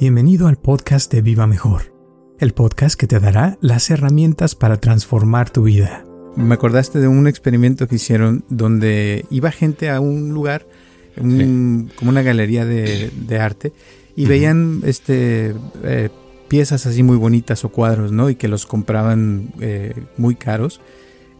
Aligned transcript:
Bienvenido 0.00 0.46
al 0.46 0.58
podcast 0.58 1.12
de 1.12 1.22
Viva 1.22 1.48
Mejor, 1.48 1.92
el 2.38 2.52
podcast 2.52 2.96
que 2.96 3.08
te 3.08 3.18
dará 3.18 3.58
las 3.60 3.90
herramientas 3.90 4.54
para 4.54 4.76
transformar 4.76 5.50
tu 5.50 5.64
vida. 5.64 6.04
Me 6.36 6.54
acordaste 6.54 7.00
de 7.00 7.08
un 7.08 7.26
experimento 7.26 7.88
que 7.88 7.96
hicieron 7.96 8.44
donde 8.48 9.26
iba 9.28 9.50
gente 9.50 9.90
a 9.90 9.98
un 9.98 10.28
lugar, 10.28 10.68
como 11.16 12.10
una 12.10 12.22
galería 12.22 12.64
de, 12.64 13.38
arte, 13.40 13.72
y 14.14 14.26
veían 14.26 14.82
este 14.84 15.56
eh, 15.82 16.10
piezas 16.46 16.86
así 16.86 17.02
muy 17.02 17.16
bonitas 17.16 17.64
o 17.64 17.70
cuadros, 17.70 18.12
¿no? 18.12 18.30
Y 18.30 18.36
que 18.36 18.46
los 18.46 18.66
compraban 18.66 19.52
eh, 19.60 19.94
muy 20.16 20.36
caros. 20.36 20.80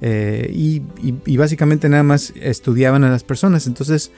Eh, 0.01 0.51
y, 0.53 1.37
básicamente 1.37 1.89
nada 1.89 2.03
más 2.03 2.33
estudiaban 2.35 3.05
a 3.05 3.11
las 3.11 3.23
personas. 3.23 3.69
Entonces 3.69 4.11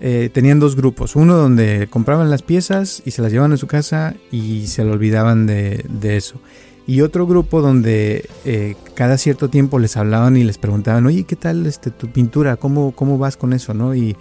eh, 0.00 0.30
tenían 0.32 0.60
dos 0.60 0.76
grupos. 0.76 1.16
Uno 1.16 1.36
donde 1.36 1.88
compraban 1.90 2.30
las 2.30 2.42
piezas 2.42 3.02
y 3.04 3.10
se 3.10 3.22
las 3.22 3.32
llevaban 3.32 3.52
a 3.52 3.56
su 3.56 3.66
casa 3.66 4.14
y 4.30 4.66
se 4.66 4.84
le 4.84 4.92
olvidaban 4.92 5.46
de, 5.46 5.84
eso. 6.02 6.40
Y 6.86 7.00
otro 7.00 7.26
grupo 7.26 7.60
donde 7.60 8.28
eh, 8.44 8.76
cada 8.94 9.18
cierto 9.18 9.50
tiempo 9.50 9.78
les 9.78 9.96
hablaban 9.96 10.36
y 10.36 10.44
les 10.44 10.56
preguntaban, 10.56 11.04
oye, 11.06 11.24
¿qué 11.24 11.36
tal 11.36 11.66
este, 11.66 11.90
tu 11.90 12.08
pintura? 12.08 12.56
¿Cómo, 12.56 12.92
¿Cómo 12.92 13.18
vas 13.18 13.36
con 13.36 13.52
eso? 13.52 13.74
¿no? 13.74 13.94
Y, 13.94 14.16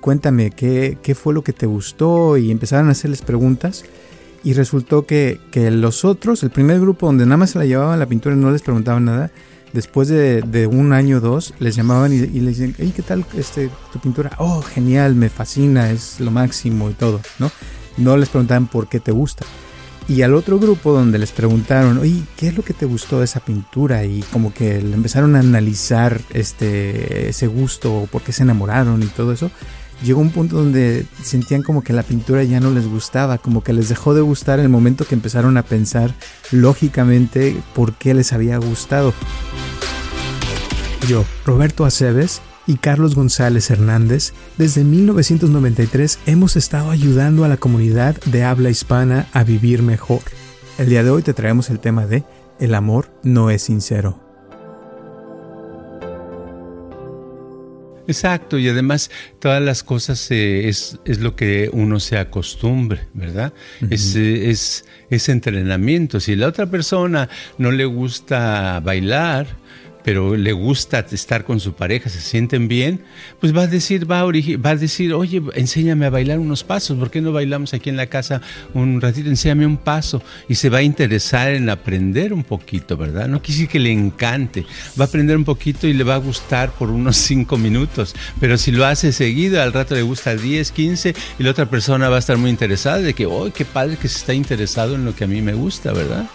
cuéntame, 0.00 0.50
¿qué, 0.50 0.98
¿qué, 1.02 1.14
fue 1.14 1.32
lo 1.32 1.42
que 1.42 1.52
te 1.52 1.66
gustó? 1.66 2.36
Y 2.36 2.50
empezaron 2.50 2.88
a 2.88 2.92
hacerles 2.92 3.22
preguntas. 3.22 3.84
Y 4.42 4.54
resultó 4.54 5.06
que, 5.06 5.38
que 5.50 5.70
los 5.70 6.04
otros, 6.04 6.42
el 6.42 6.50
primer 6.50 6.80
grupo 6.80 7.06
donde 7.06 7.24
nada 7.24 7.36
más 7.36 7.50
se 7.50 7.58
la 7.58 7.66
llevaban 7.66 7.98
la 7.98 8.06
pintura 8.06 8.34
y 8.34 8.38
no 8.38 8.50
les 8.50 8.62
preguntaban 8.62 9.04
nada, 9.04 9.30
después 9.72 10.08
de, 10.08 10.68
un 10.70 10.92
año 10.92 11.18
o 11.18 11.20
dos, 11.20 11.54
les 11.58 11.76
llamaban 11.76 12.12
y, 12.12 12.18
les 12.18 12.58
decían, 12.58 12.92
¿qué 12.92 13.02
tal 13.02 13.24
este, 13.36 13.70
tu 13.92 13.98
pintura? 13.98 14.30
Oh, 14.38 14.62
genial, 14.62 15.14
me 15.14 15.28
fascina, 15.28 15.90
es 15.90 16.20
lo 16.20 16.30
máximo 16.30 16.90
y 16.90 16.94
todo, 16.94 17.20
¿no? 17.38 17.50
No 17.96 18.16
les 18.16 18.28
preguntaban 18.28 18.66
por 18.66 18.88
qué 18.88 19.00
te 19.00 19.12
gusta. 19.12 19.44
Y 20.08 20.22
al 20.22 20.34
otro 20.34 20.58
grupo 20.58 20.92
donde 20.92 21.18
les 21.18 21.30
preguntaron, 21.30 21.98
oye, 21.98 22.22
¿qué 22.36 22.48
es 22.48 22.56
lo 22.56 22.64
que 22.64 22.74
te 22.74 22.84
gustó 22.84 23.20
de 23.20 23.26
esa 23.26 23.40
pintura? 23.40 24.04
Y 24.04 24.22
como 24.32 24.52
que 24.52 24.82
le 24.82 24.94
empezaron 24.94 25.36
a 25.36 25.40
analizar 25.40 26.20
este, 26.30 27.28
ese 27.28 27.46
gusto, 27.46 28.08
por 28.10 28.22
qué 28.22 28.32
se 28.32 28.42
enamoraron 28.42 29.02
y 29.02 29.06
todo 29.06 29.32
eso, 29.32 29.52
llegó 30.02 30.20
un 30.20 30.30
punto 30.30 30.56
donde 30.56 31.06
sentían 31.22 31.62
como 31.62 31.82
que 31.82 31.92
la 31.92 32.02
pintura 32.02 32.42
ya 32.44 32.60
no 32.60 32.70
les 32.70 32.86
gustaba, 32.88 33.38
como 33.38 33.62
que 33.62 33.72
les 33.72 33.88
dejó 33.88 34.14
de 34.14 34.20
gustar 34.20 34.60
el 34.60 34.68
momento 34.68 35.04
que 35.04 35.14
empezaron 35.14 35.56
a 35.56 35.62
pensar 35.62 36.14
lógicamente 36.50 37.56
por 37.74 37.94
qué 37.94 38.14
les 38.14 38.32
había 38.32 38.58
gustado. 38.58 39.12
Yo, 41.08 41.24
Roberto 41.44 41.84
Aceves 41.84 42.40
y 42.66 42.76
Carlos 42.76 43.14
González 43.14 43.70
Hernández, 43.70 44.32
desde 44.56 44.84
1993 44.84 46.20
hemos 46.26 46.56
estado 46.56 46.90
ayudando 46.90 47.44
a 47.44 47.48
la 47.48 47.56
comunidad 47.56 48.16
de 48.26 48.44
habla 48.44 48.70
hispana 48.70 49.26
a 49.32 49.42
vivir 49.42 49.82
mejor. 49.82 50.20
El 50.78 50.88
día 50.88 51.02
de 51.02 51.10
hoy 51.10 51.22
te 51.22 51.34
traemos 51.34 51.68
el 51.70 51.80
tema 51.80 52.06
de 52.06 52.24
El 52.58 52.74
amor 52.74 53.10
no 53.22 53.50
es 53.50 53.62
sincero. 53.62 54.29
Exacto, 58.08 58.58
y 58.58 58.68
además 58.68 59.10
todas 59.38 59.62
las 59.62 59.82
cosas 59.82 60.30
eh, 60.30 60.68
es, 60.68 60.98
es, 61.04 61.20
lo 61.20 61.36
que 61.36 61.70
uno 61.72 62.00
se 62.00 62.18
acostumbre, 62.18 63.08
¿verdad? 63.14 63.52
es, 63.88 64.16
es, 64.16 64.84
es 65.10 65.28
entrenamiento. 65.28 66.20
Si 66.20 66.34
la 66.34 66.48
otra 66.48 66.66
persona 66.66 67.28
no 67.58 67.70
le 67.70 67.84
gusta 67.84 68.80
bailar, 68.80 69.46
pero 70.04 70.36
le 70.36 70.52
gusta 70.52 71.04
estar 71.10 71.44
con 71.44 71.60
su 71.60 71.74
pareja, 71.74 72.08
se 72.08 72.20
sienten 72.20 72.68
bien, 72.68 73.00
pues 73.40 73.56
va 73.56 73.62
a 73.62 73.66
decir, 73.66 74.10
va 74.10 74.20
a, 74.20 74.24
va 74.24 74.70
a 74.70 74.76
decir, 74.76 75.12
oye, 75.12 75.42
enséñame 75.54 76.06
a 76.06 76.10
bailar 76.10 76.38
unos 76.38 76.64
pasos, 76.64 76.98
¿por 76.98 77.10
qué 77.10 77.20
no 77.20 77.32
bailamos 77.32 77.74
aquí 77.74 77.90
en 77.90 77.96
la 77.96 78.06
casa 78.06 78.40
un 78.74 79.00
ratito? 79.00 79.28
Enséñame 79.28 79.66
un 79.66 79.76
paso 79.76 80.22
y 80.48 80.54
se 80.54 80.70
va 80.70 80.78
a 80.78 80.82
interesar 80.82 81.52
en 81.52 81.68
aprender 81.68 82.32
un 82.32 82.44
poquito, 82.44 82.96
¿verdad? 82.96 83.28
No 83.28 83.42
quisiera 83.42 83.70
que 83.70 83.78
le 83.78 83.92
encante, 83.92 84.64
va 84.98 85.04
a 85.04 85.08
aprender 85.08 85.36
un 85.36 85.44
poquito 85.44 85.86
y 85.86 85.92
le 85.92 86.04
va 86.04 86.14
a 86.14 86.18
gustar 86.18 86.72
por 86.72 86.90
unos 86.90 87.16
cinco 87.30 87.58
minutos, 87.58 88.14
pero 88.40 88.56
si 88.56 88.70
lo 88.72 88.86
hace 88.86 89.12
seguido, 89.12 89.62
al 89.62 89.72
rato 89.72 89.94
le 89.94 90.02
gusta 90.02 90.34
10, 90.34 90.72
15 90.72 91.14
y 91.38 91.42
la 91.42 91.50
otra 91.50 91.66
persona 91.66 92.08
va 92.08 92.16
a 92.16 92.20
estar 92.20 92.36
muy 92.36 92.50
interesada 92.50 92.98
de 92.98 93.14
que, 93.14 93.26
oh, 93.26 93.52
qué 93.52 93.64
padre 93.64 93.96
que 93.96 94.08
se 94.08 94.18
está 94.18 94.34
interesado 94.34 94.94
en 94.94 95.04
lo 95.04 95.14
que 95.14 95.24
a 95.24 95.26
mí 95.26 95.42
me 95.42 95.54
gusta, 95.54 95.92
¿verdad? 95.92 96.28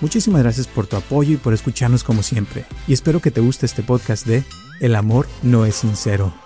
Muchísimas 0.00 0.42
gracias 0.42 0.66
por 0.66 0.86
tu 0.86 0.96
apoyo 0.96 1.34
y 1.34 1.36
por 1.36 1.54
escucharnos 1.54 2.04
como 2.04 2.22
siempre. 2.22 2.64
Y 2.86 2.92
espero 2.92 3.20
que 3.20 3.30
te 3.30 3.40
guste 3.40 3.66
este 3.66 3.82
podcast 3.82 4.26
de 4.26 4.44
El 4.80 4.94
amor 4.94 5.26
no 5.42 5.64
es 5.64 5.76
sincero. 5.76 6.45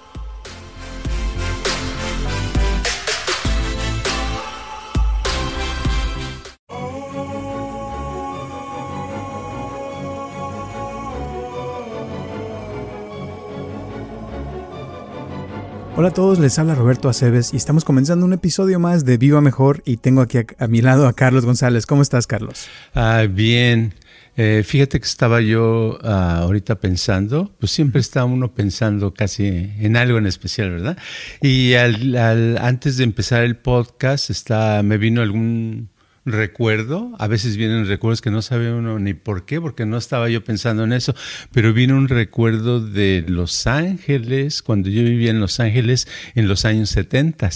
Hola 16.00 16.08
a 16.08 16.14
todos, 16.14 16.38
les 16.38 16.58
habla 16.58 16.74
Roberto 16.74 17.10
Aceves 17.10 17.52
y 17.52 17.58
estamos 17.58 17.84
comenzando 17.84 18.24
un 18.24 18.32
episodio 18.32 18.80
más 18.80 19.04
de 19.04 19.18
Viva 19.18 19.42
Mejor 19.42 19.82
y 19.84 19.98
tengo 19.98 20.22
aquí 20.22 20.38
a, 20.38 20.66
mi 20.66 20.80
lado 20.80 21.06
a 21.06 21.12
Carlos 21.12 21.44
González. 21.44 21.84
¿Cómo 21.84 22.00
estás, 22.00 22.26
Carlos? 22.26 22.68
Ah, 22.94 23.26
bien. 23.30 23.92
Eh, 24.34 24.62
fíjate 24.64 24.98
que 24.98 25.04
estaba 25.04 25.42
yo 25.42 25.98
ah, 26.02 26.38
ahorita 26.38 26.80
pensando, 26.80 27.54
pues 27.60 27.72
siempre 27.72 28.00
está 28.00 28.24
uno 28.24 28.54
pensando 28.54 29.12
casi 29.12 29.46
en 29.46 29.98
algo 29.98 30.16
en 30.16 30.24
especial, 30.24 30.70
¿verdad? 30.70 30.96
Y 31.42 31.74
antes 31.74 32.96
de 32.96 33.04
empezar 33.04 33.44
el 33.44 33.58
podcast, 33.58 34.30
está, 34.30 34.82
me 34.82 34.96
vino 34.96 35.20
algún 35.20 35.90
recuerdo, 36.24 37.12
a 37.18 37.26
veces 37.26 37.56
vienen 37.56 37.86
recuerdos 37.86 38.20
que 38.20 38.30
no 38.30 38.42
sabe 38.42 38.72
uno 38.72 38.98
ni 38.98 39.14
por 39.14 39.44
qué, 39.44 39.60
porque 39.60 39.86
no 39.86 39.96
estaba 39.96 40.28
yo 40.28 40.44
pensando 40.44 40.84
en 40.84 40.92
eso, 40.92 41.14
pero 41.52 41.72
vino 41.72 41.96
un 41.96 42.08
recuerdo 42.08 42.80
de 42.80 43.24
Los 43.26 43.66
Ángeles, 43.66 44.62
cuando 44.62 44.88
yo 44.90 45.02
vivía 45.02 45.30
en 45.30 45.40
Los 45.40 45.60
Ángeles 45.60 46.08
en 46.34 46.48
los 46.48 46.64
años 46.64 46.90
70. 46.90 47.50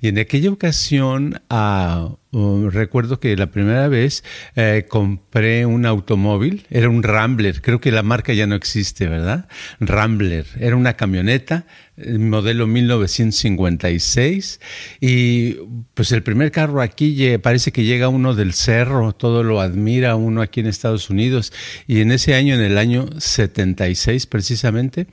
Y 0.00 0.08
en 0.08 0.18
aquella 0.18 0.50
ocasión, 0.50 1.40
recuerdo 2.32 3.20
que 3.20 3.36
la 3.36 3.46
primera 3.46 3.88
vez 3.88 4.24
eh, 4.56 4.86
compré 4.88 5.66
un 5.66 5.86
automóvil, 5.86 6.66
era 6.70 6.88
un 6.88 7.02
Rambler, 7.02 7.62
creo 7.62 7.80
que 7.80 7.90
la 7.90 8.02
marca 8.02 8.32
ya 8.32 8.46
no 8.46 8.54
existe, 8.54 9.06
¿verdad? 9.06 9.48
Rambler, 9.80 10.46
era 10.60 10.76
una 10.76 10.94
camioneta 10.94 11.66
modelo 12.18 12.66
1956 12.66 14.60
y 15.00 15.54
pues 15.94 16.12
el 16.12 16.22
primer 16.22 16.52
carro 16.52 16.80
aquí 16.80 17.36
parece 17.38 17.72
que 17.72 17.84
llega 17.84 18.08
uno 18.08 18.34
del 18.34 18.52
cerro, 18.52 19.12
todo 19.12 19.42
lo 19.42 19.60
admira 19.60 20.16
uno 20.16 20.40
aquí 20.42 20.60
en 20.60 20.66
Estados 20.66 21.10
Unidos 21.10 21.52
y 21.86 22.00
en 22.00 22.12
ese 22.12 22.34
año, 22.34 22.54
en 22.54 22.60
el 22.60 22.78
año 22.78 23.08
76 23.18 24.26
precisamente, 24.26 25.06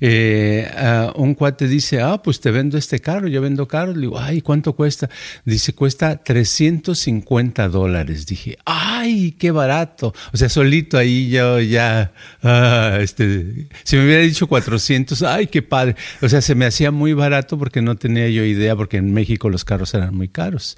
eh, 0.00 1.10
un 1.16 1.34
cuate 1.34 1.68
dice, 1.68 2.00
ah, 2.00 2.22
pues 2.22 2.40
te 2.40 2.50
vendo 2.50 2.78
este 2.78 3.00
carro, 3.00 3.28
yo 3.28 3.40
vendo 3.40 3.66
carros, 3.68 3.96
le 3.96 4.02
digo, 4.02 4.18
ay, 4.18 4.40
¿cuánto 4.40 4.74
cuesta? 4.74 5.08
Dice, 5.44 5.74
cuesta 5.74 6.22
350 6.22 7.68
dólares. 7.68 8.26
Dije, 8.26 8.58
ay, 9.04 9.32
qué 9.32 9.50
barato. 9.50 10.14
O 10.32 10.36
sea, 10.36 10.48
solito 10.48 10.96
ahí 10.98 11.28
yo 11.28 11.60
ya, 11.60 12.12
ah, 12.42 12.98
este, 13.00 13.68
si 13.82 13.96
me 13.96 14.04
hubiera 14.04 14.22
dicho 14.22 14.46
400, 14.46 15.22
ay, 15.22 15.46
qué 15.46 15.62
padre. 15.62 15.96
O 16.22 16.28
sea, 16.28 16.40
se 16.40 16.54
me 16.54 16.64
hacía 16.64 16.90
muy 16.90 17.12
barato 17.12 17.58
porque 17.58 17.82
no 17.82 17.96
tenía 17.96 18.28
yo 18.28 18.44
idea, 18.44 18.74
porque 18.76 18.96
en 18.96 19.12
México 19.12 19.48
los 19.48 19.64
carros 19.64 19.94
eran 19.94 20.14
muy 20.14 20.28
caros. 20.28 20.76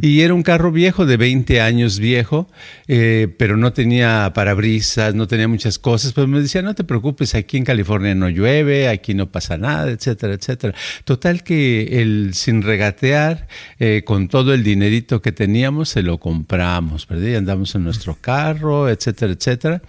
Y 0.00 0.20
era 0.20 0.34
un 0.34 0.42
carro 0.42 0.70
viejo, 0.70 1.06
de 1.06 1.16
20 1.16 1.60
años 1.60 1.98
viejo, 1.98 2.48
eh, 2.88 3.28
pero 3.38 3.56
no 3.56 3.72
tenía 3.72 4.30
parabrisas, 4.34 5.14
no 5.14 5.26
tenía 5.26 5.48
muchas 5.48 5.78
cosas. 5.78 6.12
Pero 6.12 6.26
me 6.26 6.40
decía, 6.40 6.62
no 6.62 6.74
te 6.74 6.84
preocupes, 6.84 7.34
aquí 7.34 7.56
en 7.56 7.64
California 7.64 8.14
no 8.14 8.28
llueve, 8.28 8.88
aquí 8.88 9.14
no 9.14 9.30
pasa 9.30 9.56
nada, 9.56 9.90
etcétera, 9.90 10.34
etcétera. 10.34 10.74
Total 11.04 11.42
que 11.42 12.02
el 12.02 12.34
sin 12.34 12.62
regatear, 12.62 13.48
eh, 13.78 14.02
con 14.04 14.28
todo 14.28 14.52
el 14.52 14.62
dinerito 14.62 15.22
que 15.22 15.32
teníamos, 15.32 15.88
se 15.88 16.02
lo 16.02 16.18
compramos, 16.18 17.06
¿verdad? 17.06 17.28
Y 17.28 17.34
andamos 17.34 17.61
en 17.74 17.84
nuestro 17.84 18.16
carro, 18.20 18.88
etcétera, 18.88 19.32
etcétera. 19.32 19.82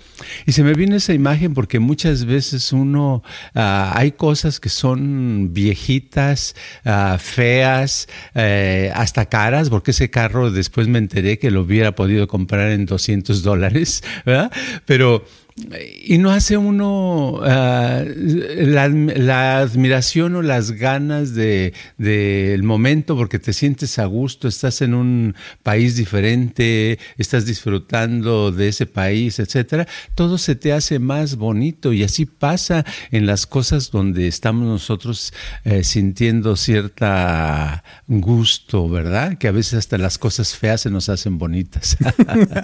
Y 0.46 0.52
se 0.52 0.64
me 0.64 0.74
viene 0.74 0.98
esa 0.98 1.14
imagen 1.14 1.54
porque 1.54 1.80
muchas 1.80 2.26
veces 2.26 2.72
uno, 2.72 3.24
ah, 3.56 3.94
hay 3.96 4.12
cosas 4.14 4.60
que 4.60 4.70
son 4.70 5.54
viejitas, 5.54 6.56
ah, 6.86 7.18
feas, 7.20 8.08
eh, 8.36 8.92
hasta 8.96 9.26
caras, 9.26 9.70
porque 9.70 9.92
ese 9.92 10.10
carro 10.10 10.52
después 10.52 10.88
me 10.88 11.00
enteré 11.00 11.40
que 11.40 11.52
lo 11.52 11.62
hubiera 11.62 11.96
podido 11.96 12.28
comprar 12.28 12.72
en 12.72 12.86
200 12.86 13.44
dólares, 13.44 14.04
¿verdad? 14.26 14.52
Pero 14.86 15.26
y 15.56 16.18
no 16.18 16.32
hace 16.32 16.58
uno 16.58 17.40
ah, 17.44 18.04
la, 18.08 19.60
admiración 19.60 20.36
o 20.36 20.42
las 20.42 20.72
ganas 20.72 21.36
del 21.36 21.74
de, 21.98 22.60
momento 22.64 23.16
porque 23.16 23.38
te 23.38 23.54
sientes 23.54 24.00
a 24.00 24.06
gusto, 24.06 24.48
estás 24.48 24.82
en 24.82 24.96
un 24.96 25.36
país 25.62 25.96
diferente, 25.96 26.98
estás 27.18 27.46
disfrutando 27.46 28.52
de 28.52 28.70
ese 28.70 28.88
país, 28.88 29.38
etcétera, 29.38 29.88
todo 30.16 30.40
se 30.40 30.56
te 30.56 30.74
hace 30.74 30.98
más 30.98 31.36
bonito 31.36 31.94
y 31.94 32.04
así 32.04 32.26
pasa 32.26 32.84
en 33.12 33.28
las 33.28 33.46
cosas 33.46 33.92
donde 33.92 34.28
estamos 34.28 34.68
nosotros 34.68 35.34
eh, 35.66 35.84
sintiendo 35.84 36.56
cierta 36.56 37.84
gusto, 38.08 38.90
¿verdad? 38.90 39.38
Que 39.38 39.48
a 39.48 39.52
veces 39.52 39.76
hasta 39.76 40.00
las 40.00 40.18
cosas 40.18 40.56
feas 40.56 40.82
se 40.82 40.90
nos 40.90 41.10
hacen 41.10 41.38
bonitas. 41.38 41.98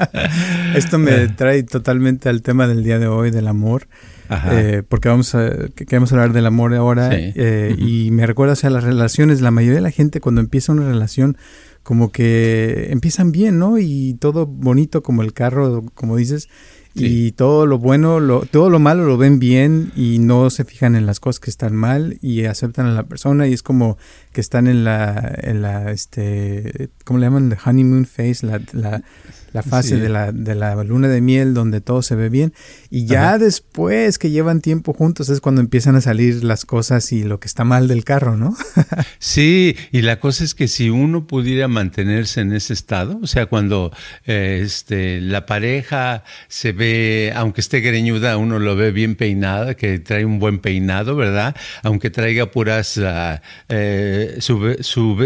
Esto 0.75 0.97
me 0.97 1.27
trae 1.27 1.63
totalmente 1.63 2.29
al 2.29 2.41
tema 2.41 2.67
del 2.67 2.78
día 2.83 2.99
de 2.99 3.07
hoy, 3.07 3.31
del 3.31 3.47
amor. 3.47 3.87
Eh, 4.51 4.83
porque 4.87 5.09
vamos 5.09 5.33
a, 5.33 5.49
queremos 5.75 6.11
hablar 6.11 6.33
del 6.33 6.45
amor 6.45 6.75
ahora 6.75 7.09
eh, 7.13 7.75
y 7.79 8.11
me 8.11 8.27
recuerda 8.27 8.53
a 8.61 8.69
las 8.69 8.83
relaciones, 8.83 9.41
la 9.41 9.49
mayoría 9.49 9.77
de 9.77 9.81
la 9.81 9.89
gente 9.89 10.21
cuando 10.21 10.39
empieza 10.39 10.71
una 10.71 10.87
relación 10.87 11.35
como 11.81 12.11
que 12.11 12.89
empiezan 12.91 13.31
bien, 13.31 13.57
¿no? 13.57 13.79
Y 13.79 14.15
todo 14.19 14.45
bonito 14.45 15.01
como 15.01 15.23
el 15.23 15.33
carro, 15.33 15.83
como 15.95 16.15
dices, 16.15 16.47
y 16.95 17.31
todo 17.33 17.65
lo 17.65 17.77
bueno, 17.77 18.19
lo, 18.19 18.41
todo 18.41 18.69
lo 18.69 18.79
malo 18.79 19.05
lo 19.05 19.17
ven 19.17 19.39
bien 19.39 19.91
y 19.95 20.19
no 20.19 20.49
se 20.49 20.65
fijan 20.65 20.95
en 20.95 21.05
las 21.05 21.19
cosas 21.19 21.39
que 21.39 21.49
están 21.49 21.75
mal 21.75 22.17
y 22.21 22.45
aceptan 22.45 22.87
a 22.87 22.93
la 22.93 23.03
persona 23.03 23.47
y 23.47 23.53
es 23.53 23.63
como 23.63 23.97
que 24.33 24.41
están 24.41 24.67
en 24.67 24.83
la, 24.83 25.35
en 25.41 25.61
la 25.61 25.91
este, 25.91 26.89
¿cómo 27.05 27.19
le 27.19 27.27
llaman? 27.27 27.49
The 27.49 27.57
honeymoon 27.63 28.05
phase, 28.05 28.45
la, 28.45 28.61
la, 28.73 29.01
la 29.51 29.63
fase 29.63 29.97
de, 29.97 30.09
la, 30.09 30.31
de 30.31 30.55
la 30.55 30.83
luna 30.83 31.07
de 31.07 31.21
miel 31.21 31.53
donde 31.53 31.81
todo 31.81 32.01
se 32.01 32.15
ve 32.15 32.29
bien. 32.29 32.53
Y 32.89 33.05
ya 33.05 33.37
después 33.37 34.17
que 34.17 34.29
llevan 34.29 34.61
tiempo 34.61 34.93
juntos 34.93 35.29
es 35.29 35.41
cuando 35.41 35.61
empiezan 35.61 35.95
a 35.95 36.01
salir 36.01 36.43
las 36.43 36.65
cosas 36.65 37.11
y 37.11 37.23
lo 37.23 37.39
que 37.39 37.47
está 37.47 37.63
mal 37.63 37.87
del 37.87 38.03
carro, 38.03 38.35
¿no? 38.35 38.55
sí, 39.19 39.75
y 39.91 40.01
la 40.01 40.19
cosa 40.19 40.43
es 40.43 40.55
que 40.55 40.67
si 40.67 40.89
uno 40.89 41.27
pudiera 41.27 41.67
mantenerse 41.67 42.41
en 42.41 42.53
ese 42.53 42.73
estado, 42.73 43.19
o 43.21 43.27
sea, 43.27 43.45
cuando 43.47 43.91
eh, 44.25 44.61
este, 44.63 45.21
la 45.21 45.45
pareja 45.45 46.23
se 46.47 46.71
ve, 46.71 47.33
aunque 47.35 47.61
esté 47.61 47.81
greñuda, 47.81 48.37
uno 48.37 48.59
lo 48.59 48.75
ve 48.75 48.91
bien 48.91 49.15
peinada, 49.15 49.75
que 49.75 49.99
trae 49.99 50.25
un 50.25 50.39
buen 50.39 50.59
peinado, 50.59 51.15
¿verdad? 51.15 51.55
Aunque 51.83 52.09
traiga 52.09 52.51
puras, 52.51 52.97
uh, 52.97 53.39
eh, 53.69 54.37
su, 54.39 54.77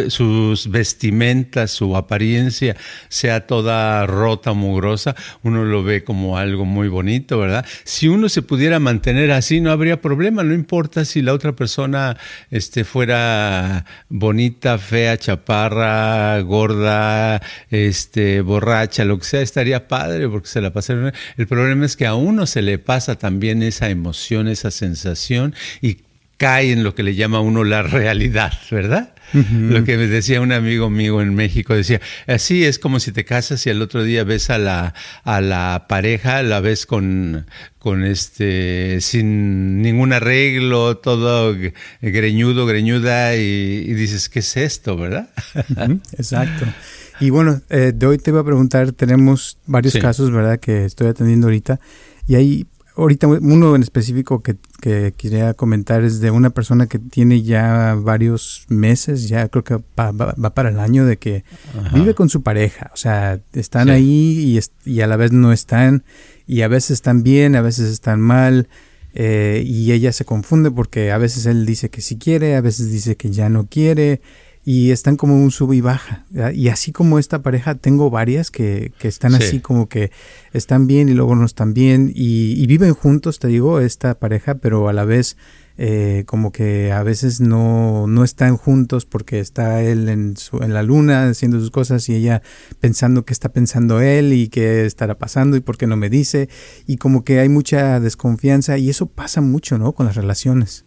sus 0.10 0.70
vestimentas, 0.70 1.72
su 1.72 1.96
apariencia 1.96 2.76
sea 3.10 3.48
toda 3.48 4.06
rota, 4.14 4.54
mugrosa, 4.54 5.16
uno 5.42 5.66
lo 5.66 5.84
ve 5.84 6.04
como 6.04 6.38
algo 6.38 6.66
muy 6.66 6.88
bonito, 6.88 7.40
¿verdad? 7.40 7.66
Si 7.84 8.08
uno 8.08 8.30
se 8.30 8.42
pudiera 8.42 8.80
mantener 8.80 9.32
así, 9.32 9.60
no 9.60 9.72
habría 9.72 10.02
problema, 10.02 10.44
no 10.44 10.54
importa 10.54 11.06
si 11.06 11.22
la 11.22 11.34
otra 11.34 11.54
persona 11.54 12.18
este, 12.52 12.84
fuera 12.84 13.86
bonita, 14.10 14.78
fea, 14.78 15.18
chaparra, 15.18 16.40
gorda, 16.42 17.42
este, 17.70 18.42
borracha, 18.42 19.06
lo 19.06 19.18
que 19.20 19.26
sea, 19.26 19.42
estaría 19.42 19.88
padre 19.88 20.30
porque 20.30 20.48
se 20.48 20.62
la 20.62 20.72
pasaron. 20.72 21.14
El 21.38 21.48
problema 21.48 21.86
es 21.86 21.96
que 21.96 22.06
a 22.06 22.16
uno 22.16 22.46
se 22.46 22.62
le 22.62 22.78
pasa 22.78 23.16
también 23.16 23.64
esa 23.64 23.90
emoción, 23.90 24.48
esa 24.48 24.72
sensación 24.72 25.56
y 25.82 25.98
cae 26.38 26.72
en 26.72 26.84
lo 26.84 26.96
que 26.96 27.04
le 27.04 27.16
llama 27.16 27.40
uno 27.40 27.64
la 27.64 27.84
realidad, 27.84 28.54
¿verdad? 28.72 29.14
Lo 29.34 29.84
que 29.84 29.98
me 29.98 30.06
decía 30.06 30.42
un 30.42 30.52
amigo 30.52 30.92
mío 30.92 31.20
en 31.20 31.34
México, 31.34 31.74
decía, 31.74 32.00
así 32.28 32.66
es 32.66 32.78
como 32.78 33.00
si 33.00 33.12
te 33.12 33.26
casas 33.26 33.66
y 33.66 33.72
el 33.72 33.82
otro 33.82 34.04
día 34.04 34.24
ves 34.24 34.52
a 34.52 34.60
la, 34.60 34.94
a 35.24 35.42
la 35.42 35.88
pareja, 35.90 36.44
la 36.44 36.60
ves 36.60 36.86
con, 36.86 37.48
con 37.80 38.04
este, 38.04 39.00
sin 39.02 39.82
ningún 39.82 40.14
arreglo, 40.14 40.98
todo 40.98 41.56
greñudo, 42.02 42.68
greñuda, 42.68 43.36
y, 43.36 43.94
dices, 43.94 44.30
¿qué 44.30 44.40
es 44.40 44.56
esto, 44.56 44.98
verdad? 44.98 45.30
Exacto. 46.18 46.66
Y 47.20 47.32
bueno, 47.32 47.60
eh, 47.70 47.92
de 47.96 48.06
hoy 48.06 48.20
te 48.20 48.30
iba 48.30 48.42
a 48.42 48.46
preguntar, 48.46 48.92
tenemos 48.92 49.58
varios 49.66 49.96
casos, 49.96 50.30
¿verdad?, 50.30 50.60
que 50.60 50.86
estoy 50.86 51.08
atendiendo 51.08 51.48
ahorita, 51.48 51.80
y 52.28 52.36
hay 52.36 52.68
ahorita 52.96 53.28
uno 53.28 53.76
en 53.76 53.82
específico 53.82 54.42
que, 54.42 54.56
que, 54.82 55.14
quería 55.18 55.54
comentar 55.54 56.04
es 56.04 56.20
de 56.20 56.32
una 56.32 56.52
persona 56.52 56.88
que 56.88 57.00
tiene 57.00 57.42
ya 57.42 57.96
varios 58.00 58.66
meses, 58.70 59.28
ya 59.28 59.48
creo 59.50 59.64
que 59.64 59.78
va, 60.00 60.14
para 60.54 60.70
el 60.70 60.80
año 60.80 61.06
de 61.06 61.18
que 61.18 61.44
vive 61.94 62.14
con 62.14 62.30
su 62.30 62.44
pareja, 62.44 62.92
o 62.94 62.98
sea, 62.98 63.40
están 63.54 63.90
ahí 63.90 64.60
y, 64.86 64.90
y, 64.90 65.02
a 65.02 65.08
la 65.08 65.16
vez 65.16 65.32
no 65.32 65.52
están, 65.52 66.04
y 66.46 66.62
a 66.62 66.68
veces 66.68 66.92
están 66.92 67.24
bien, 67.24 67.56
a 67.56 67.62
veces 67.62 67.90
están 67.90 68.22
mal, 68.22 68.68
eh, 69.16 69.64
y 69.66 69.92
ella 69.92 70.12
se 70.12 70.26
confunde 70.26 70.72
porque 70.72 71.12
a 71.12 71.18
veces 71.18 71.46
él 71.46 71.66
dice 71.66 71.90
que 71.90 72.02
sí 72.02 72.18
quiere, 72.18 72.56
a 72.56 72.62
veces 72.62 72.92
dice 72.92 73.16
que 73.16 73.32
ya 73.32 73.50
no 73.50 73.68
quiere, 73.68 74.22
y 74.66 74.92
están 74.92 75.18
como 75.18 75.36
un 75.36 75.52
sub 75.52 75.74
y 75.74 75.82
baja. 75.82 76.26
Y 76.54 76.70
así 76.70 76.92
como 76.92 77.20
esta 77.20 77.42
pareja, 77.42 77.76
tengo 77.76 78.10
varias 78.10 78.50
que, 78.50 78.94
que 78.98 79.08
están 79.08 79.36
así 79.36 79.60
como 79.60 79.90
que 79.90 80.12
están 80.54 80.88
bien 80.88 81.10
y 81.10 81.14
luego 81.14 81.36
no 81.36 81.46
están 81.46 81.74
bien 81.74 82.12
y, 82.14 82.66
viven 82.68 82.94
juntos, 82.94 83.40
te 83.40 83.50
digo, 83.50 83.80
esta 83.82 84.16
pareja, 84.16 84.56
pero 84.56 84.88
a 84.88 84.94
la 84.94 85.04
vez 85.04 85.38
eh, 85.78 86.24
como 86.28 86.52
que 86.52 86.92
a 86.92 87.04
veces 87.04 87.42
no, 87.42 88.08
no 88.08 88.24
están 88.24 88.58
juntos 88.58 89.06
porque 89.06 89.40
está 89.40 89.82
él 89.84 90.08
en, 90.08 90.38
su, 90.38 90.58
en 90.64 90.74
la 90.74 90.84
luna 90.84 91.28
haciendo 91.28 91.60
sus 91.60 91.72
cosas 91.72 92.08
y 92.10 92.16
ella 92.16 92.42
pensando 92.80 93.26
que 93.26 93.34
está 93.34 93.50
pensando 93.50 94.00
él 94.00 94.34
y 94.34 94.50
qué 94.50 94.86
estará 94.86 95.18
pasando 95.18 95.58
y 95.58 95.62
por 95.62 95.78
qué 95.78 95.88
no 95.88 95.98
me 95.98 96.10
dice 96.10 96.48
y 96.88 96.98
como 96.98 97.24
que 97.24 97.40
hay 97.40 97.50
mucha 97.50 98.00
desconfianza 98.00 98.78
y 98.78 98.90
eso 98.90 99.08
pasa 99.08 99.42
mucho, 99.42 99.78
¿no? 99.78 99.94
Con 99.94 100.06
las 100.06 100.16
relaciones. 100.16 100.86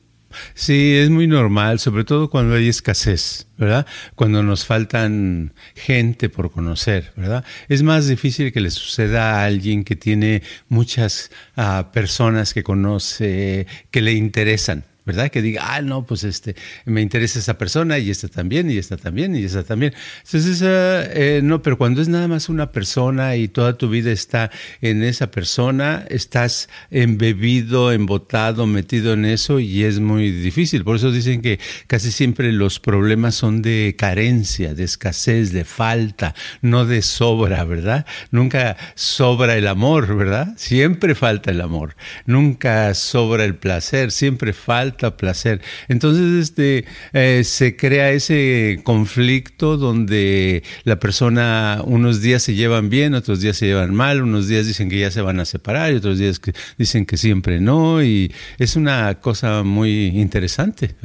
Sí, 0.54 0.96
es 0.96 1.10
muy 1.10 1.26
normal, 1.26 1.78
sobre 1.78 2.04
todo 2.04 2.30
cuando 2.30 2.54
hay 2.54 2.68
escasez, 2.68 3.46
¿verdad? 3.56 3.86
Cuando 4.14 4.42
nos 4.42 4.64
faltan 4.64 5.52
gente 5.74 6.28
por 6.28 6.50
conocer, 6.50 7.12
¿verdad? 7.16 7.44
Es 7.68 7.82
más 7.82 8.06
difícil 8.06 8.52
que 8.52 8.60
le 8.60 8.70
suceda 8.70 9.40
a 9.40 9.44
alguien 9.44 9.84
que 9.84 9.96
tiene 9.96 10.42
muchas 10.68 11.30
ah, 11.56 11.90
personas 11.92 12.54
que 12.54 12.62
conoce, 12.62 13.66
que 13.90 14.02
le 14.02 14.12
interesan, 14.12 14.84
¿verdad? 15.06 15.30
Que 15.30 15.40
diga, 15.40 15.74
ah, 15.74 15.82
no, 15.82 16.04
pues 16.04 16.24
este, 16.24 16.56
me 16.84 17.00
interesa 17.00 17.38
esa 17.38 17.56
persona 17.56 17.98
y 17.98 18.10
esta 18.10 18.26
también, 18.26 18.68
y 18.70 18.76
esta 18.76 18.96
también, 18.96 19.36
y 19.36 19.44
esta 19.44 19.62
también. 19.62 19.94
Entonces, 20.24 20.60
eh, 20.64 21.40
no, 21.44 21.62
pero 21.62 21.78
cuando 21.78 22.02
es 22.02 22.08
nada 22.08 22.26
más 22.26 22.48
una 22.48 22.72
persona 22.72 23.36
y 23.36 23.46
toda 23.46 23.78
tu 23.78 23.88
vida 23.88 24.10
está 24.10 24.50
en 24.80 25.04
esa 25.04 25.30
persona, 25.30 26.04
estás 26.10 26.68
embebido, 26.90 27.92
embotado, 27.92 28.66
metido 28.66 29.12
en 29.12 29.26
eso 29.26 29.60
y 29.60 29.84
es 29.84 30.00
muy 30.00 30.32
difícil. 30.32 30.82
Por 30.82 30.96
eso 30.96 31.12
dicen 31.12 31.40
que 31.40 31.60
casi 31.86 32.10
siempre 32.10 32.50
los 32.50 32.80
problemas 32.80 33.36
son 33.36 33.62
de 33.62 33.94
carencia, 33.96 34.74
de 34.74 34.82
escasez, 34.82 35.52
de 35.52 35.64
falta, 35.64 36.34
no 36.62 36.84
de 36.84 37.02
sobra, 37.02 37.62
¿verdad? 37.64 38.06
Nunca 38.32 38.76
sobra 38.96 39.56
el 39.56 39.68
amor, 39.68 40.16
¿verdad? 40.16 40.54
Siempre 40.56 41.14
falta 41.14 41.52
el 41.52 41.60
amor. 41.60 41.94
Nunca 42.24 42.92
sobra 42.94 43.44
el 43.44 43.54
placer, 43.54 44.10
siempre 44.10 44.52
falta 44.52 44.95
placer. 44.96 45.60
Entonces, 45.88 46.42
este, 46.42 46.84
eh, 47.12 47.42
se 47.44 47.76
crea 47.76 48.10
ese 48.10 48.80
conflicto 48.82 49.76
donde 49.76 50.62
la 50.84 50.98
persona 50.98 51.80
unos 51.84 52.20
días 52.20 52.42
se 52.42 52.54
llevan 52.54 52.88
bien, 52.88 53.14
otros 53.14 53.40
días 53.40 53.56
se 53.56 53.66
llevan 53.66 53.94
mal, 53.94 54.22
unos 54.22 54.48
días 54.48 54.66
dicen 54.66 54.88
que 54.88 54.98
ya 54.98 55.10
se 55.10 55.20
van 55.20 55.40
a 55.40 55.44
separar 55.44 55.92
y 55.92 55.96
otros 55.96 56.18
días 56.18 56.38
que 56.38 56.52
dicen 56.78 57.06
que 57.06 57.16
siempre 57.16 57.60
no, 57.60 58.02
y 58.02 58.32
es 58.58 58.76
una 58.76 59.20
cosa 59.20 59.62
muy 59.62 60.06
interesante. 60.08 60.96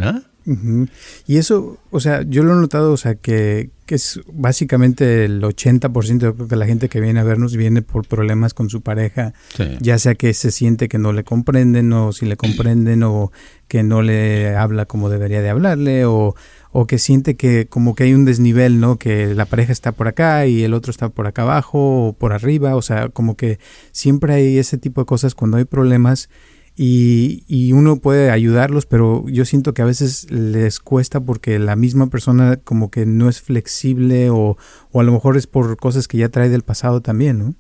Y 1.27 1.38
eso, 1.38 1.77
o 1.91 2.00
sea, 2.00 2.24
yo 2.24 2.43
lo 2.43 2.53
he 2.53 2.55
notado, 2.55 2.91
o 2.91 2.98
sea, 2.98 3.15
que, 3.15 3.69
que 3.86 3.95
es 3.95 4.21
básicamente 4.33 5.25
el 5.25 5.41
80% 5.43 6.36
de 6.48 6.55
la 6.55 6.65
gente 6.65 6.89
que 6.89 7.00
viene 7.00 7.19
a 7.19 7.24
vernos 7.24 7.55
viene 7.55 7.81
por 7.81 8.07
problemas 8.07 8.53
con 8.53 8.69
su 8.69 8.81
pareja, 8.81 9.33
ya 9.81 10.00
sea 10.00 10.15
que 10.15 10.33
se 10.33 10.51
siente 10.51 10.88
que 10.88 10.98
no 10.98 11.13
le 11.13 11.24
comprenden 11.24 11.93
o 11.93 12.12
si 12.12 12.25
le 12.25 12.38
comprenden 12.38 13.03
o 13.03 13.31
que 13.67 13.83
no 13.83 14.01
le 14.01 14.55
habla 14.55 14.86
como 14.86 15.10
debería 15.10 15.41
de 15.41 15.50
hablarle 15.50 16.05
o, 16.05 16.36
o 16.71 16.88
que 16.88 16.98
siente 16.98 17.36
que 17.36 17.67
como 17.67 17.95
que 17.95 18.05
hay 18.05 18.13
un 18.13 18.25
desnivel, 18.25 18.79
¿no? 18.79 18.98
Que 18.98 19.36
la 19.36 19.45
pareja 19.45 19.71
está 19.71 19.91
por 19.91 20.07
acá 20.07 20.48
y 20.48 20.63
el 20.63 20.74
otro 20.74 20.91
está 20.91 21.10
por 21.10 21.27
acá 21.27 21.43
abajo 21.43 22.07
o 22.07 22.13
por 22.13 22.33
arriba, 22.33 22.75
o 22.75 22.81
sea, 22.81 23.10
como 23.10 23.36
que 23.36 23.60
siempre 23.91 24.33
hay 24.33 24.57
ese 24.57 24.77
tipo 24.77 25.01
de 25.01 25.05
cosas 25.05 25.36
cuando 25.36 25.57
hay 25.57 25.65
problemas 25.65 26.29
y, 26.75 27.44
y, 27.48 27.74
uno 27.74 27.98
puede 27.98 28.32
ayudarlos, 28.32 28.86
pero 28.86 29.25
yo 29.28 29.46
siento 29.46 29.74
que 29.74 29.82
a 29.82 29.86
veces 29.86 30.32
les 30.32 30.80
cuesta 30.80 31.20
porque 31.20 31.60
la 31.60 31.75
misma 31.75 32.08
persona 32.08 32.58
como 32.58 32.90
que 32.90 33.06
no 33.06 33.30
es 33.30 33.42
flexible 33.42 34.30
o, 34.30 34.58
o 34.92 35.00
a 35.01 35.04
lo 35.04 35.12
mejor 35.12 35.38
es 35.38 35.48
por 35.48 35.78
cosas 35.78 36.08
que 36.08 36.18
ya 36.18 36.30
trae 36.30 36.50
del 36.50 36.63
pasado 36.63 37.01
también, 37.01 37.40
¿no? 37.40 37.56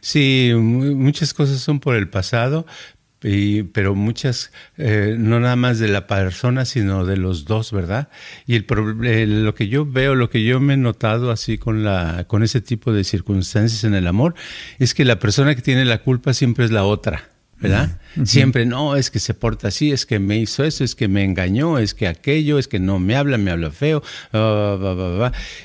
Sí, 0.00 0.52
muchas 0.56 1.34
cosas 1.34 1.60
son 1.60 1.80
por 1.80 1.96
el 1.96 2.08
pasado, 2.08 2.66
pero 3.72 3.94
muchas, 3.94 4.50
eh, 4.76 5.16
no 5.18 5.38
nada 5.38 5.56
más 5.56 5.78
de 5.78 5.88
la 5.88 6.06
persona, 6.06 6.64
sino 6.64 7.04
de 7.04 7.16
los 7.16 7.44
dos, 7.44 7.72
¿verdad? 7.72 8.08
Y 8.46 8.56
el, 8.56 9.44
lo 9.44 9.54
que 9.54 9.68
yo 9.68 9.86
veo, 9.86 10.14
lo 10.14 10.28
que 10.28 10.44
yo 10.44 10.60
me 10.60 10.74
he 10.74 10.76
notado 10.76 11.30
así 11.30 11.56
con, 11.56 11.84
la, 11.84 12.24
con 12.26 12.42
ese 12.42 12.60
tipo 12.60 12.92
de 12.92 13.04
circunstancias 13.04 13.84
en 13.84 13.94
el 13.94 14.06
amor, 14.06 14.34
es 14.78 14.94
que 14.94 15.04
la 15.04 15.18
persona 15.18 15.54
que 15.54 15.62
tiene 15.62 15.84
la 15.84 16.02
culpa 16.02 16.34
siempre 16.34 16.64
es 16.64 16.70
la 16.70 16.84
otra. 16.84 17.31
¿Verdad? 17.62 18.00
Siempre, 18.24 18.66
no, 18.66 18.96
es 18.96 19.10
que 19.10 19.20
se 19.20 19.32
porta 19.32 19.68
así, 19.68 19.92
es 19.92 20.04
que 20.04 20.18
me 20.18 20.36
hizo 20.36 20.64
eso, 20.64 20.84
es 20.84 20.94
que 20.94 21.08
me 21.08 21.24
engañó, 21.24 21.78
es 21.78 21.94
que 21.94 22.06
aquello, 22.08 22.58
es 22.58 22.68
que 22.68 22.78
no 22.78 22.98
me 22.98 23.16
habla, 23.16 23.38
me 23.38 23.50
habla 23.50 23.70
feo, 23.70 24.02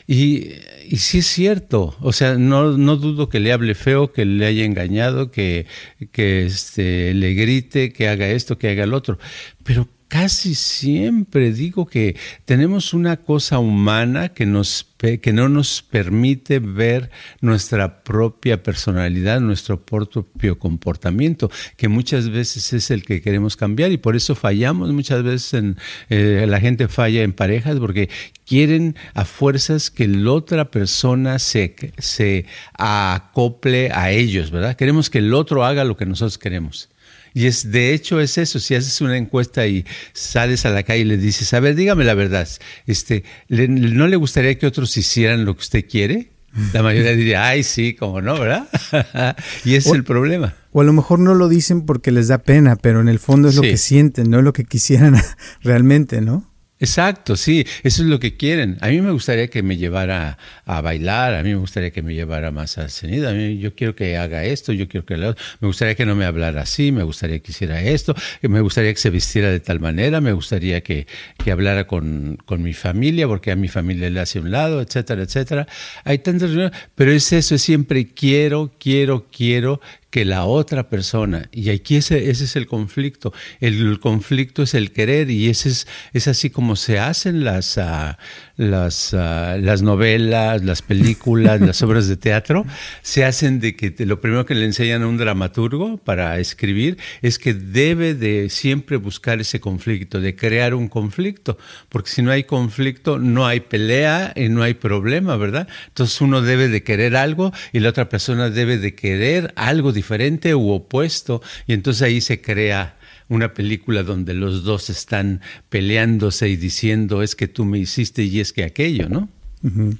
y, 0.07 0.51
y 0.87 0.97
sí 0.97 1.17
es 1.17 1.27
cierto, 1.27 1.97
o 1.99 2.13
sea, 2.13 2.35
no, 2.35 2.77
no 2.77 2.95
dudo 2.95 3.27
que 3.29 3.39
le 3.39 3.51
hable 3.51 3.75
feo, 3.75 4.13
que 4.13 4.25
le 4.25 4.45
haya 4.45 4.63
engañado, 4.63 5.31
que, 5.31 5.65
que 6.11 6.45
este, 6.45 7.13
le 7.13 7.33
grite, 7.33 7.91
que 7.91 8.07
haga 8.07 8.29
esto, 8.29 8.57
que 8.57 8.69
haga 8.69 8.83
el 8.83 8.93
otro, 8.93 9.17
pero 9.63 9.89
casi 10.07 10.55
siempre 10.55 11.51
digo 11.51 11.85
que 11.85 12.15
tenemos 12.45 12.93
una 12.93 13.17
cosa 13.17 13.59
humana 13.59 14.29
que, 14.29 14.45
nos, 14.45 14.87
que 14.97 15.33
no 15.33 15.49
nos 15.49 15.81
permite 15.81 16.59
ver 16.59 17.11
nuestra 17.41 18.03
propia 18.03 18.63
personalidad, 18.63 19.41
nuestro 19.41 19.81
propio 19.83 20.57
comportamiento, 20.59 21.51
que 21.75 21.87
muchas 21.87 22.29
veces 22.29 22.73
es 22.73 22.91
el 22.91 23.03
que 23.03 23.21
queremos 23.21 23.57
cambiar 23.57 23.91
y 23.91 23.97
por 23.97 24.15
eso 24.15 24.35
fallamos 24.35 24.93
muchas 24.93 25.23
veces 25.23 25.53
en, 25.53 25.77
eh, 26.09 26.45
la 26.47 26.59
gente 26.59 26.87
falla 26.87 27.23
en 27.23 27.33
parejas 27.33 27.77
porque 27.77 28.09
quieren 28.45 28.95
a 29.13 29.25
fuerzas 29.25 29.91
que 29.91 30.07
la 30.07 30.31
otra 30.31 30.71
persona 30.71 31.39
se, 31.39 31.75
se 31.97 32.45
acople 32.73 33.91
a 33.91 34.11
ellos, 34.11 34.51
¿verdad? 34.51 34.75
Queremos 34.75 35.09
que 35.09 35.19
el 35.19 35.33
otro 35.33 35.65
haga 35.65 35.83
lo 35.83 35.97
que 35.97 36.05
nosotros 36.05 36.37
queremos. 36.37 36.89
Y 37.37 37.45
es, 37.45 37.71
de 37.71 37.93
hecho, 37.93 38.19
es 38.19 38.39
eso. 38.39 38.59
Si 38.59 38.73
haces 38.73 38.99
una 38.99 39.15
encuesta 39.15 39.67
y 39.67 39.85
sales 40.11 40.65
a 40.65 40.71
la 40.71 40.81
calle 40.81 41.01
y 41.01 41.03
le 41.03 41.17
dices, 41.17 41.53
a 41.53 41.59
ver, 41.59 41.75
dígame 41.75 42.03
la 42.03 42.15
verdad, 42.15 42.49
este, 42.87 43.25
¿no 43.47 44.07
le 44.07 44.15
gustaría 44.15 44.57
que 44.57 44.65
otros 44.65 44.97
hicieran 44.97 45.45
lo 45.45 45.53
que 45.53 45.59
usted 45.59 45.85
quiere? 45.87 46.31
La 46.73 46.81
mayoría 46.81 47.11
diría, 47.11 47.47
ay, 47.47 47.61
sí, 47.61 47.93
como 47.93 48.23
no, 48.23 48.39
¿verdad? 48.39 48.67
y 49.63 49.75
ese 49.75 49.89
es 49.89 49.95
el 49.95 50.03
problema. 50.03 50.55
O 50.71 50.81
a 50.81 50.83
lo 50.83 50.93
mejor 50.93 51.19
no 51.19 51.35
lo 51.35 51.47
dicen 51.47 51.85
porque 51.85 52.11
les 52.11 52.27
da 52.27 52.39
pena, 52.39 52.75
pero 52.75 53.01
en 53.01 53.07
el 53.07 53.19
fondo 53.19 53.49
es 53.49 53.55
lo 53.55 53.61
que 53.61 53.77
sienten, 53.77 54.31
no 54.31 54.39
es 54.39 54.43
lo 54.43 54.53
que 54.53 54.63
quisieran 54.63 55.15
realmente, 55.61 56.21
¿no? 56.21 56.43
Exacto, 56.79 57.35
sí, 57.35 57.65
eso 57.81 58.03
es 58.03 58.07
lo 58.07 58.19
que 58.19 58.37
quieren. 58.37 58.77
A 58.81 58.89
mí 58.89 59.01
me 59.01 59.11
gustaría 59.11 59.47
que 59.47 59.63
me 59.63 59.77
llevara 59.77 60.37
a 60.63 60.81
bailar, 60.81 61.33
a 61.33 61.41
mí 61.41 61.49
me 61.49 61.55
gustaría 61.55 61.89
que 61.89 62.03
me 62.03 62.13
llevara 62.13 62.51
más 62.51 62.77
al 62.77 62.91
cenido, 62.91 63.27
a 63.29 63.33
mí 63.33 63.57
yo 63.57 63.73
quiero 63.73 63.95
que 63.95 64.15
haga 64.15 64.43
esto, 64.43 64.73
yo 64.73 64.87
quiero 64.87 65.03
que 65.03 65.17
lo 65.17 65.35
me 65.59 65.67
gustaría 65.67 65.95
que 65.95 66.05
no 66.05 66.15
me 66.15 66.25
hablara 66.25 66.61
así, 66.61 66.91
me 66.91 67.01
gustaría 67.01 67.39
que 67.39 67.51
hiciera 67.51 67.81
esto, 67.81 68.15
me 68.43 68.61
gustaría 68.61 68.93
que 68.93 68.99
se 68.99 69.09
vistiera 69.09 69.49
de 69.49 69.59
tal 69.59 69.79
manera, 69.79 70.21
me 70.21 70.33
gustaría 70.33 70.81
que, 70.81 71.07
que 71.43 71.51
hablara 71.51 71.87
con, 71.87 72.37
con, 72.45 72.61
mi 72.61 72.73
familia, 72.73 73.27
porque 73.27 73.51
a 73.51 73.55
mi 73.55 73.69
familia 73.69 74.09
le 74.11 74.19
hace 74.19 74.39
un 74.39 74.51
lado, 74.51 74.79
etcétera, 74.81 75.23
etcétera. 75.23 75.67
Hay 76.03 76.19
tantas 76.19 76.51
pero 76.93 77.11
es 77.11 77.33
eso, 77.33 77.55
es 77.55 77.61
siempre 77.63 78.07
quiero, 78.13 78.71
quiero, 78.79 79.25
quiero 79.31 79.81
que 80.09 80.23
la 80.23 80.45
otra 80.45 80.89
persona. 80.89 81.49
Y 81.51 81.69
aquí 81.69 81.97
ese, 81.97 82.29
ese 82.29 82.45
es 82.45 82.55
el 82.55 82.65
conflicto. 82.65 83.33
El, 83.59 83.99
conflicto 83.99 84.63
es 84.63 84.73
el 84.73 84.91
querer 84.91 85.29
y 85.29 85.49
ese 85.49 85.69
es, 85.69 85.87
es 86.13 86.27
así 86.27 86.49
como 86.49 86.75
se 86.75 86.97
hacen 86.99 87.43
las, 87.43 87.77
ah, 87.77 88.17
las, 88.55 89.13
ah, 89.13 89.57
las 89.59 89.81
novelas, 89.81 90.63
las 90.63 90.81
películas, 90.81 91.59
las 91.59 91.81
obras 91.81 92.07
de 92.07 92.15
teatro. 92.15 92.65
Se 93.01 93.25
hacen 93.25 93.59
de 93.59 93.75
que 93.75 93.93
lo 94.05 94.21
primero 94.21 94.45
que 94.45 94.55
le 94.55 94.65
enseñan 94.65 95.03
a 95.03 95.07
un 95.07 95.17
dramaturgo 95.17 95.97
para 95.97 96.39
escribir 96.39 96.97
es 97.21 97.37
que 97.37 97.53
debe 97.53 98.13
de 98.13 98.49
siempre 98.49 98.97
buscar 98.97 99.41
ese 99.41 99.59
conflicto, 99.59 100.21
de 100.21 100.35
crear 100.35 100.73
un 100.73 100.87
conflicto. 100.87 101.57
Porque 101.89 102.09
si 102.09 102.21
no 102.21 102.31
hay 102.31 102.45
conflicto, 102.45 103.19
no 103.19 103.45
hay 103.45 103.59
pelea 103.59 104.31
y 104.35 104.47
no 104.47 104.63
hay 104.63 104.73
problema, 104.73 105.35
¿verdad? 105.35 105.67
Entonces 105.89 106.21
uno 106.21 106.41
debe 106.41 106.69
de 106.69 106.83
querer 106.83 107.17
algo 107.17 107.51
y 107.73 107.79
la 107.79 107.89
otra 107.89 108.07
persona 108.07 108.49
debe 108.49 108.77
de 108.77 108.95
querer 108.95 109.53
algo 109.55 109.91
diferente 109.97 110.55
u 110.55 110.69
opuesto 110.71 111.41
y 111.67 111.73
entonces 111.73 112.01
ahí 112.03 112.21
se 112.21 112.41
crea 112.41 112.97
una 113.29 113.53
película 113.53 114.03
donde 114.03 114.33
los 114.33 114.63
dos 114.63 114.89
están 114.89 115.41
peleándose 115.69 116.47
y 116.47 116.55
diciendo 116.55 117.21
es 117.21 117.35
que 117.35 117.47
tú 117.47 117.65
me 117.65 117.79
hiciste 117.79 118.23
y 118.23 118.39
es 118.39 118.53
que 118.53 118.63
aquello, 118.63 119.09
¿no? 119.09 119.29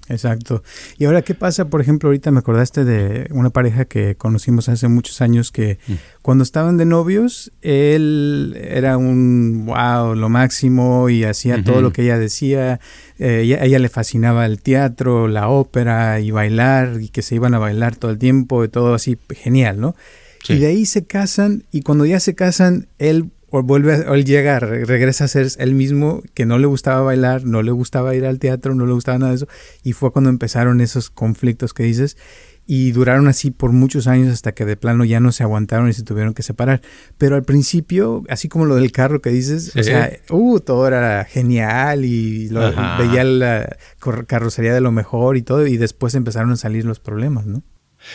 Exacto. 0.07 0.63
Y 0.97 1.05
ahora, 1.05 1.21
¿qué 1.21 1.33
pasa? 1.33 1.69
Por 1.69 1.81
ejemplo, 1.81 2.09
ahorita 2.09 2.31
me 2.31 2.39
acordaste 2.39 2.85
de 2.85 3.27
una 3.31 3.49
pareja 3.49 3.85
que 3.85 4.15
conocimos 4.15 4.69
hace 4.69 4.87
muchos 4.87 5.21
años 5.21 5.51
que 5.51 5.79
mm. 5.87 5.93
cuando 6.21 6.43
estaban 6.43 6.77
de 6.77 6.85
novios, 6.85 7.51
él 7.61 8.57
era 8.59 8.97
un 8.97 9.65
wow, 9.65 10.15
lo 10.15 10.29
máximo 10.29 11.09
y 11.09 11.23
hacía 11.23 11.63
todo 11.63 11.81
lo 11.81 11.91
que 11.91 12.03
ella 12.03 12.17
decía. 12.17 12.79
Eh, 13.19 13.57
ella 13.61 13.79
le 13.79 13.89
fascinaba 13.89 14.45
el 14.45 14.61
teatro, 14.61 15.27
la 15.27 15.49
ópera 15.49 16.19
y 16.19 16.31
bailar 16.31 17.01
y 17.01 17.09
que 17.09 17.21
se 17.21 17.35
iban 17.35 17.53
a 17.53 17.59
bailar 17.59 17.95
todo 17.95 18.11
el 18.11 18.17
tiempo 18.19 18.63
y 18.63 18.69
todo 18.69 18.93
así 18.93 19.17
genial, 19.29 19.79
¿no? 19.79 19.95
Y 20.49 20.59
de 20.59 20.67
ahí 20.67 20.85
se 20.85 21.05
casan 21.05 21.63
y 21.71 21.81
cuando 21.81 22.05
ya 22.05 22.19
se 22.21 22.33
casan, 22.33 22.87
él 22.99 23.31
o 23.49 23.63
vuelve 23.63 23.93
a, 23.93 24.13
él 24.13 24.25
llega, 24.25 24.59
regresa 24.59 25.25
a 25.25 25.27
ser 25.27 25.47
el 25.57 25.73
mismo 25.73 26.21
que 26.33 26.45
no 26.45 26.57
le 26.57 26.67
gustaba 26.67 27.01
bailar, 27.01 27.45
no 27.45 27.61
le 27.61 27.71
gustaba 27.71 28.15
ir 28.15 28.25
al 28.25 28.39
teatro, 28.39 28.75
no 28.75 28.85
le 28.85 28.93
gustaba 28.93 29.17
nada 29.17 29.31
de 29.31 29.37
eso. 29.37 29.47
Y 29.83 29.93
fue 29.93 30.11
cuando 30.11 30.29
empezaron 30.29 30.81
esos 30.81 31.09
conflictos 31.09 31.73
que 31.73 31.83
dices. 31.83 32.17
Y 32.69 32.91
duraron 32.91 33.29
así 33.29 33.49
por 33.49 33.71
muchos 33.71 34.07
años 34.07 34.33
hasta 34.33 34.51
que 34.51 34.65
de 34.65 34.75
plano 34.75 35.05
ya 35.05 35.21
no 35.21 35.31
se 35.31 35.41
aguantaron 35.43 35.87
y 35.87 35.93
se 35.93 36.03
tuvieron 36.03 36.33
que 36.33 36.43
separar. 36.43 36.81
Pero 37.17 37.37
al 37.37 37.43
principio, 37.43 38.23
así 38.27 38.49
como 38.49 38.65
lo 38.65 38.75
del 38.75 38.91
carro 38.91 39.21
que 39.21 39.29
dices, 39.29 39.73
o 39.73 39.83
sea, 39.83 40.11
uh, 40.31 40.59
todo 40.59 40.85
era 40.85 41.23
genial 41.23 42.03
y 42.03 42.49
veía 42.49 43.23
la 43.23 43.77
carrocería 44.27 44.73
de 44.73 44.81
lo 44.81 44.91
mejor 44.91 45.37
y 45.37 45.43
todo. 45.43 45.65
Y 45.65 45.77
después 45.77 46.13
empezaron 46.13 46.51
a 46.51 46.57
salir 46.57 46.83
los 46.83 46.99
problemas, 46.99 47.45
¿no? 47.45 47.63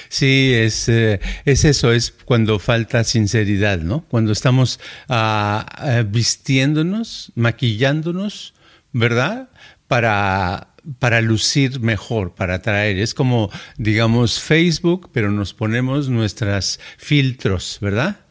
Sí, 0.09 0.53
es, 0.55 0.89
eh, 0.89 1.21
es 1.45 1.65
eso, 1.65 1.93
es 1.93 2.13
cuando 2.25 2.59
falta 2.59 3.05
sinceridad, 3.05 3.79
¿no? 3.79 4.05
Cuando 4.09 4.33
estamos 4.33 4.81
ah, 5.09 5.67
ah, 5.69 6.03
vistiéndonos, 6.07 7.33
maquillándonos, 7.35 8.55
¿verdad? 8.93 9.51
Para, 9.89 10.69
para 10.99 11.21
lucir 11.21 11.81
mejor, 11.81 12.35
para 12.35 12.55
atraer. 12.57 12.99
Es 12.99 13.15
como, 13.15 13.51
digamos, 13.77 14.41
Facebook, 14.41 15.11
pero 15.13 15.31
nos 15.31 15.55
ponemos 15.55 16.09
nuestros 16.09 16.81
filtros, 16.97 17.79
¿verdad? 17.81 18.22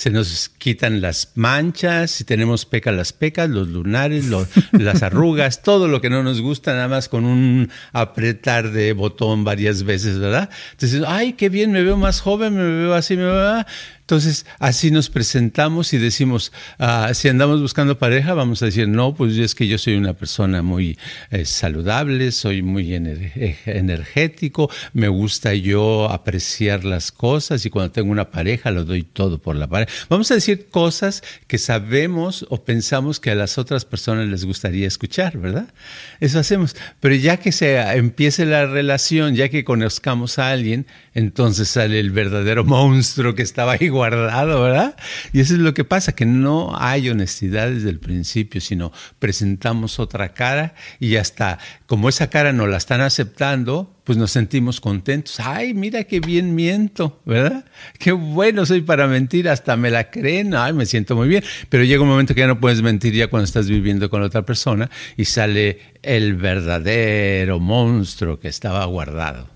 Se 0.00 0.08
nos 0.08 0.48
quitan 0.48 1.02
las 1.02 1.32
manchas, 1.34 2.10
si 2.10 2.24
tenemos 2.24 2.64
pecas, 2.64 2.94
las 2.94 3.12
pecas, 3.12 3.50
los 3.50 3.68
lunares, 3.68 4.30
las 4.72 5.02
arrugas, 5.02 5.62
todo 5.62 5.88
lo 5.88 6.00
que 6.00 6.08
no 6.08 6.22
nos 6.22 6.40
gusta, 6.40 6.72
nada 6.72 6.88
más 6.88 7.10
con 7.10 7.26
un 7.26 7.68
apretar 7.92 8.70
de 8.70 8.94
botón 8.94 9.44
varias 9.44 9.82
veces, 9.82 10.18
¿verdad? 10.18 10.48
Entonces, 10.70 11.02
ay, 11.06 11.34
qué 11.34 11.50
bien, 11.50 11.70
me 11.70 11.82
veo 11.82 11.98
más 11.98 12.22
joven, 12.22 12.56
me 12.56 12.62
veo 12.62 12.94
así, 12.94 13.14
me 13.14 13.24
veo... 13.24 13.66
Entonces, 14.10 14.44
así 14.58 14.90
nos 14.90 15.08
presentamos 15.08 15.92
y 15.92 15.98
decimos, 15.98 16.50
ah, 16.80 17.12
si 17.14 17.28
andamos 17.28 17.60
buscando 17.62 17.96
pareja, 17.96 18.34
vamos 18.34 18.60
a 18.60 18.64
decir, 18.64 18.88
no, 18.88 19.14
pues 19.14 19.36
es 19.36 19.54
que 19.54 19.68
yo 19.68 19.78
soy 19.78 19.94
una 19.94 20.14
persona 20.14 20.62
muy 20.62 20.98
eh, 21.30 21.44
saludable, 21.44 22.32
soy 22.32 22.60
muy 22.60 22.92
energético, 22.92 24.68
me 24.94 25.06
gusta 25.06 25.54
yo 25.54 26.10
apreciar 26.10 26.84
las 26.84 27.12
cosas 27.12 27.64
y 27.64 27.70
cuando 27.70 27.92
tengo 27.92 28.10
una 28.10 28.32
pareja 28.32 28.72
lo 28.72 28.84
doy 28.84 29.04
todo 29.04 29.38
por 29.38 29.54
la 29.54 29.68
pareja. 29.68 29.92
Vamos 30.08 30.28
a 30.32 30.34
decir 30.34 30.66
cosas 30.70 31.22
que 31.46 31.58
sabemos 31.58 32.44
o 32.48 32.64
pensamos 32.64 33.20
que 33.20 33.30
a 33.30 33.36
las 33.36 33.58
otras 33.58 33.84
personas 33.84 34.26
les 34.26 34.44
gustaría 34.44 34.88
escuchar, 34.88 35.38
¿verdad? 35.38 35.72
Eso 36.18 36.40
hacemos. 36.40 36.74
Pero 36.98 37.14
ya 37.14 37.36
que 37.36 37.52
se 37.52 37.78
empiece 37.96 38.44
la 38.44 38.66
relación, 38.66 39.36
ya 39.36 39.48
que 39.50 39.62
conozcamos 39.62 40.40
a 40.40 40.50
alguien, 40.50 40.88
entonces 41.14 41.68
sale 41.68 42.00
el 42.00 42.10
verdadero 42.10 42.64
monstruo 42.66 43.34
que 43.34 43.42
estaba 43.42 43.76
igual 43.76 44.10
guardado, 44.10 44.62
¿verdad? 44.62 44.96
Y 45.32 45.40
eso 45.40 45.54
es 45.54 45.60
lo 45.60 45.74
que 45.74 45.84
pasa, 45.84 46.12
que 46.12 46.26
no 46.26 46.72
hay 46.76 47.08
honestidad 47.10 47.70
desde 47.70 47.90
el 47.90 48.00
principio, 48.00 48.60
sino 48.60 48.92
presentamos 49.18 49.98
otra 49.98 50.32
cara 50.32 50.74
y 50.98 51.16
hasta 51.16 51.58
como 51.86 52.08
esa 52.08 52.30
cara 52.30 52.52
no 52.52 52.66
la 52.66 52.78
están 52.78 53.00
aceptando, 53.00 53.99
pues 54.04 54.18
nos 54.18 54.30
sentimos 54.30 54.80
contentos. 54.80 55.40
Ay, 55.40 55.74
mira 55.74 56.04
qué 56.04 56.20
bien 56.20 56.54
miento, 56.54 57.20
¿verdad? 57.24 57.64
Qué 57.98 58.12
bueno 58.12 58.66
soy 58.66 58.80
para 58.80 59.06
mentir, 59.06 59.48
hasta 59.48 59.76
me 59.76 59.90
la 59.90 60.10
creen, 60.10 60.54
ay, 60.54 60.72
me 60.72 60.86
siento 60.86 61.16
muy 61.16 61.28
bien. 61.28 61.44
Pero 61.68 61.84
llega 61.84 62.02
un 62.02 62.08
momento 62.08 62.34
que 62.34 62.40
ya 62.40 62.46
no 62.46 62.60
puedes 62.60 62.82
mentir 62.82 63.14
ya 63.14 63.28
cuando 63.28 63.44
estás 63.44 63.68
viviendo 63.68 64.10
con 64.10 64.22
otra 64.22 64.42
persona 64.44 64.90
y 65.16 65.24
sale 65.24 65.78
el 66.02 66.34
verdadero 66.34 67.60
monstruo 67.60 68.40
que 68.40 68.48
estaba 68.48 68.84
guardado. 68.86 69.48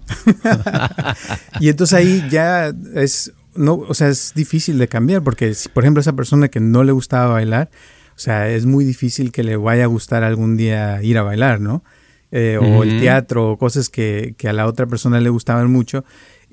y 1.60 1.68
entonces 1.68 1.98
ahí 1.98 2.24
ya 2.30 2.72
es 2.94 3.32
no, 3.56 3.74
o 3.74 3.94
sea, 3.94 4.08
es 4.08 4.32
difícil 4.34 4.78
de 4.78 4.88
cambiar 4.88 5.22
porque, 5.22 5.54
por 5.72 5.84
ejemplo, 5.84 6.00
esa 6.00 6.14
persona 6.14 6.48
que 6.48 6.60
no 6.60 6.84
le 6.84 6.92
gustaba 6.92 7.28
bailar, 7.28 7.70
o 8.16 8.18
sea, 8.18 8.48
es 8.48 8.66
muy 8.66 8.84
difícil 8.84 9.32
que 9.32 9.42
le 9.42 9.56
vaya 9.56 9.84
a 9.84 9.86
gustar 9.86 10.24
algún 10.24 10.56
día 10.56 11.02
ir 11.02 11.18
a 11.18 11.22
bailar, 11.22 11.60
¿no? 11.60 11.84
Eh, 12.36 12.58
o 12.58 12.82
el 12.82 12.98
teatro, 12.98 13.52
o 13.52 13.58
cosas 13.58 13.88
que, 13.88 14.34
que, 14.36 14.48
a 14.48 14.52
la 14.52 14.66
otra 14.66 14.86
persona 14.86 15.20
le 15.20 15.30
gustaban 15.30 15.70
mucho. 15.70 16.04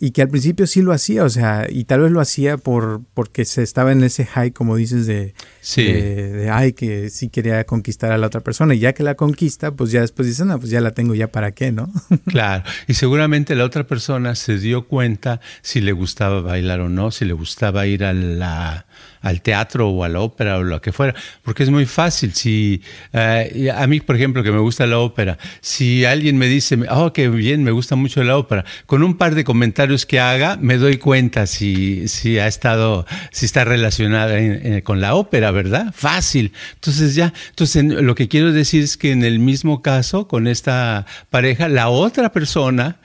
y 0.04 0.12
que 0.12 0.24
al 0.24 0.30
principio 0.30 0.66
sí 0.66 0.82
lo 0.82 0.94
hacía, 0.94 1.24
o 1.24 1.30
sea, 1.30 1.68
y 1.70 1.86
tal 1.86 2.02
vez 2.02 2.12
lo 2.12 2.22
hacía 2.22 2.58
por 2.58 3.02
porque 3.14 3.46
se 3.46 3.62
estaba 3.62 3.92
en 3.92 4.04
ese 4.04 4.26
high, 4.26 4.52
como 4.52 4.76
dices, 4.76 5.06
de, 5.06 5.36
sí. 5.60 5.84
de, 5.84 6.50
ay, 6.52 6.74
que 6.74 7.12
sí 7.12 7.30
quería 7.30 7.64
conquistar 7.66 8.12
a 8.12 8.18
la 8.18 8.26
otra 8.26 8.42
persona, 8.42 8.74
y 8.74 8.80
ya 8.80 8.94
que 8.94 9.04
la 9.04 9.14
conquista, 9.14 9.72
pues 9.72 9.92
ya 9.92 10.02
después 10.02 10.28
dice, 10.28 10.44
no, 10.44 10.60
pues 10.60 10.72
ya 10.72 10.82
la 10.82 10.92
tengo, 10.92 11.14
ya 11.14 11.32
para 11.32 11.52
qué, 11.52 11.72
¿no? 11.72 11.92
Claro, 12.26 12.64
y 12.88 12.96
seguramente 12.96 13.56
la 13.56 13.64
otra 13.64 13.86
persona 13.86 14.36
se 14.36 14.58
dio 14.58 14.88
cuenta 14.88 15.40
si 15.62 15.82
le 15.82 15.92
gustaba 15.92 16.42
bailar 16.42 16.80
o 16.82 16.90
no, 16.90 17.12
si 17.12 17.26
le 17.26 17.34
gustaba 17.34 17.86
ir 17.86 18.04
a 18.04 18.14
la 18.14 18.86
al 19.22 19.42
teatro 19.42 19.90
o 19.90 20.04
a 20.04 20.10
la 20.10 20.20
ópera 20.20 20.58
o 20.58 20.64
lo 20.64 20.82
que 20.82 20.92
fuera, 20.92 21.16
porque 21.44 21.64
es 21.64 21.70
muy 21.70 21.86
fácil. 21.86 22.34
Si 22.34 22.82
eh, 23.14 23.72
a 23.76 23.88
mí, 23.88 24.00
por 24.00 24.16
ejemplo, 24.16 24.44
que 24.44 24.52
me 24.52 24.60
gusta 24.60 24.88
la 24.88 25.00
ópera, 25.00 25.38
si 25.62 26.06
alguien 26.06 26.38
me 26.38 26.48
dice, 26.48 26.78
oh, 26.90 27.14
qué 27.14 27.30
bien, 27.30 27.64
me 27.64 27.72
gusta 27.72 27.96
mucho 27.96 28.24
la 28.24 28.38
ópera, 28.38 28.66
con 28.86 29.04
un 29.04 29.18
par 29.18 29.36
de 29.36 29.44
comentarios 29.44 30.06
que 30.06 30.20
haga, 30.20 30.58
me 30.58 30.78
doy 30.78 30.98
cuenta 30.98 31.46
si, 31.48 32.08
si 32.08 32.40
ha 32.40 32.48
estado, 32.48 33.06
si 33.32 33.46
está 33.46 33.64
relacionada 33.64 34.38
con 34.84 35.02
la 35.02 35.16
ópera, 35.16 35.52
¿verdad? 35.52 35.94
Fácil. 35.94 36.52
Entonces 36.76 37.16
ya, 37.16 37.34
entonces 37.50 37.84
lo 37.84 38.16
que 38.16 38.28
quiero 38.28 38.52
decir 38.52 38.84
es 38.84 38.98
que 38.98 39.12
en 39.12 39.24
el 39.24 39.40
mismo 39.40 39.82
caso, 39.82 40.28
con 40.28 40.48
esta 40.48 41.06
pareja, 41.30 41.68
la 41.68 41.90
otra 41.90 42.32
persona 42.32 42.98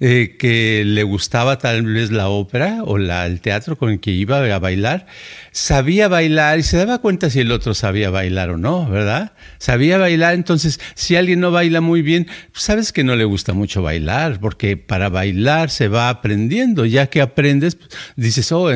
eh, 0.00 0.36
que 0.38 0.82
le 0.84 1.04
gustaba 1.04 1.58
tal 1.58 1.84
vez 1.84 2.10
la 2.10 2.28
ópera 2.28 2.82
o 2.84 2.96
el 2.96 3.40
teatro 3.40 3.76
con 3.76 3.90
el 3.90 4.00
que 4.00 4.10
iba 4.10 4.38
a 4.38 4.58
bailar, 4.58 5.06
sabía 5.52 6.08
bailar 6.08 6.58
y 6.58 6.64
se 6.64 6.76
daba 6.78 6.98
cuenta 6.98 7.30
si 7.30 7.40
el 7.40 7.52
otro 7.52 7.74
sabía 7.74 8.10
bailar 8.10 8.50
o 8.50 8.56
no, 8.56 8.88
¿verdad? 8.88 9.32
Sabía 9.58 9.96
bailar, 9.98 10.34
entonces 10.34 10.80
si 10.94 11.14
alguien 11.14 11.38
no 11.38 11.52
baila 11.52 11.80
muy 11.80 12.02
bien, 12.02 12.26
sabes 12.52 12.92
que 12.92 13.04
no 13.04 13.14
le 13.14 13.24
gusta 13.24 13.52
mucho 13.52 13.82
bailar, 13.82 14.40
porque 14.40 14.76
para 14.76 15.08
bailar 15.08 15.70
se 15.70 15.86
va 15.86 16.08
aprendiendo, 16.08 16.84
ya 16.86 17.06
que 17.06 17.20
aprendes, 17.20 17.78
dices, 18.16 18.50
oh, 18.50 18.68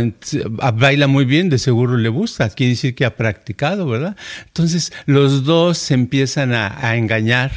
baila 0.75 1.09
muy 1.09 1.25
bien, 1.25 1.49
de 1.51 1.59
seguro 1.59 1.97
le 1.97 2.09
gusta, 2.11 2.49
quiere 2.51 2.71
decir 2.71 2.95
que 2.95 3.05
ha 3.05 3.17
practicado, 3.17 3.89
¿verdad? 3.89 4.17
Entonces 4.47 4.93
los 5.07 5.45
dos 5.45 5.79
se 5.79 5.95
empiezan 5.95 6.53
a 6.55 6.97
engañar 6.97 7.51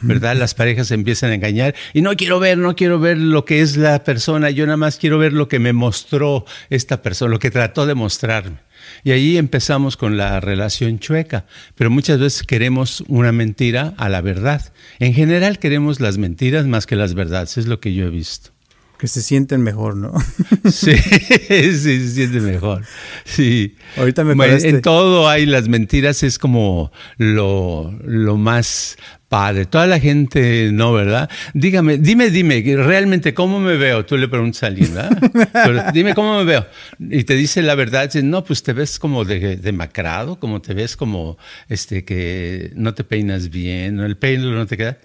¿verdad? 0.00 0.36
Las 0.36 0.54
parejas 0.54 0.88
se 0.88 0.94
empiezan 0.94 1.30
a 1.30 1.34
engañar 1.34 1.74
y 1.92 2.02
no 2.02 2.14
quiero 2.16 2.40
ver, 2.40 2.58
no 2.58 2.76
quiero 2.76 2.98
ver 2.98 3.18
lo 3.18 3.44
que 3.44 3.60
es 3.60 3.76
la 3.76 4.04
persona, 4.04 4.50
yo 4.50 4.66
nada 4.66 4.76
más 4.76 4.96
quiero 4.96 5.18
ver 5.18 5.32
lo 5.32 5.48
que 5.48 5.58
me 5.58 5.72
mostró 5.72 6.44
esta 6.70 7.02
persona, 7.02 7.32
lo 7.32 7.38
que 7.38 7.50
trató 7.50 7.86
de 7.86 7.94
mostrarme. 7.94 8.58
Y 9.04 9.10
ahí 9.10 9.36
empezamos 9.36 9.96
con 9.96 10.16
la 10.16 10.40
relación 10.40 10.98
chueca, 10.98 11.46
pero 11.74 11.90
muchas 11.90 12.18
veces 12.18 12.42
queremos 12.42 13.02
una 13.08 13.32
mentira 13.32 13.94
a 13.96 14.08
la 14.08 14.20
verdad. 14.20 14.72
En 14.98 15.14
general 15.14 15.58
queremos 15.58 16.00
las 16.00 16.18
mentiras 16.18 16.66
más 16.66 16.86
que 16.86 16.96
las 16.96 17.14
verdades, 17.14 17.58
es 17.58 17.66
lo 17.66 17.80
que 17.80 17.94
yo 17.94 18.06
he 18.06 18.10
visto. 18.10 18.50
Que 18.98 19.06
se 19.06 19.22
sienten 19.22 19.62
mejor, 19.62 19.96
¿no? 19.96 20.12
sí, 20.64 20.96
sí, 20.96 21.72
se 21.72 22.08
sienten 22.10 22.44
mejor. 22.44 22.82
Sí. 23.24 23.76
Ahorita 23.96 24.24
me 24.24 24.34
parece. 24.34 24.68
En 24.68 24.82
todo 24.82 25.28
hay 25.28 25.46
las 25.46 25.68
mentiras, 25.68 26.24
es 26.24 26.36
como 26.36 26.90
lo, 27.16 27.96
lo 28.02 28.36
más 28.36 28.96
padre. 29.28 29.66
Toda 29.66 29.86
la 29.86 30.00
gente, 30.00 30.70
no, 30.72 30.92
¿verdad? 30.92 31.30
Dígame, 31.54 31.98
dime, 31.98 32.30
dime, 32.30 32.62
realmente, 32.76 33.34
¿cómo 33.34 33.60
me 33.60 33.76
veo? 33.76 34.04
Tú 34.04 34.16
le 34.16 34.28
preguntas 34.28 34.62
a 34.62 34.66
alguien, 34.68 34.94
¿verdad? 35.54 35.92
dime, 35.92 36.14
¿cómo 36.14 36.38
me 36.38 36.44
veo? 36.44 36.66
Y 36.98 37.24
te 37.24 37.34
dice 37.34 37.62
la 37.62 37.74
verdad, 37.74 38.04
dice, 38.04 38.22
no, 38.22 38.44
pues 38.44 38.62
te 38.62 38.72
ves 38.72 38.98
como 38.98 39.24
demacrado, 39.24 40.40
como 40.40 40.60
te 40.60 40.74
ves 40.74 40.96
como, 40.96 41.38
este, 41.68 42.04
que 42.04 42.72
no 42.74 42.94
te 42.94 43.04
peinas 43.04 43.50
bien, 43.50 44.00
el 44.00 44.16
peino 44.16 44.50
no 44.50 44.66
te 44.66 44.76
queda. 44.76 44.98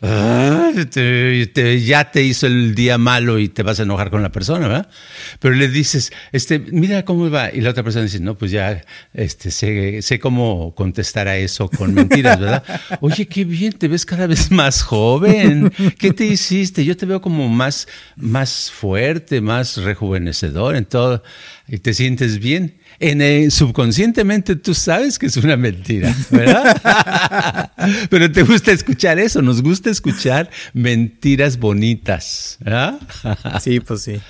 Ah, 0.00 0.70
ya 0.74 2.10
te 2.10 2.22
hizo 2.22 2.46
el 2.46 2.74
día 2.74 2.98
malo 2.98 3.38
y 3.38 3.48
te 3.48 3.62
vas 3.62 3.80
a 3.80 3.82
enojar 3.82 4.10
con 4.10 4.22
la 4.22 4.30
persona, 4.30 4.68
¿verdad? 4.68 4.88
Pero 5.38 5.54
le 5.54 5.68
dices, 5.68 6.12
este, 6.32 6.58
mira 6.58 7.04
cómo 7.04 7.30
va. 7.30 7.52
Y 7.52 7.60
la 7.60 7.70
otra 7.70 7.82
persona 7.82 8.04
dice, 8.04 8.20
no, 8.20 8.36
pues 8.36 8.50
ya 8.50 8.82
este, 9.12 9.50
sé, 9.50 10.02
sé 10.02 10.18
cómo 10.18 10.74
contestar 10.74 11.28
a 11.28 11.36
eso 11.36 11.68
con 11.68 11.94
mentiras, 11.94 12.40
¿verdad? 12.40 12.64
Oye, 13.00 13.26
qué 13.26 13.44
bien, 13.44 13.72
te 13.72 13.88
ves 13.88 14.06
cada 14.06 14.26
vez 14.26 14.50
más 14.50 14.82
joven. 14.82 15.72
¿Qué 15.98 16.12
te 16.12 16.26
hiciste? 16.26 16.84
Yo 16.84 16.96
te 16.96 17.06
veo 17.06 17.20
como 17.20 17.48
más, 17.48 17.88
más 18.16 18.70
fuerte, 18.70 19.40
más 19.40 19.76
rejuvenecedor 19.76 20.76
en 20.76 20.84
todo. 20.84 21.22
Y 21.68 21.78
te 21.78 21.94
sientes 21.94 22.38
bien 22.38 22.81
en 23.02 23.50
subconscientemente 23.50 24.56
tú 24.56 24.74
sabes 24.74 25.18
que 25.18 25.26
es 25.26 25.36
una 25.36 25.56
mentira, 25.56 26.14
¿verdad? 26.30 27.72
Pero 28.10 28.30
te 28.30 28.44
gusta 28.44 28.70
escuchar 28.70 29.18
eso, 29.18 29.42
nos 29.42 29.60
gusta 29.60 29.90
escuchar 29.90 30.48
mentiras 30.72 31.58
bonitas, 31.58 32.58
¿verdad? 32.60 33.00
sí, 33.60 33.80
pues 33.80 34.02
sí. 34.02 34.20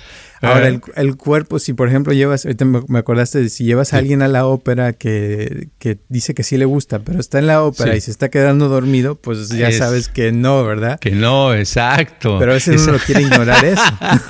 Ahora, 0.41 0.67
el, 0.95 1.15
cuerpo, 1.15 1.57
si 1.57 1.71
por 1.71 1.87
ejemplo 1.87 2.11
llevas, 2.11 2.45
ahorita 2.45 2.65
me 2.65 2.99
acordaste 2.99 3.39
de 3.39 3.47
si 3.47 3.63
llevas 3.63 3.93
a 3.93 3.97
alguien 3.97 4.21
a 4.21 4.27
la 4.27 4.45
ópera 4.45 4.91
que, 4.91 5.69
dice 6.09 6.33
que 6.33 6.43
sí 6.43 6.57
le 6.57 6.65
gusta, 6.65 6.99
pero 6.99 7.21
está 7.21 7.39
en 7.39 7.47
la 7.47 7.63
ópera 7.63 7.95
y 7.95 8.01
se 8.01 8.11
está 8.11 8.29
quedando 8.29 8.67
dormido, 8.67 9.15
pues 9.15 9.47
ya 9.49 9.71
sabes 9.71 10.09
que 10.09 10.33
no, 10.33 10.65
¿verdad? 10.65 10.99
Que 10.99 11.11
no, 11.11 11.53
exacto. 11.53 12.39
Pero 12.39 12.51
a 12.51 12.55
veces 12.55 12.85
uno 12.85 12.97
quiere 13.05 13.21
ignorar 13.21 13.63
eso. 13.63 13.83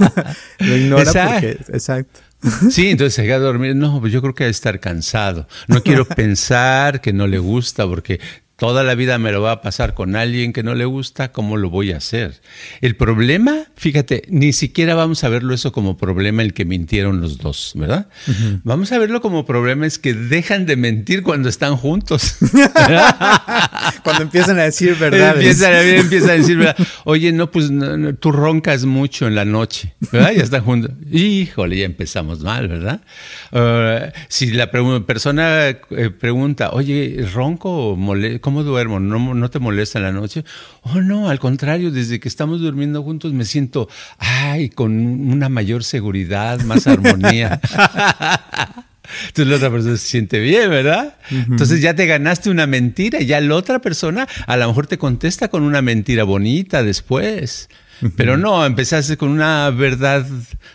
Lo 0.59 0.77
ignora 0.77 1.11
porque, 1.11 1.57
exacto. 1.73 2.19
Sí, 2.69 2.89
entonces 2.89 3.13
se 3.13 3.23
queda 3.23 3.35
a 3.35 3.39
dormir. 3.39 3.75
No, 3.75 3.99
pues 4.01 4.11
yo 4.11 4.21
creo 4.21 4.33
que 4.33 4.43
debe 4.43 4.51
estar 4.51 4.79
cansado. 4.79 5.47
No 5.67 5.81
quiero 5.81 6.05
pensar 6.15 7.01
que 7.01 7.13
no 7.13 7.27
le 7.27 7.39
gusta 7.39 7.87
porque 7.87 8.19
toda 8.63 8.85
la 8.85 8.95
vida 8.95 9.17
me 9.17 9.33
lo 9.33 9.41
va 9.41 9.51
a 9.51 9.61
pasar 9.61 9.93
con 9.93 10.15
alguien 10.15 10.53
que 10.53 10.63
no 10.63 10.73
le 10.73 10.85
gusta, 10.85 11.33
¿cómo 11.33 11.57
lo 11.57 11.69
voy 11.69 11.91
a 11.91 11.97
hacer? 11.97 12.39
El 12.79 12.95
problema, 12.95 13.65
fíjate, 13.75 14.23
ni 14.29 14.53
siquiera 14.53 14.95
vamos 14.95 15.25
a 15.25 15.27
verlo 15.27 15.53
eso 15.53 15.73
como 15.73 15.97
problema 15.97 16.43
el 16.43 16.53
que 16.53 16.63
mintieron 16.63 17.19
los 17.19 17.39
dos, 17.39 17.73
¿verdad? 17.75 18.07
Vamos 18.63 18.93
a 18.93 18.99
verlo 18.99 19.19
como 19.19 19.45
problema 19.45 19.85
es 19.85 19.99
que 19.99 20.13
dejan 20.13 20.65
de 20.65 20.77
mentir 20.77 21.23
cuando 21.23 21.49
están 21.49 21.75
juntos. 21.75 22.37
cuando 24.03 24.23
empiezan 24.23 24.57
a 24.59 24.63
decir 24.63 24.95
verdad. 24.95 25.41
Empiezan, 25.41 26.29
a 26.29 26.33
decir 26.33 26.57
verdad. 26.57 26.77
Oye, 27.03 27.33
no, 27.33 27.51
pues 27.51 27.69
tú 28.21 28.31
roncas 28.31 28.85
mucho 28.85 29.27
en 29.27 29.35
la 29.35 29.43
noche, 29.43 29.93
¿verdad? 30.09 30.31
Ya 30.37 30.41
están 30.41 30.63
juntos. 30.63 30.91
Híjole, 31.11 31.79
ya 31.79 31.85
empezamos 31.85 32.39
mal, 32.39 32.69
¿verdad? 32.69 33.01
Uh, 33.51 34.09
si 34.29 34.51
la 34.51 34.71
persona 34.71 35.67
eh, 35.67 35.77
pregunta, 36.17 36.69
oye, 36.71 37.27
¿ronco 37.33 37.89
o 37.89 37.95
molesto? 37.97 38.52
¿Cómo 38.53 38.63
duermo? 38.63 38.99
¿No, 38.99 39.33
¿No 39.33 39.49
te 39.49 39.57
molesta 39.57 39.97
en 39.97 40.03
la 40.03 40.11
noche? 40.11 40.45
Oh, 40.83 41.01
no, 41.01 41.27
al 41.27 41.39
contrario, 41.39 41.89
desde 41.89 42.19
que 42.19 42.27
estamos 42.27 42.61
durmiendo 42.61 43.01
juntos 43.01 43.33
me 43.33 43.45
siento, 43.45 43.89
ay, 44.19 44.69
con 44.69 44.91
una 44.93 45.49
mayor 45.49 45.83
seguridad, 45.83 46.59
más 46.61 46.85
armonía. 46.85 47.59
Entonces 49.27 49.47
la 49.47 49.55
otra 49.55 49.71
persona 49.71 49.97
se 49.97 50.05
siente 50.05 50.39
bien, 50.39 50.69
¿verdad? 50.69 51.15
Entonces 51.31 51.81
ya 51.81 51.95
te 51.95 52.05
ganaste 52.05 52.51
una 52.51 52.67
mentira 52.67 53.19
y 53.21 53.25
ya 53.25 53.41
la 53.41 53.55
otra 53.55 53.79
persona 53.79 54.27
a 54.45 54.55
lo 54.55 54.67
mejor 54.67 54.85
te 54.85 54.99
contesta 54.99 55.47
con 55.47 55.63
una 55.63 55.81
mentira 55.81 56.23
bonita 56.23 56.83
después. 56.83 57.69
Pero 58.15 58.37
no, 58.37 58.65
empezaste 58.65 59.17
con 59.17 59.29
una 59.29 59.69
verdad 59.69 60.25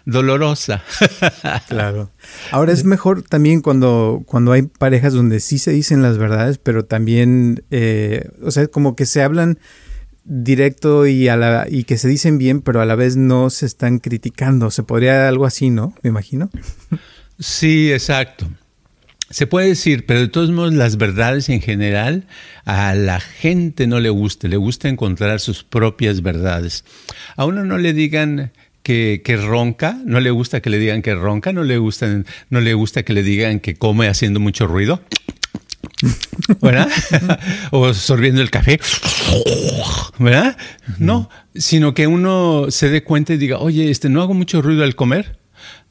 dolorosa. 0.04 0.82
claro. 1.68 2.10
Ahora 2.50 2.72
es 2.72 2.84
mejor 2.84 3.22
también 3.22 3.60
cuando, 3.60 4.22
cuando 4.26 4.52
hay 4.52 4.62
parejas 4.62 5.12
donde 5.12 5.40
sí 5.40 5.58
se 5.58 5.72
dicen 5.72 6.02
las 6.02 6.18
verdades, 6.18 6.58
pero 6.58 6.84
también, 6.84 7.64
eh, 7.70 8.28
o 8.42 8.50
sea, 8.50 8.66
como 8.68 8.96
que 8.96 9.06
se 9.06 9.22
hablan 9.22 9.58
directo 10.24 11.06
y, 11.06 11.28
a 11.28 11.36
la, 11.36 11.66
y 11.68 11.84
que 11.84 11.98
se 11.98 12.08
dicen 12.08 12.38
bien, 12.38 12.60
pero 12.60 12.80
a 12.80 12.86
la 12.86 12.94
vez 12.94 13.16
no 13.16 13.50
se 13.50 13.66
están 13.66 13.98
criticando. 13.98 14.70
Se 14.70 14.82
podría 14.82 15.28
algo 15.28 15.46
así, 15.46 15.70
¿no? 15.70 15.94
Me 16.02 16.10
imagino. 16.10 16.50
Sí, 17.38 17.92
exacto. 17.92 18.46
Se 19.30 19.46
puede 19.46 19.68
decir, 19.68 20.06
pero 20.06 20.20
de 20.20 20.28
todos 20.28 20.50
modos 20.50 20.72
las 20.72 20.96
verdades 20.96 21.50
en 21.50 21.60
general 21.60 22.24
a 22.64 22.94
la 22.94 23.20
gente 23.20 23.86
no 23.86 24.00
le 24.00 24.08
gusta, 24.08 24.48
le 24.48 24.56
gusta 24.56 24.88
encontrar 24.88 25.40
sus 25.40 25.64
propias 25.64 26.22
verdades. 26.22 26.84
A 27.36 27.44
uno 27.44 27.64
no 27.64 27.76
le 27.76 27.92
digan 27.92 28.52
que, 28.82 29.20
ronca, 29.36 29.98
no 30.06 30.18
le 30.20 30.30
gusta 30.30 30.62
que 30.62 30.70
le 30.70 30.78
digan 30.78 31.02
que 31.02 31.14
ronca, 31.14 31.52
no 31.52 31.62
le, 31.62 31.76
gusta, 31.76 32.22
no 32.48 32.60
le 32.62 32.72
gusta 32.72 33.02
que 33.02 33.12
le 33.12 33.22
digan 33.22 33.60
que 33.60 33.74
come 33.74 34.08
haciendo 34.08 34.40
mucho 34.40 34.66
ruido. 34.66 35.02
¿verdad? 36.62 36.88
o 37.70 37.92
sorbiendo 37.92 38.40
el 38.40 38.50
café, 38.50 38.80
¿verdad? 40.18 40.56
No, 40.98 41.28
sino 41.54 41.92
que 41.92 42.06
uno 42.06 42.66
se 42.70 42.88
dé 42.88 43.02
cuenta 43.02 43.34
y 43.34 43.36
diga, 43.36 43.58
oye, 43.58 43.90
este, 43.90 44.08
¿no 44.08 44.22
hago 44.22 44.32
mucho 44.32 44.62
ruido 44.62 44.84
al 44.84 44.94
comer? 44.94 45.38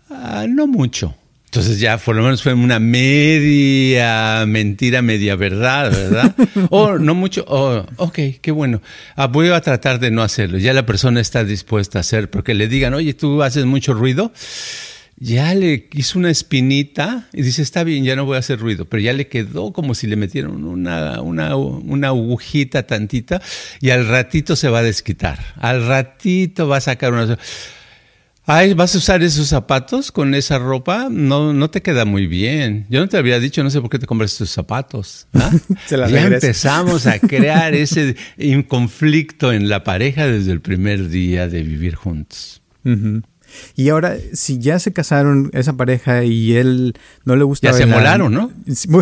Ah, 0.09 0.45
no 0.49 0.65
mucho. 0.65 1.15
Entonces 1.47 1.79
ya 1.79 1.97
por 1.97 2.15
lo 2.15 2.23
menos 2.23 2.43
fue 2.43 2.53
una 2.53 2.77
media 2.77 4.45
mentira, 4.45 5.01
media 5.01 5.37
verdad, 5.37 5.91
¿verdad? 5.91 6.35
O 6.69 6.97
no 6.97 7.15
mucho, 7.15 7.45
oh, 7.47 7.85
ok, 7.95 8.19
qué 8.41 8.51
bueno. 8.51 8.81
Ah, 9.15 9.27
voy 9.27 9.49
a 9.49 9.61
tratar 9.61 9.99
de 9.99 10.11
no 10.11 10.23
hacerlo. 10.23 10.57
Ya 10.57 10.73
la 10.73 10.85
persona 10.85 11.21
está 11.21 11.45
dispuesta 11.45 11.99
a 11.99 12.01
hacer, 12.01 12.29
porque 12.29 12.53
le 12.53 12.67
digan, 12.67 12.93
oye, 12.93 13.13
tú 13.13 13.41
haces 13.43 13.65
mucho 13.65 13.93
ruido. 13.93 14.33
Ya 15.19 15.55
le 15.55 15.87
hizo 15.93 16.19
una 16.19 16.29
espinita 16.29 17.27
y 17.31 17.41
dice, 17.43 17.61
está 17.61 17.83
bien, 17.85 18.03
ya 18.03 18.15
no 18.15 18.25
voy 18.25 18.35
a 18.35 18.39
hacer 18.39 18.59
ruido, 18.59 18.85
pero 18.85 19.01
ya 19.01 19.13
le 19.13 19.27
quedó 19.27 19.73
como 19.73 19.95
si 19.95 20.05
le 20.05 20.15
metieran 20.15 20.63
una, 20.63 21.21
una, 21.21 21.55
una 21.55 22.09
agujita 22.09 22.83
tantita 22.83 23.41
y 23.79 23.89
al 23.89 24.07
ratito 24.07 24.55
se 24.55 24.69
va 24.69 24.79
a 24.79 24.83
desquitar. 24.83 25.39
Al 25.55 25.87
ratito 25.87 26.67
va 26.67 26.77
a 26.77 26.81
sacar 26.81 27.13
una 27.13 27.39
Ay, 28.49 28.73
¿vas 28.73 28.95
a 28.95 28.99
usar 28.99 29.23
esos 29.23 29.49
zapatos 29.49 30.09
con 30.09 30.33
esa 30.33 30.57
ropa? 30.57 31.09
No, 31.11 31.51
no 31.51 31.69
te 31.69 31.81
queda 31.81 32.05
muy 32.05 32.27
bien. 32.27 32.85
Yo 32.89 33.01
no 33.01 33.09
te 33.09 33.17
había 33.17 33.41
dicho, 33.41 33.61
no 33.61 33.69
sé 33.69 33.81
por 33.81 33.89
qué 33.89 33.99
te 33.99 34.05
compras 34.05 34.31
esos 34.31 34.49
zapatos. 34.49 35.27
¿ah? 35.33 35.51
ya 35.89 36.21
empezamos 36.27 37.07
a 37.07 37.19
crear 37.27 37.75
ese 37.75 38.15
conflicto 38.69 39.51
en 39.51 39.67
la 39.67 39.83
pareja 39.83 40.27
desde 40.27 40.53
el 40.53 40.61
primer 40.61 41.09
día 41.09 41.49
de 41.49 41.61
vivir 41.61 41.95
juntos. 41.95 42.61
Y 43.75 43.89
ahora, 43.89 44.15
si 44.33 44.59
ya 44.59 44.79
se 44.79 44.93
casaron 44.93 45.49
esa 45.53 45.73
pareja 45.73 46.23
y 46.23 46.55
él 46.55 46.93
no 47.25 47.35
le 47.35 47.43
gusta... 47.43 47.71
Ya 47.71 47.73
se 47.73 47.85
molaron, 47.85 48.33
¿no? 48.33 48.51
es 48.65 48.87
lo 48.87 49.01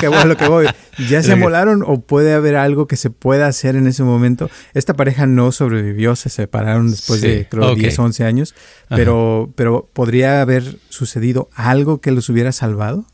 que 0.00 0.08
voy, 0.08 0.24
lo 0.26 0.36
que 0.36 0.48
voy. 0.48 0.66
¿Ya 1.08 1.22
se 1.22 1.36
molaron 1.36 1.82
o 1.86 2.00
puede 2.00 2.32
haber 2.34 2.56
algo 2.56 2.86
que 2.86 2.96
se 2.96 3.10
pueda 3.10 3.46
hacer 3.46 3.76
en 3.76 3.86
ese 3.86 4.02
momento? 4.02 4.50
Esta 4.74 4.94
pareja 4.94 5.26
no 5.26 5.52
sobrevivió, 5.52 6.16
se 6.16 6.28
separaron 6.28 6.90
después 6.90 7.20
de, 7.20 7.46
creo, 7.48 7.74
10, 7.74 7.98
11 7.98 8.24
años, 8.24 8.54
pero, 8.88 9.52
pero 9.54 9.88
¿podría 9.92 10.40
haber 10.40 10.78
sucedido 10.88 11.48
algo 11.54 12.00
que 12.00 12.10
los 12.10 12.28
hubiera 12.28 12.52
salvado? 12.52 13.06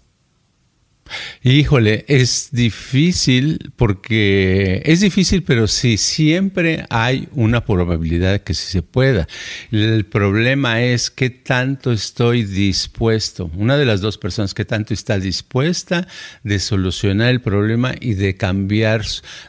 Híjole, 1.43 2.05
es 2.09 2.49
difícil 2.53 3.73
porque 3.77 4.83
es 4.85 5.01
difícil, 5.01 5.43
pero 5.43 5.67
sí, 5.67 5.99
siempre 5.99 6.87
hay 6.89 7.29
una 7.33 7.65
probabilidad 7.65 8.33
de 8.33 8.43
que 8.43 8.55
sí 8.55 8.73
se 8.73 8.83
pueda. 8.83 9.29
El 9.71 10.07
problema 10.07 10.83
es 10.83 11.11
qué 11.11 11.31
tanto 11.31 11.93
estoy 11.93 12.45
dispuesto, 12.45 13.51
una 13.57 13.77
de 13.77 13.85
las 13.85 14.01
dos 14.01 14.17
personas, 14.17 14.55
qué 14.55 14.65
tanto 14.65 14.95
está 14.95 15.19
dispuesta 15.19 16.09
de 16.43 16.59
solucionar 16.59 17.29
el 17.29 17.41
problema 17.41 17.95
y 18.01 18.15
de 18.15 18.37
cambiar, 18.37 19.03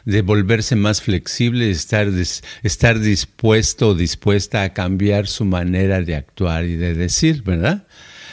de 0.04 0.22
volverse 0.22 0.76
más 0.76 1.00
flexible, 1.00 1.70
estar, 1.70 2.08
estar 2.62 3.00
dispuesto 3.00 3.88
o 3.88 3.94
dispuesta 3.94 4.62
a 4.62 4.72
cambiar 4.74 5.26
su 5.26 5.44
manera 5.44 6.02
de 6.02 6.16
actuar 6.16 6.66
y 6.66 6.76
de 6.76 6.94
decir, 6.94 7.42
¿verdad? 7.42 7.86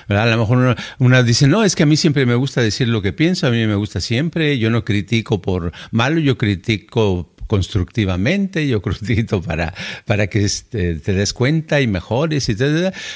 A 0.07 0.25
lo 0.25 0.37
mejor 0.37 0.75
una, 0.99 1.23
dice, 1.23 1.47
no, 1.47 1.63
es 1.63 1.75
que 1.75 1.83
a 1.83 1.85
mí 1.85 1.97
siempre 1.97 2.25
me 2.25 2.35
gusta 2.35 2.61
decir 2.61 2.87
lo 2.87 3.01
que 3.01 3.13
pienso, 3.13 3.47
a 3.47 3.51
mí 3.51 3.65
me 3.65 3.75
gusta 3.75 4.01
siempre, 4.01 4.57
yo 4.59 4.69
no 4.69 4.83
critico 4.83 5.41
por 5.41 5.71
malo, 5.91 6.19
yo 6.19 6.37
critico 6.37 7.33
constructivamente, 7.47 8.67
yo 8.67 8.81
critico 8.81 9.41
para, 9.41 9.75
para 10.05 10.25
que 10.25 10.43
este, 10.43 10.95
te 10.95 11.13
des 11.13 11.33
cuenta 11.33 11.81
y 11.81 11.87
mejores, 11.87 12.49
y 12.49 12.55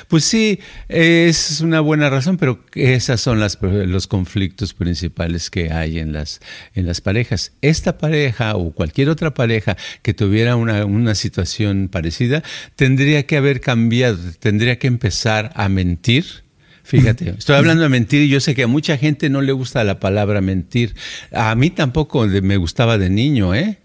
pues 0.07 0.25
sí, 0.25 0.59
es 0.89 1.61
una 1.61 1.79
buena 1.79 2.09
razón, 2.09 2.37
pero 2.37 2.63
esas 2.75 3.19
son 3.19 3.39
las, 3.39 3.57
los 3.61 4.05
conflictos 4.05 4.75
principales 4.75 5.49
que 5.49 5.71
hay 5.71 5.97
en 5.97 6.13
las, 6.13 6.39
en 6.75 6.85
las 6.85 7.01
parejas. 7.01 7.53
Esta 7.61 7.97
pareja 7.97 8.55
o 8.55 8.71
cualquier 8.71 9.09
otra 9.09 9.33
pareja 9.33 9.75
que 10.03 10.13
tuviera 10.13 10.55
una, 10.55 10.85
una 10.85 11.15
situación 11.15 11.89
parecida, 11.91 12.43
tendría 12.75 13.25
que 13.25 13.37
haber 13.37 13.59
cambiado, 13.59 14.19
tendría 14.39 14.77
que 14.77 14.85
empezar 14.85 15.51
a 15.55 15.67
mentir, 15.67 16.46
Fíjate, 16.87 17.29
estoy 17.37 17.57
hablando 17.57 17.83
de 17.83 17.89
mentir 17.89 18.21
y 18.21 18.29
yo 18.29 18.39
sé 18.39 18.55
que 18.55 18.63
a 18.63 18.67
mucha 18.67 18.97
gente 18.97 19.29
no 19.29 19.41
le 19.41 19.51
gusta 19.51 19.83
la 19.83 19.99
palabra 19.99 20.39
mentir. 20.39 20.95
A 21.33 21.53
mí 21.55 21.69
tampoco 21.69 22.25
me 22.25 22.55
gustaba 22.55 22.97
de 22.97 23.09
niño, 23.09 23.53
¿eh? 23.53 23.79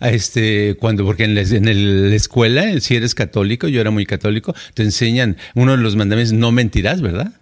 Este, 0.00 0.76
cuando, 0.78 1.04
porque 1.04 1.24
en 1.24 1.34
la, 1.34 1.42
en 1.42 2.10
la 2.10 2.16
escuela, 2.16 2.80
si 2.80 2.96
eres 2.96 3.14
católico, 3.14 3.68
yo 3.68 3.80
era 3.80 3.90
muy 3.90 4.06
católico, 4.06 4.54
te 4.72 4.84
enseñan 4.84 5.36
uno 5.54 5.76
de 5.76 5.82
los 5.82 5.96
mandamientos, 5.96 6.32
no 6.32 6.50
mentirás, 6.50 7.02
¿verdad? 7.02 7.32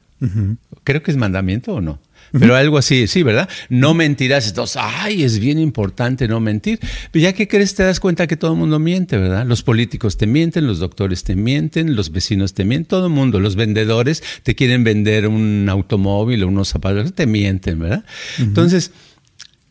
Creo 0.85 1.03
que 1.03 1.11
es 1.11 1.17
mandamiento 1.17 1.75
o 1.75 1.81
no. 1.81 2.01
Pero 2.39 2.57
algo 2.57 2.79
así, 2.79 3.07
sí, 3.07 3.23
¿verdad? 3.23 3.49
No 3.69 3.95
mentirás. 3.95 4.49
Entonces, 4.49 4.81
ay, 4.81 5.23
es 5.23 5.39
bien 5.39 5.59
importante 5.59 6.27
no 6.29 6.41
mentir. 6.41 6.81
Pero 7.11 7.23
ya 7.23 7.33
que 7.33 7.49
crees, 7.49 7.75
te 7.75 7.83
das 7.83 8.01
cuenta 8.01 8.27
que 8.27 8.37
todo 8.37 8.53
el 8.53 8.59
mundo 8.59 8.79
miente, 8.79 9.17
¿verdad? 9.17 9.47
Los 9.47 9.63
políticos 9.63 10.17
te 10.17 10.27
mienten, 10.27 10.67
los 10.67 10.79
doctores 10.79 11.25
te 11.25 11.37
mienten, 11.37 11.95
los 11.97 12.11
vecinos 12.11 12.55
te 12.55 12.65
mienten, 12.65 12.89
todo 12.89 13.07
el 13.07 13.13
mundo. 13.13 13.41
Los 13.41 13.57
vendedores 13.57 14.23
te 14.43 14.55
quieren 14.55 14.85
vender 14.85 15.29
un 15.29 15.69
automóvil 15.69 16.43
o 16.43 16.49
unos 16.49 16.69
zapatos, 16.69 17.15
te 17.15 17.27
mienten, 17.27 17.79
¿verdad? 17.79 18.05
Entonces, 18.39 18.93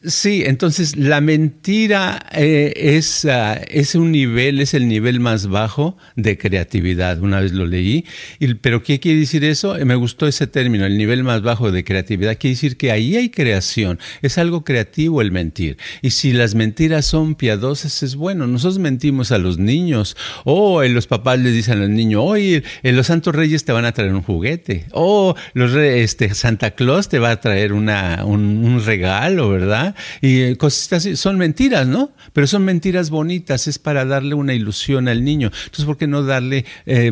Sí, 0.05 0.43
entonces 0.45 0.97
la 0.97 1.21
mentira 1.21 2.19
eh, 2.33 2.73
es, 2.75 3.23
ah, 3.23 3.53
es, 3.69 3.95
un 3.95 4.11
nivel, 4.11 4.59
es 4.59 4.73
el 4.73 4.89
nivel 4.89 5.21
más 5.21 5.47
bajo 5.47 5.95
de 6.17 6.37
creatividad. 6.37 7.21
Una 7.21 7.39
vez 7.39 7.53
lo 7.53 7.65
leí, 7.65 8.03
y, 8.37 8.53
pero 8.55 8.83
¿qué 8.83 8.99
quiere 8.99 9.21
decir 9.21 9.45
eso? 9.45 9.77
Eh, 9.77 9.85
me 9.85 9.95
gustó 9.95 10.27
ese 10.27 10.45
término, 10.45 10.85
el 10.85 10.97
nivel 10.97 11.23
más 11.23 11.41
bajo 11.41 11.71
de 11.71 11.85
creatividad. 11.85 12.37
Quiere 12.37 12.55
decir 12.55 12.75
que 12.75 12.91
ahí 12.91 13.15
hay 13.15 13.29
creación, 13.29 13.97
es 14.21 14.37
algo 14.37 14.65
creativo 14.65 15.21
el 15.21 15.31
mentir. 15.31 15.77
Y 16.01 16.09
si 16.09 16.33
las 16.33 16.53
mentiras 16.53 17.05
son 17.05 17.35
piadosas, 17.35 18.03
es 18.03 18.17
bueno. 18.17 18.45
Nosotros 18.45 18.79
mentimos 18.79 19.31
a 19.31 19.37
los 19.37 19.57
niños, 19.57 20.17
o 20.43 20.83
los 20.83 21.07
papás 21.07 21.39
le 21.39 21.51
dicen 21.51 21.81
al 21.81 21.95
niño, 21.95 22.23
oye, 22.23 22.63
los 22.83 23.07
santos 23.07 23.33
reyes 23.33 23.63
te 23.63 23.71
van 23.71 23.85
a 23.85 23.93
traer 23.93 24.13
un 24.13 24.21
juguete, 24.21 24.85
o 24.91 25.33
los 25.53 25.73
este, 25.75 26.33
Santa 26.33 26.71
Claus 26.71 27.07
te 27.07 27.19
va 27.19 27.31
a 27.31 27.39
traer 27.39 27.71
una, 27.71 28.25
un 28.25 28.83
regalo, 28.85 29.47
¿verdad? 29.47 29.92
Y 30.21 30.41
eh, 30.41 30.57
cosas 30.57 30.93
así. 30.93 31.15
Son 31.15 31.37
mentiras, 31.37 31.87
¿no? 31.87 32.11
Pero 32.33 32.47
son 32.47 32.63
mentiras 32.65 33.09
bonitas, 33.09 33.67
es 33.67 33.79
para 33.79 34.05
darle 34.05 34.35
una 34.35 34.53
ilusión 34.53 35.07
al 35.07 35.23
niño. 35.23 35.51
Entonces, 35.65 35.85
¿por 35.85 35.97
qué 35.97 36.07
no 36.07 36.23
darle 36.23 36.65
eh, 36.85 37.11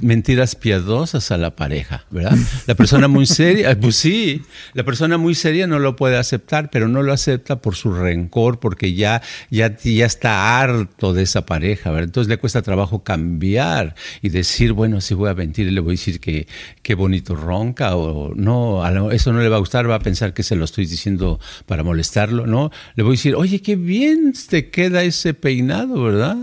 mentiras 0.00 0.54
piadosas 0.54 1.30
a 1.30 1.38
la 1.38 1.56
pareja, 1.56 2.04
verdad? 2.10 2.36
La 2.66 2.74
persona 2.74 3.08
muy 3.08 3.26
seria, 3.26 3.78
pues 3.80 3.96
sí, 3.96 4.42
la 4.74 4.84
persona 4.84 5.18
muy 5.18 5.34
seria 5.34 5.66
no 5.66 5.78
lo 5.78 5.96
puede 5.96 6.16
aceptar, 6.16 6.70
pero 6.70 6.88
no 6.88 7.02
lo 7.02 7.12
acepta 7.12 7.60
por 7.60 7.74
su 7.74 7.92
rencor, 7.92 8.60
porque 8.60 8.94
ya, 8.94 9.22
ya, 9.50 9.76
ya 9.76 10.06
está 10.06 10.60
harto 10.60 11.12
de 11.12 11.22
esa 11.22 11.46
pareja, 11.46 11.90
¿verdad? 11.90 12.04
Entonces 12.04 12.28
le 12.28 12.38
cuesta 12.38 12.62
trabajo 12.62 13.02
cambiar 13.02 13.94
y 14.20 14.28
decir, 14.28 14.72
bueno, 14.72 15.00
si 15.00 15.14
voy 15.14 15.30
a 15.30 15.34
mentir, 15.34 15.70
le 15.70 15.80
voy 15.80 15.92
a 15.92 15.96
decir 15.98 16.20
que 16.20 16.46
qué 16.82 16.94
bonito 16.94 17.34
ronca, 17.34 17.96
o 17.96 18.34
no, 18.34 19.10
eso 19.10 19.32
no 19.32 19.40
le 19.40 19.48
va 19.48 19.56
a 19.56 19.60
gustar, 19.60 19.88
va 19.88 19.96
a 19.96 20.00
pensar 20.00 20.34
que 20.34 20.42
se 20.42 20.56
lo 20.56 20.64
estoy 20.64 20.86
diciendo 20.86 21.40
para 21.66 21.82
molestar 21.82 22.21
¿no? 22.30 22.70
Le 22.94 23.02
voy 23.02 23.12
a 23.12 23.16
decir, 23.16 23.34
oye, 23.34 23.60
qué 23.60 23.76
bien 23.76 24.32
te 24.48 24.70
queda 24.70 25.02
ese 25.02 25.34
peinado, 25.34 26.02
¿verdad? 26.02 26.36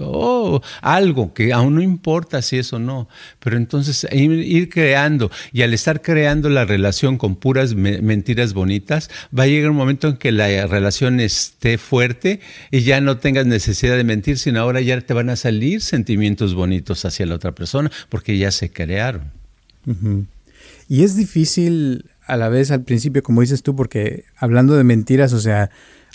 oh, 0.00 0.60
algo 0.80 1.32
que 1.32 1.52
aún 1.52 1.76
no 1.76 1.82
importa 1.82 2.42
si 2.42 2.58
eso 2.58 2.78
no, 2.78 3.08
pero 3.40 3.56
entonces 3.56 4.06
ir, 4.12 4.68
creando 4.68 5.30
y 5.52 5.62
al 5.62 5.74
estar 5.74 6.02
creando 6.02 6.48
la 6.48 6.64
relación 6.64 7.18
con 7.18 7.36
puras 7.36 7.74
mentiras 7.74 8.52
bonitas, 8.52 9.10
va 9.36 9.44
a 9.44 9.46
llegar 9.46 9.70
un 9.70 9.76
momento 9.76 10.08
en 10.08 10.16
que 10.16 10.32
la 10.32 10.66
relación 10.66 11.20
esté 11.20 11.78
fuerte 11.78 12.40
y 12.70 12.80
ya 12.80 13.00
no 13.00 13.18
tengas 13.18 13.46
necesidad 13.46 13.96
de 13.96 14.04
mentir, 14.04 14.38
sino 14.38 14.60
ahora 14.60 14.80
ya 14.80 15.00
te 15.00 15.14
van 15.14 15.30
a 15.30 15.36
salir 15.36 15.80
sentimientos 15.82 16.54
bonitos 16.54 17.04
hacia 17.04 17.26
la 17.26 17.36
otra 17.36 17.52
persona 17.52 17.90
porque 18.08 18.38
ya 18.38 18.50
se 18.50 18.70
crearon. 18.70 19.30
Y 20.88 21.04
es 21.04 21.16
difícil 21.16 22.04
a 22.26 22.36
la 22.36 22.48
vez 22.48 22.70
al 22.70 22.82
principio, 22.82 23.22
como 23.22 23.40
dices 23.40 23.62
tú, 23.62 23.76
porque 23.76 24.24
hablando 24.36 24.76
de 24.76 24.84
mentiras, 24.84 25.32
o 25.32 25.40
sea, 25.40 25.70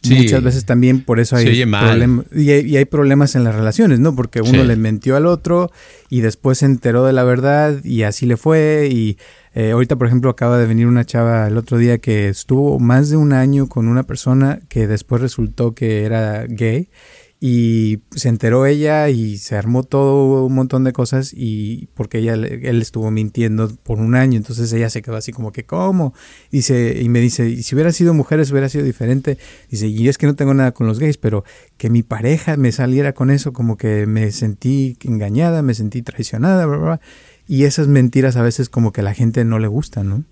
muchas 0.09 0.43
veces 0.43 0.65
también 0.65 1.03
por 1.03 1.19
eso 1.19 1.35
hay 1.35 1.65
problemas. 1.65 2.25
Y, 2.35 2.49
hay 2.49 2.85
problemas 2.85 3.35
en 3.35 3.43
las 3.43 3.55
relaciones, 3.55 3.99
¿no? 3.99 4.15
Porque 4.15 4.41
uno 4.41 4.63
le 4.63 4.75
mentió 4.75 5.15
al 5.15 5.25
otro 5.25 5.71
y 6.09 6.21
después 6.21 6.59
se 6.59 6.65
enteró 6.65 7.05
de 7.05 7.13
la 7.13 7.23
verdad 7.23 7.83
y 7.83 8.03
así 8.03 8.25
le 8.25 8.37
fue. 8.37 8.89
Y 8.91 9.17
eh, 9.53 9.71
ahorita, 9.71 9.95
por 9.95 10.07
ejemplo, 10.07 10.29
acaba 10.29 10.57
de 10.57 10.65
venir 10.65 10.87
una 10.87 11.05
chava 11.05 11.47
el 11.47 11.57
otro 11.57 11.77
día 11.77 11.99
que 11.99 12.29
estuvo 12.29 12.79
más 12.79 13.09
de 13.09 13.17
un 13.17 13.33
año 13.33 13.67
con 13.67 13.87
una 13.87 14.03
persona 14.03 14.59
que 14.69 14.87
después 14.87 15.21
resultó 15.21 15.75
que 15.75 16.03
era 16.03 16.45
gay 16.47 16.89
y 17.43 18.03
se 18.15 18.29
enteró 18.29 18.67
ella 18.67 19.09
y 19.09 19.39
se 19.39 19.55
armó 19.55 19.81
todo 19.81 20.45
un 20.45 20.53
montón 20.53 20.83
de 20.83 20.93
cosas 20.93 21.33
y 21.35 21.89
porque 21.95 22.19
ella 22.19 22.35
él 22.35 22.79
estuvo 22.83 23.09
mintiendo 23.09 23.67
por 23.81 23.99
un 23.99 24.13
año, 24.13 24.37
entonces 24.37 24.71
ella 24.73 24.91
se 24.91 25.01
quedó 25.01 25.15
así 25.15 25.31
como 25.31 25.51
que 25.51 25.65
¿cómo? 25.65 26.13
Dice 26.51 27.01
y 27.01 27.09
me 27.09 27.19
dice, 27.19 27.49
y 27.49 27.63
si 27.63 27.73
hubiera 27.73 27.91
sido 27.91 28.13
mujeres 28.13 28.51
hubiera 28.51 28.69
sido 28.69 28.85
diferente. 28.85 29.39
Dice, 29.71 29.87
"Y 29.87 30.07
es 30.07 30.19
que 30.19 30.27
no 30.27 30.35
tengo 30.35 30.53
nada 30.53 30.71
con 30.71 30.85
los 30.85 30.99
gays, 30.99 31.17
pero 31.17 31.43
que 31.77 31.89
mi 31.89 32.03
pareja 32.03 32.57
me 32.57 32.71
saliera 32.71 33.13
con 33.13 33.31
eso 33.31 33.53
como 33.53 33.75
que 33.75 34.05
me 34.05 34.31
sentí 34.31 34.97
engañada, 35.03 35.63
me 35.63 35.73
sentí 35.73 36.03
traicionada, 36.03 36.67
bla, 36.67 36.77
bla, 36.77 37.01
y 37.47 37.63
esas 37.63 37.87
mentiras 37.87 38.35
a 38.37 38.43
veces 38.43 38.69
como 38.69 38.91
que 38.91 39.01
a 39.01 39.03
la 39.03 39.15
gente 39.15 39.45
no 39.45 39.57
le 39.57 39.67
gustan, 39.67 40.09
¿no? 40.09 40.23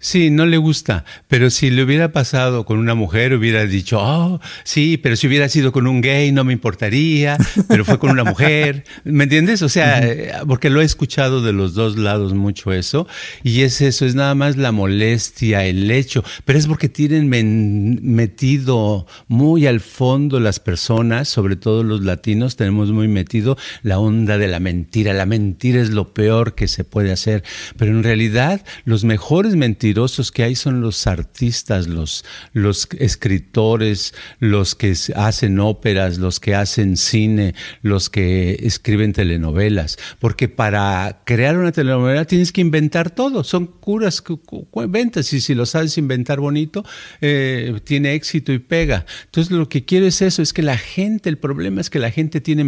Sí, 0.00 0.30
no 0.30 0.46
le 0.46 0.56
gusta, 0.56 1.04
pero 1.28 1.50
si 1.50 1.70
le 1.70 1.82
hubiera 1.82 2.12
pasado 2.12 2.64
con 2.64 2.78
una 2.78 2.94
mujer, 2.94 3.34
hubiera 3.34 3.66
dicho, 3.66 3.98
oh, 4.00 4.40
sí, 4.64 4.96
pero 4.96 5.16
si 5.16 5.26
hubiera 5.26 5.48
sido 5.48 5.72
con 5.72 5.86
un 5.86 6.00
gay 6.00 6.32
no 6.32 6.44
me 6.44 6.52
importaría, 6.52 7.36
pero 7.68 7.84
fue 7.84 7.98
con 7.98 8.10
una 8.10 8.24
mujer, 8.24 8.84
¿me 9.04 9.24
entiendes? 9.24 9.62
O 9.62 9.68
sea, 9.68 10.00
eh, 10.02 10.32
porque 10.46 10.70
lo 10.70 10.80
he 10.80 10.84
escuchado 10.84 11.42
de 11.42 11.52
los 11.52 11.74
dos 11.74 11.98
lados 11.98 12.32
mucho 12.32 12.72
eso, 12.72 13.06
y 13.42 13.62
es 13.62 13.80
eso, 13.80 14.06
es 14.06 14.14
nada 14.14 14.34
más 14.34 14.56
la 14.56 14.72
molestia, 14.72 15.64
el 15.66 15.90
hecho, 15.90 16.24
pero 16.44 16.58
es 16.58 16.66
porque 16.66 16.88
tienen 16.88 17.28
metido 18.02 19.06
muy 19.26 19.66
al 19.66 19.80
fondo 19.80 20.40
las 20.40 20.60
personas, 20.60 21.28
sobre 21.28 21.56
todo 21.56 21.82
los 21.82 22.02
latinos, 22.02 22.56
tenemos 22.56 22.90
muy 22.90 23.08
metido 23.08 23.58
la 23.82 23.98
onda 23.98 24.38
de 24.38 24.48
la 24.48 24.60
mentira, 24.60 25.12
la 25.12 25.26
mentira 25.26 25.82
es 25.82 25.90
lo 25.90 26.14
peor 26.14 26.54
que 26.54 26.68
se 26.68 26.84
puede 26.84 27.12
hacer, 27.12 27.44
pero 27.76 27.90
en 27.90 28.02
realidad 28.02 28.64
los 28.84 29.04
mejores 29.04 29.56
mentirosos 29.58 30.32
que 30.32 30.44
hay 30.44 30.54
son 30.54 30.80
los 30.80 31.06
artistas, 31.06 31.86
los, 31.86 32.24
escritores, 32.98 34.14
los 34.38 34.74
que 34.74 34.94
hacen 35.14 35.60
óperas, 35.60 36.18
los 36.18 36.40
que 36.40 36.54
hacen 36.54 36.96
cine, 36.96 37.54
los 37.82 38.10
que 38.10 38.58
escriben 38.62 39.12
telenovelas. 39.12 39.98
Porque 40.18 40.48
para 40.48 41.22
crear 41.24 41.58
una 41.58 41.72
telenovela 41.72 42.24
tienes 42.24 42.52
que 42.52 42.60
inventar 42.60 43.10
todo. 43.10 43.44
Son 43.44 43.66
curas 43.66 44.22
ventas 44.88 45.32
y 45.32 45.40
si 45.40 45.54
lo 45.54 45.66
sabes 45.66 45.98
inventar 45.98 46.40
bonito, 46.40 46.84
eh, 47.20 47.78
tiene 47.84 48.14
éxito 48.14 48.52
y 48.52 48.58
pega. 48.58 49.04
Entonces 49.26 49.52
lo 49.52 49.68
que 49.68 49.84
quiero 49.84 50.06
es 50.06 50.22
eso, 50.22 50.42
es 50.42 50.52
que 50.52 50.62
la 50.62 50.78
gente, 50.78 51.28
el 51.28 51.38
problema 51.38 51.80
es 51.80 51.90
que 51.90 51.98
la 51.98 52.10
gente 52.10 52.40
tiene 52.40 52.64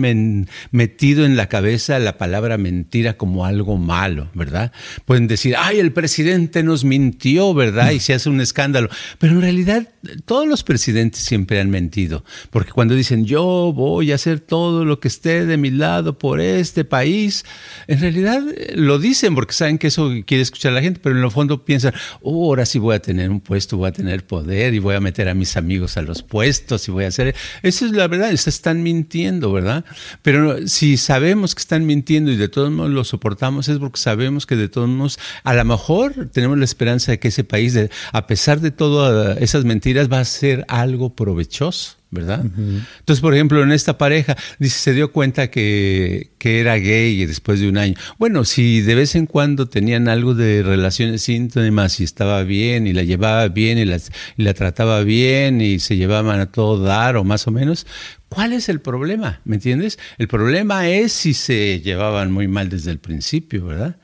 metido 0.71 1.25
en 1.25 1.37
la 1.37 1.49
cabeza 1.49 1.99
la 1.99 2.19
palabra 2.19 2.59
mentira 2.59 3.17
como 3.17 3.45
algo 3.45 3.77
malo, 3.77 4.31
¿verdad? 4.35 4.73
Pueden 5.05 5.27
decir, 5.27 5.55
ay, 5.59 5.79
el 5.79 5.93
presidente 5.93 6.63
nos 6.63 6.80
mintió, 6.85 7.55
¿verdad? 7.55 7.93
Y 7.93 8.01
se 8.01 8.15
hace 8.15 8.29
un 8.29 8.41
escándalo. 8.41 8.89
Pero 9.19 9.35
en 9.35 9.41
realidad 9.41 9.89
todos 10.25 10.47
los 10.47 10.63
presidentes 10.63 11.23
siempre 11.23 11.61
han 11.61 11.71
mentido, 11.71 12.25
porque 12.51 12.73
cuando 12.73 12.95
dicen, 12.95 13.25
yo 13.25 13.73
voy 13.75 14.13
a 14.13 14.17
hacer 14.17 14.41
todo 14.41 14.85
lo 14.85 15.01
que 15.01 15.09
esté 15.09 15.47
de 15.47 15.57
mi 15.57 15.71
lado 15.71 16.19
por 16.19 16.41
este 16.41 16.85
país, 16.85 17.45
en 17.87 18.01
realidad 18.01 18.43
eh, 18.57 18.75
lo 18.77 18.99
dicen 18.99 19.35
porque 19.35 19.53
saben 19.53 19.79
que 19.79 19.89
eso 19.89 20.11
quiere 20.27 20.43
escuchar 20.43 20.73
la 20.73 20.83
gente, 20.83 21.01
pero 21.03 21.17
en 21.17 21.25
el 21.25 21.31
fondo 21.31 21.65
piensan, 21.65 21.95
oh, 22.23 22.47
ahora 22.47 22.67
sí 22.67 22.79
voy 22.79 22.97
a 22.97 23.01
tener 23.01 23.31
un 23.31 23.41
puesto, 23.41 23.77
voy 23.77 23.89
a 23.89 23.93
tener 23.93 24.27
poder 24.27 24.75
y 24.75 24.79
voy 24.79 24.95
a 24.95 25.01
meter 25.01 25.29
a 25.29 25.35
mis 25.35 25.57
amigos 25.57 25.97
a 25.97 26.03
los 26.03 26.23
puestos 26.23 26.87
y 26.89 26.91
voy 26.93 27.05
a 27.05 27.09
hacer... 27.09 27.35
Eso 27.63 27.87
es 27.87 27.93
la 27.93 28.07
verdad, 28.09 28.31
están 28.51 28.83
mintiendo, 28.83 29.53
¿verdad? 29.53 29.85
Pero 30.23 30.67
si 30.69 30.97
sabemos 30.97 31.55
que 31.55 31.61
están 31.61 31.87
mintiendo 31.87 32.31
y 32.31 32.37
de 32.37 32.49
todos 32.49 32.71
modos 32.71 32.91
lo 32.91 33.05
soportamos, 33.05 33.69
es 33.69 33.79
porque 33.79 33.99
sabemos 33.99 34.47
que 34.47 34.57
de 34.57 34.69
todos 34.69 34.89
modos, 34.89 35.19
a 35.45 35.55
lo 35.55 35.65
mejor 35.65 36.29
tenemos 36.33 36.59
la 36.59 36.65
esperanza 36.71 37.13
de 37.13 37.19
que 37.19 37.29
ese 37.29 37.45
país, 37.45 37.79
a 38.13 38.27
pesar 38.27 38.61
de 38.61 38.71
todas 38.71 39.39
esas 39.41 39.65
mentiras, 39.65 40.11
va 40.11 40.21
a 40.21 40.25
ser 40.25 40.65
algo 40.69 41.15
provechoso. 41.15 42.01
¿verdad? 42.13 42.45
Entonces, 42.45 43.21
por 43.21 43.35
ejemplo, 43.35 43.63
en 43.63 43.71
esta 43.71 43.97
pareja, 43.97 44.37
dice, 44.59 44.79
se 44.79 44.95
dio 44.95 45.13
cuenta 45.13 45.49
que, 45.49 46.33
que, 46.39 46.59
era 46.59 46.77
gay 46.77 47.25
después 47.25 47.61
de 47.61 47.69
un 47.69 47.79
año. 47.79 47.95
Bueno, 48.19 48.45
si 48.45 48.81
de 48.81 48.97
vez 48.97 49.15
en 49.15 49.27
cuando 49.27 49.69
tenían 49.69 50.09
algo 50.09 50.35
de 50.35 50.65
relaciones 50.65 51.29
íntimas 51.29 52.01
y 52.01 52.05
estaba 52.05 52.43
bien 52.43 52.89
y 52.89 52.93
la 52.93 53.05
llevaba 53.05 53.47
bien 53.47 53.79
y 53.79 53.85
la, 53.85 54.01
y 54.37 54.43
la 54.43 54.55
trataba 54.55 55.05
bien 55.05 55.61
y 55.61 55.79
se 55.79 55.97
llevaban 55.97 56.41
a 56.41 56.51
todo 56.51 56.83
dar 56.83 57.17
o 57.17 57.23
más 57.23 57.47
o 57.47 57.53
menos, 57.53 57.87
¿Cuál 58.31 58.53
es 58.53 58.69
el 58.69 58.81
problema? 58.81 59.41
¿Me 59.45 59.57
entiendes? 59.57 59.99
El 60.17 60.29
problema 60.29 60.89
es 60.89 61.13
si 61.13 61.35
se 61.35 61.81
llevaban 61.81 62.31
muy 62.31 62.47
mal 62.47 62.69
desde 62.69 62.93
el 62.93 63.01
principio, 63.01 63.67
¿verdad? 63.67 63.97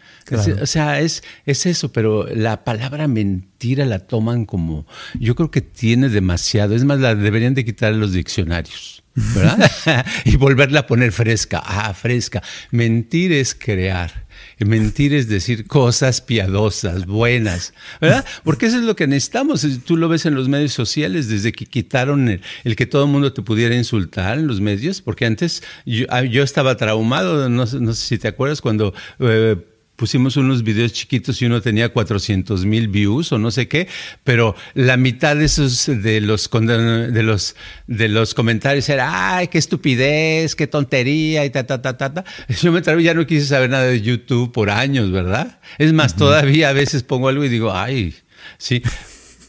o 0.60 0.66
sea, 0.66 1.00
es, 1.00 1.22
es 1.44 1.64
eso, 1.64 1.92
pero 1.92 2.26
la 2.26 2.64
palabra 2.64 3.06
mentira 3.06 3.84
la 3.84 4.00
toman 4.00 4.44
como, 4.44 4.84
yo 5.14 5.36
creo 5.36 5.52
que 5.52 5.60
tiene 5.60 6.08
demasiado, 6.08 6.74
es 6.74 6.82
más, 6.84 6.98
la 6.98 7.14
deberían 7.14 7.54
de 7.54 7.64
quitar 7.64 7.94
los 7.94 8.12
diccionarios. 8.12 9.04
¿verdad? 9.14 9.70
y 10.24 10.36
volverla 10.36 10.80
a 10.80 10.86
poner 10.86 11.12
fresca. 11.12 11.62
Ah, 11.64 11.94
fresca. 11.94 12.42
Mentir 12.72 13.32
es 13.32 13.54
crear. 13.54 14.25
Mentir 14.58 15.12
es 15.12 15.28
decir 15.28 15.66
cosas 15.66 16.22
piadosas, 16.22 17.04
buenas, 17.04 17.74
¿verdad? 18.00 18.24
Porque 18.42 18.66
eso 18.66 18.78
es 18.78 18.84
lo 18.84 18.96
que 18.96 19.06
necesitamos. 19.06 19.66
Tú 19.84 19.98
lo 19.98 20.08
ves 20.08 20.24
en 20.24 20.34
los 20.34 20.48
medios 20.48 20.72
sociales, 20.72 21.28
desde 21.28 21.52
que 21.52 21.66
quitaron 21.66 22.40
el, 22.64 22.76
que 22.76 22.86
todo 22.86 23.04
el 23.04 23.10
mundo 23.10 23.34
te 23.34 23.42
pudiera 23.42 23.74
insultar 23.74 24.38
en 24.38 24.46
los 24.46 24.60
medios, 24.60 25.02
porque 25.02 25.26
antes 25.26 25.62
yo, 25.84 26.06
ah, 26.08 26.22
estaba 26.22 26.76
traumado, 26.76 27.48
no, 27.50 27.66
sé 27.66 27.94
si 27.94 28.18
te 28.18 28.28
acuerdas, 28.28 28.60
cuando... 28.60 28.94
Eh, 29.18 29.56
pusimos 29.96 30.36
unos 30.36 30.62
videos 30.62 30.92
chiquitos 30.92 31.40
y 31.42 31.46
uno 31.46 31.60
tenía 31.60 31.88
400 31.88 32.64
mil 32.64 32.88
views 32.88 33.32
o 33.32 33.38
no 33.38 33.50
sé 33.50 33.66
qué, 33.68 33.88
pero 34.24 34.54
la 34.74 34.96
mitad 34.96 35.36
de 35.36 35.46
esos 35.46 35.86
de 35.86 36.20
los 36.20 36.50
de 36.50 37.22
los 37.22 37.56
de 37.86 38.08
los 38.08 38.34
comentarios 38.34 38.88
era 38.88 39.36
ay 39.36 39.48
qué 39.48 39.58
estupidez, 39.58 40.54
qué 40.54 40.66
tontería 40.66 41.44
y 41.44 41.50
ta 41.50 41.66
ta 41.66 41.82
ta 41.82 41.96
ta. 41.96 42.14
ta. 42.14 42.24
Yo 42.62 42.72
me 42.72 42.82
traigo 42.82 43.00
ya 43.00 43.14
no 43.14 43.26
quise 43.26 43.46
saber 43.46 43.70
nada 43.70 43.84
de 43.84 44.00
YouTube 44.00 44.52
por 44.52 44.70
años, 44.70 45.10
¿verdad? 45.10 45.60
Es 45.78 45.92
más, 45.92 46.16
todavía 46.16 46.68
a 46.68 46.72
veces 46.72 47.02
pongo 47.02 47.28
algo 47.28 47.44
y 47.44 47.48
digo 47.48 47.72
ay 47.72 48.14
sí, 48.58 48.82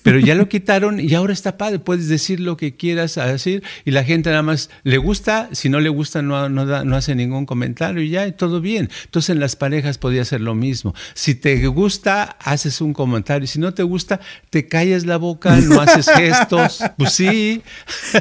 pero 0.07 0.19
ya 0.19 0.35
lo 0.35 0.47
quitaron 0.47 1.01
y 1.01 1.13
ahora 1.15 1.33
está 1.33 1.57
padre, 1.57 1.79
puedes 1.79 2.07
decir 2.07 2.39
lo 2.39 2.55
que 2.55 2.77
quieras 2.77 3.15
decir 3.15 3.61
y 3.83 3.91
la 3.91 4.05
gente 4.05 4.29
nada 4.29 4.41
más 4.41 4.69
le 4.83 4.97
gusta, 4.97 5.49
si 5.51 5.67
no 5.67 5.81
le 5.81 5.89
gusta 5.89 6.21
no, 6.21 6.47
no, 6.47 6.95
hace 6.95 7.13
ningún 7.13 7.45
comentario 7.45 8.01
y 8.01 8.09
ya, 8.09 8.31
todo 8.31 8.61
bien. 8.61 8.89
Entonces 9.03 9.31
en 9.31 9.41
las 9.41 9.57
parejas 9.57 9.97
podía 9.97 10.23
ser 10.23 10.39
lo 10.39 10.55
mismo. 10.55 10.95
Si 11.13 11.35
te 11.35 11.67
gusta, 11.67 12.37
haces 12.39 12.79
un 12.79 12.93
comentario, 12.93 13.49
si 13.49 13.59
no 13.59 13.73
te 13.73 13.83
gusta, 13.83 14.21
te 14.49 14.69
callas 14.69 15.05
la 15.05 15.17
boca, 15.17 15.57
no 15.57 15.81
haces 15.81 16.09
gestos, 16.09 16.81
pues 16.97 17.11
sí, 17.11 17.61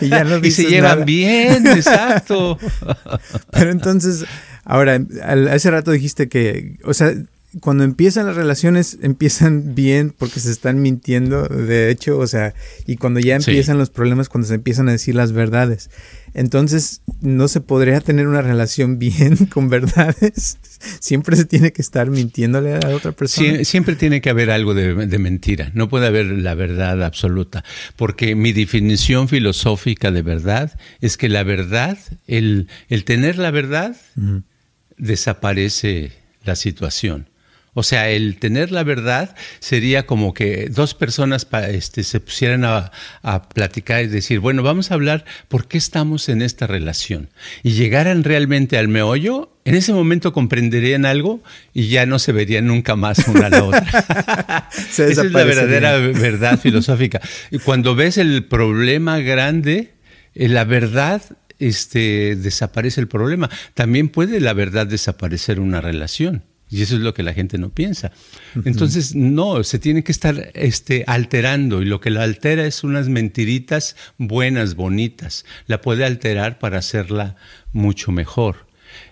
y, 0.01 0.09
ya 0.09 0.25
no 0.25 0.39
y 0.43 0.51
se 0.51 0.65
llevan 0.65 1.05
bien, 1.05 1.69
exacto. 1.69 2.59
Pero 3.53 3.71
entonces, 3.71 4.25
ahora, 4.65 4.99
hace 5.53 5.71
rato 5.71 5.93
dijiste 5.93 6.29
que, 6.29 6.81
o 6.83 6.95
sea, 6.95 7.15
cuando 7.61 7.85
empiezan 7.85 8.27
las 8.27 8.37
relaciones 8.37 8.99
empiezan 9.03 9.75
bien 9.75 10.15
porque 10.17 10.41
se 10.41 10.51
están 10.51 10.81
mintiendo, 10.81 11.49
de 11.49 11.91
hecho, 11.91 12.19
o 12.19 12.27
sea, 12.27 12.55
y 12.87 12.97
cuando 12.97 13.21
ya 13.21 13.37
empiezan 13.37 13.79
los 13.79 13.91
problemas, 13.91 14.29
cuando 14.29 14.49
se 14.49 14.55
empiezan 14.55 14.89
a 14.89 14.93
decir 14.93 15.15
las 15.15 15.33
verdades. 15.33 15.91
Entonces, 16.35 17.01
no 17.23 17.49
se 17.49 17.63
podría 17.63 18.01
tener 18.01 18.29
una 18.29 18.43
relación 18.43 18.99
bien 18.99 19.37
con 19.47 19.69
verdades. 19.69 20.59
Siempre 21.01 21.37
se 21.37 21.47
tiene 21.47 21.73
que 21.73 21.81
estar 21.81 22.11
mintiéndole 22.11 22.75
a 22.75 22.81
la 22.81 22.95
otra 22.95 23.13
persona. 23.13 23.65
siempre 23.65 23.97
tiene 23.97 24.21
que 24.21 24.29
haber 24.29 24.51
algo 24.51 24.75
de, 24.75 25.19
mentira. 25.19 25.71
No 25.75 25.89
puede 25.89 26.07
haber 26.07 26.27
la 26.27 26.55
verdad 26.55 27.03
absoluta. 27.03 27.65
Porque 27.97 28.35
mi 28.35 28.53
definición 28.53 29.29
filosófica 29.29 30.11
de 30.11 30.23
verdad 30.23 30.79
es 31.01 31.17
que 31.17 31.31
la 31.31 31.43
verdad, 31.43 31.99
el, 32.27 32.69
el 32.89 33.05
tener 33.05 33.39
la 33.39 33.51
verdad, 33.51 33.97
desaparece 34.99 36.13
la 36.45 36.55
situación. 36.55 37.29
O 37.79 37.83
sea, 37.83 38.09
el 38.09 38.39
tener 38.39 38.73
la 38.73 38.85
verdad 38.85 39.37
sería 39.59 40.07
como 40.07 40.33
que 40.33 40.71
dos 40.71 40.95
personas 40.95 41.47
este, 41.69 42.05
se 42.05 42.21
pusieran 42.21 42.65
a, 42.65 42.91
platicar 43.53 44.03
y 44.03 44.07
decir, 44.07 44.41
bueno, 44.41 44.63
vamos 44.63 44.91
a 44.91 44.95
hablar 44.95 45.27
por 45.49 45.69
qué 45.69 45.77
estamos 45.77 46.31
en 46.31 46.41
esta 46.41 46.67
relación. 46.67 47.29
Y 47.63 47.73
llegaran 47.73 48.25
realmente 48.25 48.79
al 48.79 48.89
meollo, 48.89 49.53
en 49.67 49.75
ese 49.75 49.93
momento 49.93 50.33
comprenderían 50.33 51.05
algo 51.05 51.43
y 51.75 51.89
ya 51.89 52.07
no 52.07 52.19
se 52.19 52.33
verían 52.33 52.67
nunca 52.67 52.97
más 52.97 53.29
una 53.29 53.49
a 53.49 53.51
la 53.51 53.65
otra. 53.65 54.71
Esa 54.89 55.05
es 55.05 55.31
la 55.31 55.45
verdadera 55.45 55.99
verdad 55.99 56.59
filosófica. 56.59 57.21
Y 57.51 57.59
cuando 57.59 57.95
ves 57.95 58.17
el 58.17 58.47
problema 58.47 59.19
grande, 59.19 59.93
eh, 60.35 60.49
la 60.49 60.65
verdad 60.65 61.21
este, 61.59 62.37
desaparece 62.37 63.03
el 63.03 63.09
problema. 63.09 63.51
También 63.75 64.09
puede 64.09 64.41
la 64.41 64.55
verdad 64.55 64.87
desaparecer 64.87 65.61
una 65.61 65.83
relación. 65.83 66.43
Y 66.69 66.83
eso 66.83 66.97
es 66.97 67.01
lo 67.01 67.15
que 67.15 67.23
la 67.23 67.33
gente 67.33 67.59
no 67.59 67.71
piensa. 67.71 68.11
Entonces, 68.65 69.15
no, 69.15 69.63
se 69.63 69.79
tiene 69.79 70.03
que 70.03 70.11
estar 70.11 70.51
este, 70.55 71.05
alterando 71.07 71.81
y 71.81 71.85
lo 71.85 72.01
que 72.01 72.11
la 72.11 72.25
altera 72.25 72.67
es 72.67 72.83
unas 72.83 73.09
mentiritas 73.09 73.95
buenas, 74.19 74.75
bonitas. 74.75 75.45
La 75.67 75.81
puede 75.81 76.05
alterar 76.05 76.59
para 76.59 76.79
hacerla 76.79 77.37
mucho 77.73 78.11
mejor. 78.11 78.67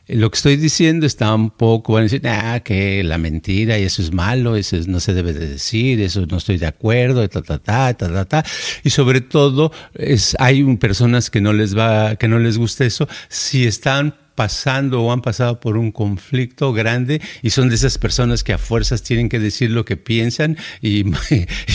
Eh, 0.06 0.16
lo 0.16 0.30
que 0.30 0.36
estoy 0.36 0.56
diciendo 0.56 1.06
está 1.06 1.32
un 1.34 1.50
poco, 1.50 1.94
van 1.94 2.00
a 2.00 2.04
decir, 2.04 2.26
ah, 2.26 2.60
que 2.60 3.04
la 3.04 3.18
mentira 3.18 3.78
y 3.78 3.84
eso 3.84 4.02
es 4.02 4.12
malo, 4.12 4.56
eso 4.56 4.76
no 4.86 4.98
se 4.98 5.14
debe 5.14 5.32
de 5.32 5.46
decir, 5.48 6.00
eso 6.00 6.26
no 6.26 6.38
estoy 6.38 6.58
de 6.58 6.66
acuerdo, 6.66 7.28
ta, 7.28 7.42
ta, 7.42 7.58
ta, 7.58 7.94
ta, 7.94 8.12
ta, 8.12 8.24
ta. 8.24 8.44
Y 8.82 8.90
sobre 8.90 9.20
todo, 9.20 9.72
es, 9.94 10.36
hay 10.38 10.64
personas 10.76 11.30
que 11.30 11.40
no 11.40 11.52
les 11.52 11.76
va, 11.76 12.16
que 12.16 12.28
no 12.28 12.38
les 12.38 12.58
gusta 12.58 12.84
eso, 12.84 13.08
si 13.28 13.64
están 13.66 14.23
pasando 14.34 15.02
o 15.02 15.12
han 15.12 15.22
pasado 15.22 15.60
por 15.60 15.76
un 15.76 15.92
conflicto 15.92 16.72
grande 16.72 17.20
y 17.42 17.50
son 17.50 17.68
de 17.68 17.76
esas 17.76 17.98
personas 17.98 18.44
que 18.44 18.52
a 18.52 18.58
fuerzas 18.58 19.02
tienen 19.02 19.28
que 19.28 19.38
decir 19.38 19.70
lo 19.70 19.84
que 19.84 19.96
piensan 19.96 20.56
y, 20.82 21.04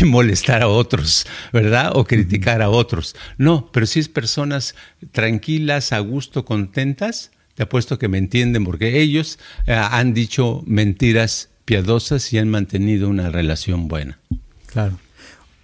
molestar 0.05 0.61
a 0.61 0.67
otros, 0.67 1.25
¿verdad? 1.53 1.91
O 1.95 2.05
criticar 2.05 2.61
a 2.61 2.69
otros. 2.69 3.15
No, 3.37 3.69
pero 3.71 3.85
si 3.85 3.99
es 3.99 4.09
personas 4.09 4.75
tranquilas, 5.11 5.93
a 5.93 5.99
gusto, 5.99 6.45
contentas, 6.45 7.31
te 7.55 7.63
apuesto 7.63 7.99
que 7.99 8.07
me 8.07 8.17
entienden 8.17 8.63
porque 8.63 9.01
ellos 9.01 9.39
eh, 9.67 9.73
han 9.73 10.13
dicho 10.13 10.63
mentiras 10.65 11.49
piadosas 11.65 12.31
y 12.33 12.37
han 12.37 12.49
mantenido 12.49 13.09
una 13.09 13.29
relación 13.29 13.87
buena. 13.87 14.19
Claro. 14.65 14.97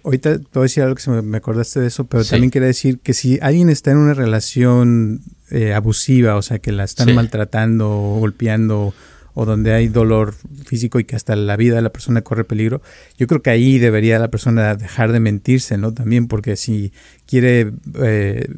Ahorita 0.06 0.38
te 0.38 0.44
voy 0.54 0.60
a 0.60 0.62
decir 0.62 0.84
algo 0.84 0.94
que 0.94 1.02
se 1.02 1.10
me, 1.10 1.36
acordaste 1.36 1.80
de 1.80 1.88
eso, 1.88 2.06
pero 2.06 2.24
también 2.24 2.52
quería 2.52 2.68
decir 2.68 3.00
que 3.00 3.12
si 3.12 3.40
alguien 3.42 3.68
está 3.68 3.90
en 3.90 3.96
una 3.96 4.14
relación 4.14 5.20
eh, 5.50 5.74
abusiva, 5.74 6.36
o 6.36 6.42
sea, 6.42 6.60
que 6.60 6.70
la 6.70 6.84
están 6.84 7.12
maltratando, 7.12 7.88
golpeando 8.20 8.94
o 9.38 9.44
donde 9.44 9.74
hay 9.74 9.88
dolor 9.88 10.34
físico 10.64 10.98
y 10.98 11.04
que 11.04 11.14
hasta 11.14 11.36
la 11.36 11.58
vida 11.58 11.76
de 11.76 11.82
la 11.82 11.90
persona 11.90 12.22
corre 12.22 12.44
peligro, 12.44 12.80
yo 13.18 13.26
creo 13.26 13.42
que 13.42 13.50
ahí 13.50 13.78
debería 13.78 14.18
la 14.18 14.28
persona 14.28 14.74
dejar 14.74 15.12
de 15.12 15.20
mentirse, 15.20 15.76
¿no? 15.76 15.92
También 15.92 16.26
porque 16.26 16.56
si 16.56 16.90
quiere, 17.26 17.70
eh, 18.02 18.48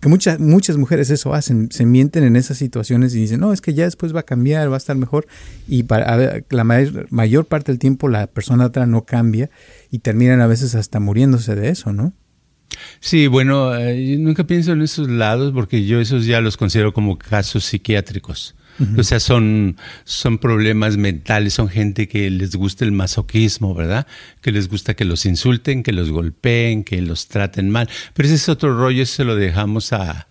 que 0.00 0.08
muchas, 0.08 0.38
muchas 0.38 0.76
mujeres 0.76 1.10
eso 1.10 1.34
hacen, 1.34 1.68
se 1.72 1.84
mienten 1.84 2.22
en 2.22 2.36
esas 2.36 2.58
situaciones 2.58 3.12
y 3.16 3.18
dicen, 3.18 3.40
no, 3.40 3.52
es 3.52 3.60
que 3.60 3.74
ya 3.74 3.86
después 3.86 4.14
va 4.14 4.20
a 4.20 4.22
cambiar, 4.22 4.70
va 4.70 4.74
a 4.74 4.78
estar 4.78 4.96
mejor, 4.96 5.26
y 5.66 5.82
para, 5.82 6.44
la 6.48 6.62
mayor, 6.62 7.08
mayor 7.10 7.46
parte 7.46 7.72
del 7.72 7.80
tiempo 7.80 8.08
la 8.08 8.28
persona 8.28 8.66
otra 8.66 8.86
no 8.86 9.04
cambia 9.04 9.50
y 9.90 9.98
terminan 9.98 10.40
a 10.40 10.46
veces 10.46 10.76
hasta 10.76 11.00
muriéndose 11.00 11.56
de 11.56 11.70
eso, 11.70 11.92
¿no? 11.92 12.12
Sí, 13.00 13.26
bueno, 13.26 13.74
eh, 13.76 14.16
nunca 14.18 14.44
pienso 14.44 14.72
en 14.72 14.82
esos 14.82 15.08
lados 15.08 15.52
porque 15.52 15.84
yo 15.84 16.00
esos 16.00 16.24
ya 16.24 16.40
los 16.40 16.56
considero 16.56 16.94
como 16.94 17.18
casos 17.18 17.64
psiquiátricos. 17.64 18.54
O 18.96 19.02
sea, 19.04 19.20
son, 19.20 19.76
son 20.04 20.38
problemas 20.38 20.96
mentales, 20.96 21.54
son 21.54 21.68
gente 21.68 22.08
que 22.08 22.28
les 22.30 22.56
gusta 22.56 22.84
el 22.84 22.92
masoquismo, 22.92 23.74
¿verdad? 23.74 24.06
Que 24.40 24.50
les 24.52 24.68
gusta 24.68 24.94
que 24.94 25.04
los 25.04 25.26
insulten, 25.26 25.82
que 25.82 25.92
los 25.92 26.10
golpeen, 26.10 26.84
que 26.84 27.00
los 27.00 27.28
traten 27.28 27.70
mal. 27.70 27.88
Pero 28.14 28.26
ese 28.26 28.36
es 28.36 28.48
otro 28.48 28.76
rollo, 28.76 29.02
eso 29.02 29.16
se 29.16 29.24
lo 29.24 29.36
dejamos 29.36 29.92
a, 29.92 30.26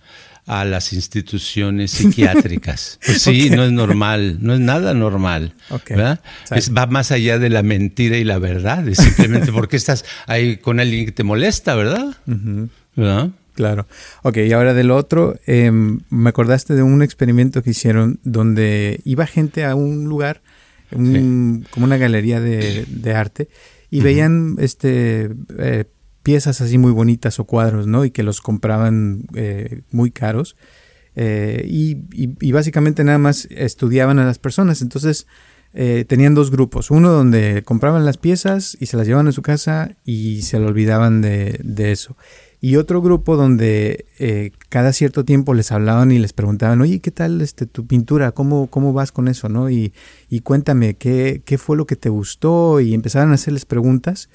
a 0.46 0.66
las 0.66 0.94
instituciones 0.94 1.92
psiquiátricas. 1.92 3.00
Pues 3.06 3.22
sí, 3.22 3.50
no 3.50 3.64
es 3.64 3.72
normal, 3.72 4.38
no 4.42 4.54
es 4.54 4.60
nada 4.60 4.94
normal. 4.94 5.54
¿verdad? 5.90 6.22
Es, 6.52 6.74
va 6.74 6.86
más 6.86 7.12
allá 7.12 7.40
de 7.40 7.50
la 7.50 7.64
mentira 7.64 8.18
y 8.18 8.24
la 8.24 8.40
verdad, 8.40 8.88
es 8.88 8.98
simplemente 8.98 9.52
porque 9.54 9.78
estás 9.78 10.06
ahí 10.28 10.58
con 10.58 10.80
alguien 10.80 11.06
que 11.06 11.12
te 11.12 11.24
molesta, 11.24 11.76
¿verdad? 11.76 12.16
¿verdad? 12.96 13.30
Claro. 13.54 13.88
Ok, 14.24 14.38
y 14.38 14.52
ahora 14.52 14.74
del 14.74 14.92
otro, 14.92 15.36
em, 15.46 16.00
me 16.10 16.30
acordaste 16.30 16.74
de 16.74 16.84
un 16.84 17.02
experimento 17.02 17.62
que 17.62 17.72
hicieron 17.72 18.20
donde 18.24 19.02
iba 19.06 19.28
gente 19.28 19.66
a 19.66 19.76
un 19.76 20.06
lugar, 20.06 20.42
como 20.92 21.86
una 21.86 21.98
galería 21.98 22.40
de, 22.40 23.14
arte, 23.16 23.50
y 23.90 24.02
veían 24.02 24.56
este 24.60 25.32
eh, 25.58 25.86
piezas 26.24 26.62
así 26.62 26.78
muy 26.78 26.92
bonitas 26.92 27.40
o 27.40 27.46
cuadros, 27.46 27.86
¿no? 27.86 28.06
Y 28.06 28.12
que 28.12 28.24
los 28.24 28.42
compraban 28.42 29.26
eh, 29.36 29.82
muy 29.92 30.12
caros. 30.12 30.56
Eh, 31.16 31.64
y, 31.68 32.52
básicamente 32.52 33.04
nada 33.04 33.20
más 33.20 33.48
estudiaban 33.52 34.20
a 34.20 34.26
las 34.26 34.40
personas. 34.40 34.82
Entonces 34.82 35.28
eh, 35.74 36.06
tenían 36.08 36.34
dos 36.34 36.50
grupos. 36.50 36.90
Uno 36.90 37.12
donde 37.12 37.64
compraban 37.64 38.06
las 38.06 38.18
piezas 38.18 38.76
y 38.80 38.88
se 38.88 38.98
las 38.98 39.06
llevaban 39.06 39.28
a 39.28 39.34
su 39.34 39.42
casa 39.42 39.96
y 40.06 40.42
se 40.42 40.60
le 40.60 40.66
olvidaban 40.66 41.22
de, 41.22 41.92
eso. 41.92 42.18
Y 42.66 42.78
otro 42.78 43.02
grupo 43.02 43.36
donde 43.36 44.06
cada 44.70 44.94
cierto 44.94 45.26
tiempo 45.26 45.54
les 45.54 45.74
hablaban 45.74 46.14
y 46.14 46.18
les 46.18 46.32
preguntaban, 46.32 46.80
oye, 46.80 47.02
¿qué 47.02 47.12
tal 47.12 47.42
este, 47.42 47.66
tu 47.66 47.86
pintura? 47.86 48.32
¿Cómo, 48.32 48.68
¿Cómo 48.68 48.94
vas 48.94 49.12
con 49.12 49.28
eso? 49.28 49.50
¿no? 49.50 49.70
Y, 49.70 49.94
y 50.30 50.40
cuéntame, 50.40 50.94
¿qué, 50.94 51.42
¿qué 51.44 51.58
fue 51.58 51.76
lo 51.76 51.86
que 51.86 51.98
te 51.98 52.08
gustó? 52.08 52.80
Y 52.80 52.94
empezaban 52.94 53.32
a 53.32 53.34
hacerles 53.34 53.66
preguntas 53.66 54.30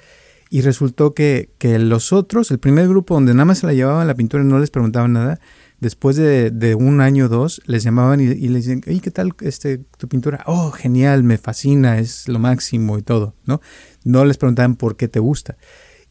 y 0.51 0.61
resultó 0.61 1.15
que, 1.15 1.55
que, 1.57 1.79
los 1.79 2.13
otros, 2.13 2.51
el 2.51 2.59
primer 2.59 2.87
grupo 2.87 3.15
donde 3.15 3.33
nada 3.33 3.47
más 3.47 3.61
se 3.61 3.67
la 3.67 3.73
llevaban 3.73 4.07
la 4.07 4.15
pintura 4.15 4.45
y 4.45 4.47
no 4.47 4.59
les 4.59 4.71
preguntaban 4.71 5.15
nada, 5.15 5.41
después 5.81 6.17
de, 6.17 6.51
de 6.51 6.75
un 6.75 7.01
año 7.01 7.25
o 7.25 7.29
dos, 7.29 7.63
les 7.65 7.83
llamaban 7.83 8.21
y, 8.21 8.25
y, 8.25 8.49
les 8.49 8.67
decían, 8.67 8.83
¿y 8.87 9.01
qué 9.01 9.11
tal 9.11 9.33
este, 9.41 9.79
tu 9.97 10.07
pintura? 10.07 10.43
Oh, 10.45 10.71
genial, 10.71 11.23
me 11.23 11.39
fascina, 11.39 11.99
es 11.99 12.29
lo 12.29 12.39
máximo 12.39 12.99
y 12.99 13.03
todo, 13.03 13.37
¿no? 13.47 13.63
No 14.05 14.27
les 14.27 14.37
preguntaban 14.37 14.77
por 14.77 14.99
qué 14.99 15.09
te 15.09 15.19
gusta. 15.19 15.57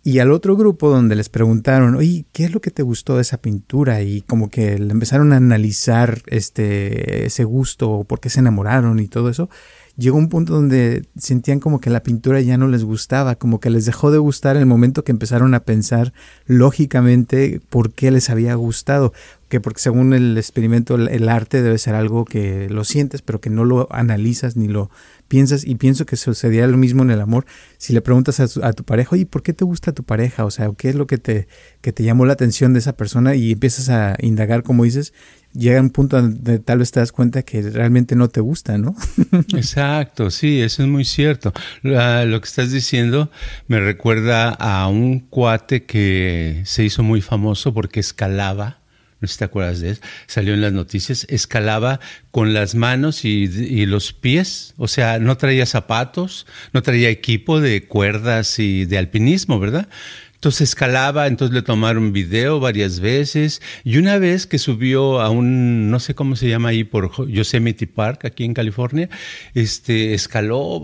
Y 0.08 0.20
al 0.20 0.32
otro 0.32 0.56
grupo 0.56 0.90
donde 0.90 1.18
les 1.18 1.28
preguntaron, 1.28 1.96
oye, 1.96 2.28
¿qué 2.32 2.46
es 2.46 2.54
lo 2.54 2.62
que 2.62 2.72
te 2.72 2.82
gustó 2.82 3.18
de 3.18 3.24
esa 3.24 3.42
pintura? 3.42 4.02
Y 4.04 4.22
como 4.22 4.50
que 4.50 4.80
le 4.80 4.94
empezaron 4.94 5.34
a 5.34 5.36
analizar 5.36 6.22
este, 6.28 7.26
ese 7.26 7.44
gusto, 7.44 8.06
por 8.06 8.22
qué 8.22 8.30
se 8.30 8.40
enamoraron 8.40 9.02
y 9.02 9.10
todo 9.10 9.28
eso, 9.28 9.50
llegó 9.98 10.18
un 10.18 10.30
punto 10.30 10.54
donde 10.54 11.06
sentían 11.18 11.60
como 11.60 11.82
que 11.82 11.90
la 11.90 12.04
pintura 12.04 12.40
ya 12.42 12.58
no 12.58 12.68
les 12.68 12.84
gustaba, 12.84 13.36
como 13.36 13.60
que 13.60 13.70
les 13.70 13.86
dejó 13.86 14.12
de 14.12 14.20
gustar 14.20 14.56
en 14.56 14.62
el 14.62 14.68
momento 14.68 15.04
que 15.04 15.12
empezaron 15.12 15.54
a 15.54 15.62
pensar 15.62 16.14
lógicamente 16.46 17.60
por 17.70 17.92
qué 17.92 18.12
les 18.12 18.30
había 18.30 18.54
gustado, 18.56 19.12
que 19.50 19.60
porque 19.62 19.80
según 19.80 20.14
el 20.14 20.38
experimento 20.38 20.96
el, 20.96 21.30
arte 21.30 21.62
debe 21.62 21.78
ser 21.78 21.96
algo 21.96 22.26
que 22.26 22.70
lo 22.70 22.84
sientes 22.84 23.22
pero 23.22 23.40
que 23.40 23.50
no 23.50 23.64
lo 23.64 23.88
analizas 23.92 24.58
ni 24.58 24.68
lo 24.68 24.90
piensas 25.28 25.66
y 25.66 25.76
pienso 25.76 26.06
que 26.06 26.18
sucedería 26.18 26.68
lo 26.68 26.78
mismo 26.78 27.04
en 27.04 27.12
el 27.12 27.22
amor 27.22 27.46
si 27.78 27.94
le 27.94 28.02
preguntas 28.02 28.40
a, 28.40 28.74
tu 28.74 28.84
pareja 28.84 29.12
oye 29.16 29.26
¿por 29.26 29.44
qué 29.44 29.54
te 29.54 29.64
gusta 29.64 29.94
tu 29.94 30.04
pareja? 30.04 30.44
o 30.44 30.52
sea 30.52 30.70
¿qué 30.78 30.90
es 30.90 30.96
lo 30.96 31.08
que 31.08 31.18
te, 31.18 31.48
que 31.82 31.94
te 31.94 32.04
llamó 32.04 32.26
la 32.26 32.34
atención 32.34 32.74
de 32.74 32.80
esa 32.80 32.94
persona? 32.94 33.36
y 33.36 33.54
empiezas 33.54 33.90
a 33.90 34.18
indagar 34.20 34.64
como 34.64 34.84
dices 34.84 35.14
llega 35.54 35.82
un 35.82 35.90
punto 35.90 36.22
donde 36.22 36.60
tal 36.60 36.80
vez 36.80 36.92
te 36.92 37.00
das 37.00 37.12
cuenta 37.12 37.44
que 37.44 37.62
realmente 37.62 38.16
no 38.16 38.30
te 38.30 38.40
gusta, 38.42 38.78
¿no? 38.78 38.96
Exacto, 39.56 40.32
sí, 40.32 40.62
eso 40.62 40.84
es 40.84 40.90
muy 40.90 41.06
cierto. 41.06 41.54
lo 41.82 42.42
que 42.42 42.48
estás 42.48 42.72
diciendo 42.72 43.32
me 43.68 43.80
recuerda 43.80 44.50
a 44.50 44.88
un 44.88 45.20
cuate 45.20 45.86
que 45.86 46.62
se 46.66 46.84
hizo 46.84 47.04
muy 47.04 47.22
famoso 47.22 47.74
porque 47.74 48.00
escalaba. 48.00 48.80
No 49.20 49.28
sé 49.28 49.34
si 49.34 49.40
te 49.40 49.46
acuerdas 49.46 49.80
de 49.80 49.92
eso. 49.92 50.02
Salió 50.28 50.54
en 50.54 50.62
las 50.62 50.74
noticias. 50.74 51.26
Escalaba 51.30 52.00
con 52.30 52.54
las 52.54 52.76
manos 52.76 53.26
y, 53.26 53.86
los 53.88 54.14
pies. 54.14 54.76
O 54.78 54.88
sea, 54.88 55.18
no 55.18 55.38
traía 55.38 55.66
zapatos, 55.66 56.46
no 56.72 56.84
traía 56.84 57.10
equipo 57.10 57.60
de 57.60 57.88
cuerdas 57.88 58.60
y 58.60 58.86
de 58.86 59.00
alpinismo, 59.00 59.60
¿verdad? 59.60 59.90
Entonces 60.38 60.70
escalaba, 60.70 61.26
entonces 61.26 61.52
le 61.52 61.64
tomaron 61.64 62.14
video 62.14 62.60
varias 62.60 63.00
veces 63.00 63.60
y 63.84 63.98
una 63.98 64.20
vez 64.20 64.46
que 64.46 64.60
subió 64.60 65.20
a 65.20 65.32
un, 65.32 65.90
no 65.90 66.00
sé 66.00 66.14
cómo 66.14 66.36
se 66.36 66.48
llama 66.48 66.70
ahí 66.70 66.84
por 66.84 67.28
Yosemite 67.28 67.88
Park, 67.88 68.26
aquí 68.26 68.44
en 68.44 68.54
California, 68.54 69.10
este, 69.56 70.14
escaló, 70.14 70.80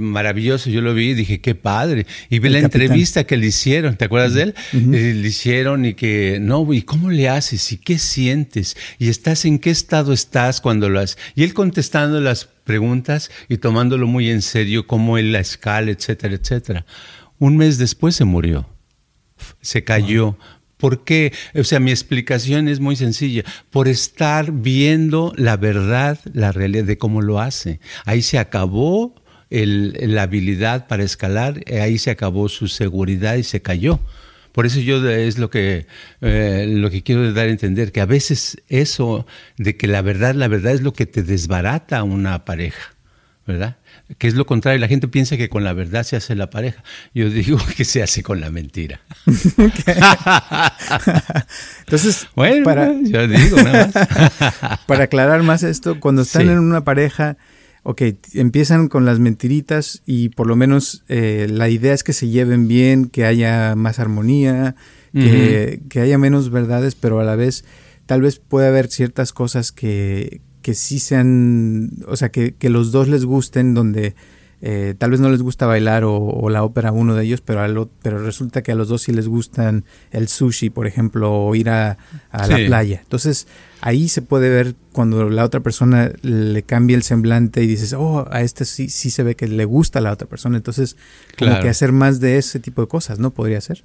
maravilloso, 0.00 0.68
yo 0.68 0.80
lo 0.80 0.94
vi 0.94 1.10
y 1.10 1.14
dije, 1.14 1.40
qué 1.40 1.54
padre. 1.54 2.08
Y 2.28 2.40
vi 2.40 2.48
la 2.48 2.58
entrevista 2.58 3.22
que 3.22 3.36
le 3.36 3.46
hicieron, 3.46 3.94
¿te 3.96 4.06
acuerdas 4.06 4.34
de 4.34 4.42
él? 4.42 4.54
Eh, 4.72 5.14
le 5.14 5.28
hicieron 5.28 5.84
y 5.84 5.94
que, 5.94 6.38
no, 6.40 6.66
¿y 6.72 6.82
cómo 6.82 7.12
le 7.12 7.28
haces? 7.28 7.70
¿Y 7.70 7.76
qué 7.78 8.00
sientes? 8.00 8.76
¿Y 8.98 9.10
estás 9.10 9.44
en 9.44 9.60
qué 9.60 9.70
estado 9.70 10.12
estás 10.12 10.60
cuando 10.60 10.88
lo 10.88 10.98
haces? 10.98 11.18
Y 11.36 11.44
él 11.44 11.54
contestando 11.54 12.20
las 12.20 12.46
preguntas 12.64 13.30
y 13.48 13.58
tomándolo 13.58 14.08
muy 14.08 14.28
en 14.28 14.42
serio, 14.42 14.88
cómo 14.88 15.18
él 15.18 15.30
la 15.30 15.38
escala, 15.38 15.92
etcétera, 15.92 16.34
etcétera. 16.34 16.84
Un 17.38 17.56
mes 17.56 17.78
después 17.78 18.16
se 18.16 18.24
murió 18.24 18.71
se 19.60 19.84
cayó. 19.84 20.36
¿Por 20.76 21.04
qué? 21.04 21.32
O 21.54 21.62
sea, 21.62 21.78
mi 21.78 21.92
explicación 21.92 22.66
es 22.66 22.80
muy 22.80 22.96
sencilla. 22.96 23.44
Por 23.70 23.86
estar 23.86 24.50
viendo 24.50 25.32
la 25.36 25.56
verdad, 25.56 26.18
la 26.32 26.50
realidad 26.50 26.84
de 26.84 26.98
cómo 26.98 27.22
lo 27.22 27.40
hace. 27.40 27.78
Ahí 28.04 28.22
se 28.22 28.38
acabó 28.38 29.14
la 29.50 30.22
habilidad 30.22 30.88
para 30.88 31.04
escalar, 31.04 31.62
ahí 31.80 31.98
se 31.98 32.10
acabó 32.10 32.48
su 32.48 32.68
seguridad 32.68 33.36
y 33.36 33.42
se 33.42 33.60
cayó. 33.60 34.00
Por 34.52 34.66
eso 34.66 34.80
yo 34.80 35.08
es 35.08 35.38
lo 35.38 35.50
que, 35.50 35.86
eh, 36.20 36.66
lo 36.68 36.90
que 36.90 37.02
quiero 37.02 37.32
dar 37.32 37.46
a 37.46 37.50
entender, 37.50 37.90
que 37.90 38.00
a 38.00 38.06
veces 38.06 38.62
eso 38.68 39.26
de 39.56 39.76
que 39.76 39.86
la 39.86 40.02
verdad, 40.02 40.34
la 40.34 40.48
verdad 40.48 40.72
es 40.72 40.82
lo 40.82 40.92
que 40.92 41.06
te 41.06 41.22
desbarata 41.22 41.98
a 41.98 42.02
una 42.02 42.44
pareja, 42.44 42.94
¿verdad? 43.46 43.76
Que 44.18 44.28
es 44.28 44.34
lo 44.34 44.46
contrario. 44.46 44.80
La 44.80 44.88
gente 44.88 45.08
piensa 45.08 45.36
que 45.36 45.48
con 45.48 45.64
la 45.64 45.72
verdad 45.72 46.02
se 46.04 46.16
hace 46.16 46.34
la 46.34 46.50
pareja. 46.50 46.82
Yo 47.14 47.30
digo 47.30 47.58
que 47.76 47.84
se 47.84 48.02
hace 48.02 48.22
con 48.22 48.40
la 48.40 48.50
mentira. 48.50 49.00
Entonces, 51.80 52.28
bueno, 52.34 52.64
para, 52.64 52.92
yo 53.02 53.26
digo 53.26 53.56
nada 53.56 53.90
más. 53.92 54.78
para 54.86 55.04
aclarar 55.04 55.42
más 55.42 55.62
esto, 55.62 56.00
cuando 56.00 56.22
están 56.22 56.48
en 56.48 56.58
una 56.58 56.84
pareja, 56.84 57.36
ok, 57.82 58.02
empiezan 58.34 58.88
con 58.88 59.04
las 59.04 59.18
mentiritas 59.18 60.02
y 60.06 60.30
por 60.30 60.46
lo 60.46 60.56
menos 60.56 61.04
eh, 61.08 61.46
la 61.50 61.68
idea 61.68 61.94
es 61.94 62.04
que 62.04 62.12
se 62.12 62.28
lleven 62.28 62.68
bien, 62.68 63.06
que 63.06 63.24
haya 63.24 63.74
más 63.76 63.98
armonía, 63.98 64.74
que, 65.12 65.82
que 65.90 66.00
haya 66.00 66.16
menos 66.16 66.50
verdades, 66.50 66.94
pero 66.94 67.20
a 67.20 67.24
la 67.24 67.36
vez 67.36 67.66
tal 68.06 68.22
vez 68.22 68.38
puede 68.38 68.68
haber 68.68 68.88
ciertas 68.88 69.34
cosas 69.34 69.72
que, 69.72 70.40
que 70.62 70.74
sí 70.74 70.98
sean, 70.98 71.90
o 72.06 72.16
sea, 72.16 72.30
que, 72.30 72.54
que 72.54 72.70
los 72.70 72.92
dos 72.92 73.08
les 73.08 73.24
gusten, 73.24 73.74
donde 73.74 74.14
eh, 74.64 74.94
tal 74.96 75.10
vez 75.10 75.18
no 75.18 75.28
les 75.28 75.42
gusta 75.42 75.66
bailar 75.66 76.04
o, 76.04 76.48
la 76.48 76.62
ópera 76.62 76.90
a 76.90 76.92
uno 76.92 77.16
de 77.16 77.24
ellos, 77.24 77.40
pero, 77.40 77.90
pero 78.00 78.18
resulta 78.18 78.62
que 78.62 78.70
a 78.70 78.76
los 78.76 78.86
dos 78.86 79.02
sí 79.02 79.12
les 79.12 79.26
gustan 79.26 79.84
el 80.12 80.28
sushi, 80.28 80.70
por 80.70 80.86
ejemplo, 80.86 81.32
o 81.32 81.54
ir 81.56 81.68
a, 81.68 81.98
la 82.30 82.56
playa. 82.66 83.00
Entonces, 83.02 83.48
ahí 83.80 84.08
se 84.08 84.22
puede 84.22 84.50
ver 84.50 84.76
cuando 84.92 85.28
la 85.28 85.44
otra 85.44 85.58
persona 85.60 86.12
le 86.22 86.62
cambia 86.62 86.96
el 86.96 87.02
semblante 87.02 87.64
y 87.64 87.66
dices, 87.66 87.92
oh, 87.92 88.28
a 88.30 88.42
este 88.42 88.64
sí, 88.64 88.88
sí 88.88 89.10
se 89.10 89.24
ve 89.24 89.34
que 89.34 89.48
le 89.48 89.64
gusta 89.64 89.98
a 89.98 90.02
la 90.02 90.12
otra 90.12 90.28
persona. 90.28 90.58
Entonces, 90.58 90.96
como 91.36 91.58
que 91.58 91.68
hacer 91.68 91.90
más 91.90 92.20
de 92.20 92.38
ese 92.38 92.60
tipo 92.60 92.82
de 92.82 92.88
cosas, 92.88 93.18
¿no? 93.18 93.32
Podría 93.32 93.60
ser. 93.60 93.82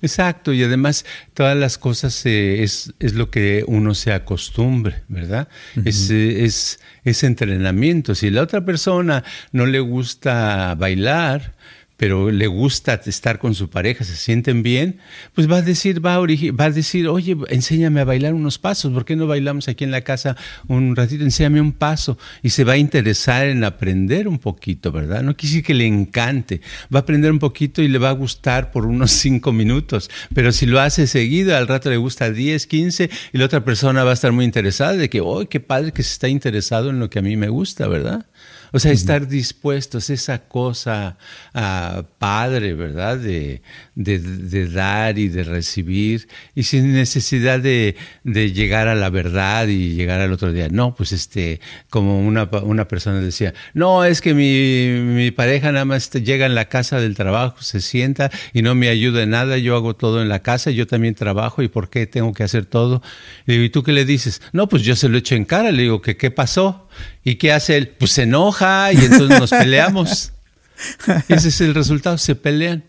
Exacto, 0.00 0.52
y 0.52 0.62
además 0.62 1.04
todas 1.34 1.56
las 1.56 1.76
cosas 1.76 2.24
eh, 2.24 2.62
es, 2.62 2.94
es, 3.00 3.14
lo 3.14 3.30
que 3.30 3.64
uno 3.66 3.94
se 3.94 4.12
acostumbre, 4.12 5.02
¿verdad? 5.08 5.48
es, 5.84 6.10
es, 6.10 7.24
entrenamiento. 7.24 8.14
Si 8.14 8.30
la 8.30 8.42
otra 8.42 8.64
persona 8.64 9.24
no 9.50 9.66
le 9.66 9.80
gusta 9.80 10.76
bailar, 10.76 11.54
pero 11.98 12.30
le 12.30 12.46
gusta 12.46 13.00
estar 13.04 13.40
con 13.40 13.56
su 13.56 13.68
pareja, 13.68 14.04
se 14.04 14.14
sienten 14.14 14.62
bien, 14.62 15.00
pues 15.34 15.50
va 15.50 15.56
a 15.56 15.62
decir, 15.62 16.04
va 16.04 16.14
a, 16.14 16.20
va 16.20 16.64
a 16.64 16.70
decir, 16.70 17.08
oye, 17.08 17.36
enséñame 17.48 18.00
a 18.00 18.04
bailar 18.04 18.34
unos 18.34 18.56
pasos, 18.58 18.92
¿por 18.92 19.04
qué 19.04 19.16
no 19.16 19.26
bailamos 19.26 19.66
aquí 19.66 19.82
en 19.82 19.90
la 19.90 20.02
casa 20.02 20.36
un 20.68 20.94
ratito? 20.94 21.24
Enséñame 21.24 21.60
un 21.60 21.72
paso 21.72 22.16
y 22.40 22.50
se 22.50 22.62
va 22.62 22.74
a 22.74 22.76
interesar 22.76 23.48
en 23.48 23.64
aprender 23.64 24.28
un 24.28 24.38
poquito, 24.38 24.92
¿verdad? 24.92 25.22
No 25.24 25.36
quisiera 25.36 25.66
que 25.66 25.74
le 25.74 25.86
encante, 25.86 26.60
va 26.94 27.00
a 27.00 27.02
aprender 27.02 27.32
un 27.32 27.40
poquito 27.40 27.82
y 27.82 27.88
le 27.88 27.98
va 27.98 28.10
a 28.10 28.12
gustar 28.12 28.70
por 28.70 28.86
unos 28.86 29.10
cinco 29.18 29.52
minutos, 29.52 30.08
pero 30.32 30.52
si 30.52 30.66
lo 30.66 30.78
hace 30.80 31.08
seguido, 31.08 31.56
al 31.56 31.66
rato 31.66 31.90
le 31.90 31.96
gusta 31.96 32.30
10, 32.30 32.64
15 32.68 33.10
y 33.32 33.38
la 33.38 33.44
otra 33.44 33.64
persona 33.64 34.04
va 34.04 34.12
a 34.12 34.14
estar 34.14 34.30
muy 34.30 34.44
interesada 34.44 34.92
de 34.92 35.10
que, 35.10 35.20
oh, 35.20 35.48
qué 35.48 35.58
padre 35.58 35.90
que 35.90 36.04
se 36.04 36.12
está 36.12 36.28
interesado 36.28 36.90
en 36.90 37.00
lo 37.00 37.10
que 37.10 37.18
a 37.18 37.22
mí 37.22 37.36
me 37.36 37.48
gusta, 37.48 37.88
¿verdad? 37.88 38.26
O 38.72 38.78
sea, 38.78 38.92
estar 38.92 39.26
dispuestos, 39.26 40.10
esa 40.10 40.38
cosa 40.38 41.16
uh, 41.54 42.02
padre, 42.18 42.74
¿verdad? 42.74 43.18
De, 43.18 43.62
de, 43.98 44.20
de, 44.20 44.68
dar 44.68 45.18
y 45.18 45.28
de 45.28 45.42
recibir 45.42 46.28
y 46.54 46.62
sin 46.62 46.92
necesidad 46.92 47.58
de, 47.58 47.96
de, 48.22 48.52
llegar 48.52 48.86
a 48.86 48.94
la 48.94 49.10
verdad 49.10 49.66
y 49.66 49.96
llegar 49.96 50.20
al 50.20 50.32
otro 50.32 50.52
día. 50.52 50.68
No, 50.70 50.94
pues 50.94 51.10
este, 51.10 51.60
como 51.90 52.20
una, 52.20 52.48
una 52.62 52.86
persona 52.86 53.20
decía, 53.20 53.54
no, 53.74 54.04
es 54.04 54.20
que 54.20 54.34
mi, 54.34 55.00
mi 55.02 55.32
pareja 55.32 55.72
nada 55.72 55.84
más 55.84 56.12
llega 56.12 56.46
en 56.46 56.54
la 56.54 56.66
casa 56.66 57.00
del 57.00 57.16
trabajo, 57.16 57.60
se 57.60 57.80
sienta 57.80 58.30
y 58.52 58.62
no 58.62 58.76
me 58.76 58.88
ayuda 58.88 59.24
en 59.24 59.30
nada, 59.30 59.58
yo 59.58 59.74
hago 59.74 59.96
todo 59.96 60.22
en 60.22 60.28
la 60.28 60.42
casa, 60.42 60.70
yo 60.70 60.86
también 60.86 61.16
trabajo 61.16 61.64
y 61.64 61.68
¿por 61.68 61.90
qué 61.90 62.06
tengo 62.06 62.32
que 62.32 62.44
hacer 62.44 62.66
todo? 62.66 63.02
Le 63.46 63.54
digo, 63.54 63.64
¿y 63.64 63.70
tú 63.70 63.82
qué 63.82 63.90
le 63.90 64.04
dices? 64.04 64.40
No, 64.52 64.68
pues 64.68 64.84
yo 64.84 64.94
se 64.94 65.08
lo 65.08 65.18
echo 65.18 65.34
en 65.34 65.44
cara, 65.44 65.72
le 65.72 65.82
digo, 65.82 66.00
¿qué, 66.02 66.16
qué 66.16 66.30
pasó? 66.30 66.88
¿Y 67.24 67.34
qué 67.34 67.50
hace 67.50 67.76
él? 67.76 67.88
Pues 67.88 68.12
se 68.12 68.22
enoja 68.22 68.92
y 68.92 68.98
entonces 68.98 69.40
nos 69.40 69.50
peleamos. 69.50 70.32
Ese 71.28 71.48
es 71.48 71.60
el 71.60 71.74
resultado, 71.74 72.16
se 72.16 72.36
pelean. 72.36 72.84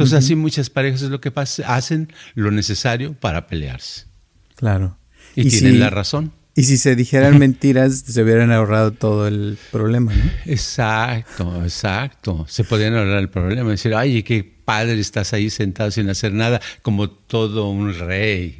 Entonces 0.00 0.24
así 0.24 0.34
muchas 0.34 0.70
parejas 0.70 1.02
es 1.02 1.10
lo 1.10 1.20
que 1.20 1.30
pasa, 1.30 1.74
hacen 1.74 2.10
lo 2.34 2.50
necesario 2.50 3.12
para 3.12 3.46
pelearse. 3.46 4.06
Claro. 4.56 4.96
Y, 5.36 5.48
tienen 5.48 5.78
la 5.78 5.90
razón. 5.90 6.32
Y 6.54 6.62
si 6.62 6.78
se 6.78 6.96
dijeran 6.96 7.38
mentiras, 7.38 7.98
se 8.06 8.22
hubieran 8.22 8.50
ahorrado 8.50 8.92
todo 8.92 9.28
el 9.28 9.58
problema, 9.70 10.14
¿no? 10.14 10.24
Exacto, 10.46 11.62
exacto. 11.62 12.46
Se 12.48 12.64
podrían 12.64 12.96
ahorrar 12.96 13.18
el 13.18 13.28
problema. 13.28 13.70
Decir, 13.70 13.94
ay, 13.94 14.22
qué 14.22 14.42
padre 14.42 14.98
estás 14.98 15.34
ahí 15.34 15.50
sentado 15.50 15.90
sin 15.90 16.08
hacer 16.08 16.32
nada, 16.32 16.60
como 16.80 17.10
todo 17.10 17.68
un 17.68 17.92
rey. 17.98 18.59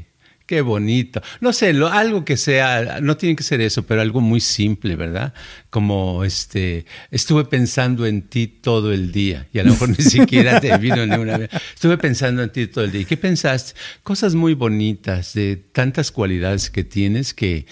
Qué 0.50 0.62
bonito. 0.62 1.22
No 1.40 1.52
sé, 1.52 1.68
algo 1.68 2.24
que 2.24 2.36
sea, 2.36 2.98
no 3.00 3.16
tiene 3.16 3.36
que 3.36 3.44
ser 3.44 3.60
eso, 3.60 3.84
pero 3.84 4.00
algo 4.00 4.20
muy 4.20 4.40
simple, 4.40 4.96
¿verdad? 4.96 5.32
Como 5.70 6.24
este, 6.24 6.86
estuve 7.12 7.44
pensando 7.44 8.04
en 8.04 8.22
ti 8.22 8.48
todo 8.48 8.92
el 8.92 9.12
día 9.12 9.46
y 9.52 9.60
a 9.60 9.62
lo 9.62 9.70
mejor 9.70 9.90
ni 9.90 10.04
siquiera 10.04 10.58
te 10.60 10.76
vino 10.78 11.06
ni 11.06 11.14
una 11.14 11.38
vez. 11.38 11.50
Estuve 11.72 11.98
pensando 11.98 12.42
en 12.42 12.50
ti 12.50 12.66
todo 12.66 12.82
el 12.82 12.90
día. 12.90 13.04
¿Qué 13.04 13.16
pensaste? 13.16 13.78
Cosas 14.02 14.34
muy 14.34 14.54
bonitas, 14.54 15.34
de 15.34 15.54
tantas 15.54 16.10
cualidades 16.10 16.68
que 16.68 16.82
tienes 16.82 17.32
que 17.32 17.66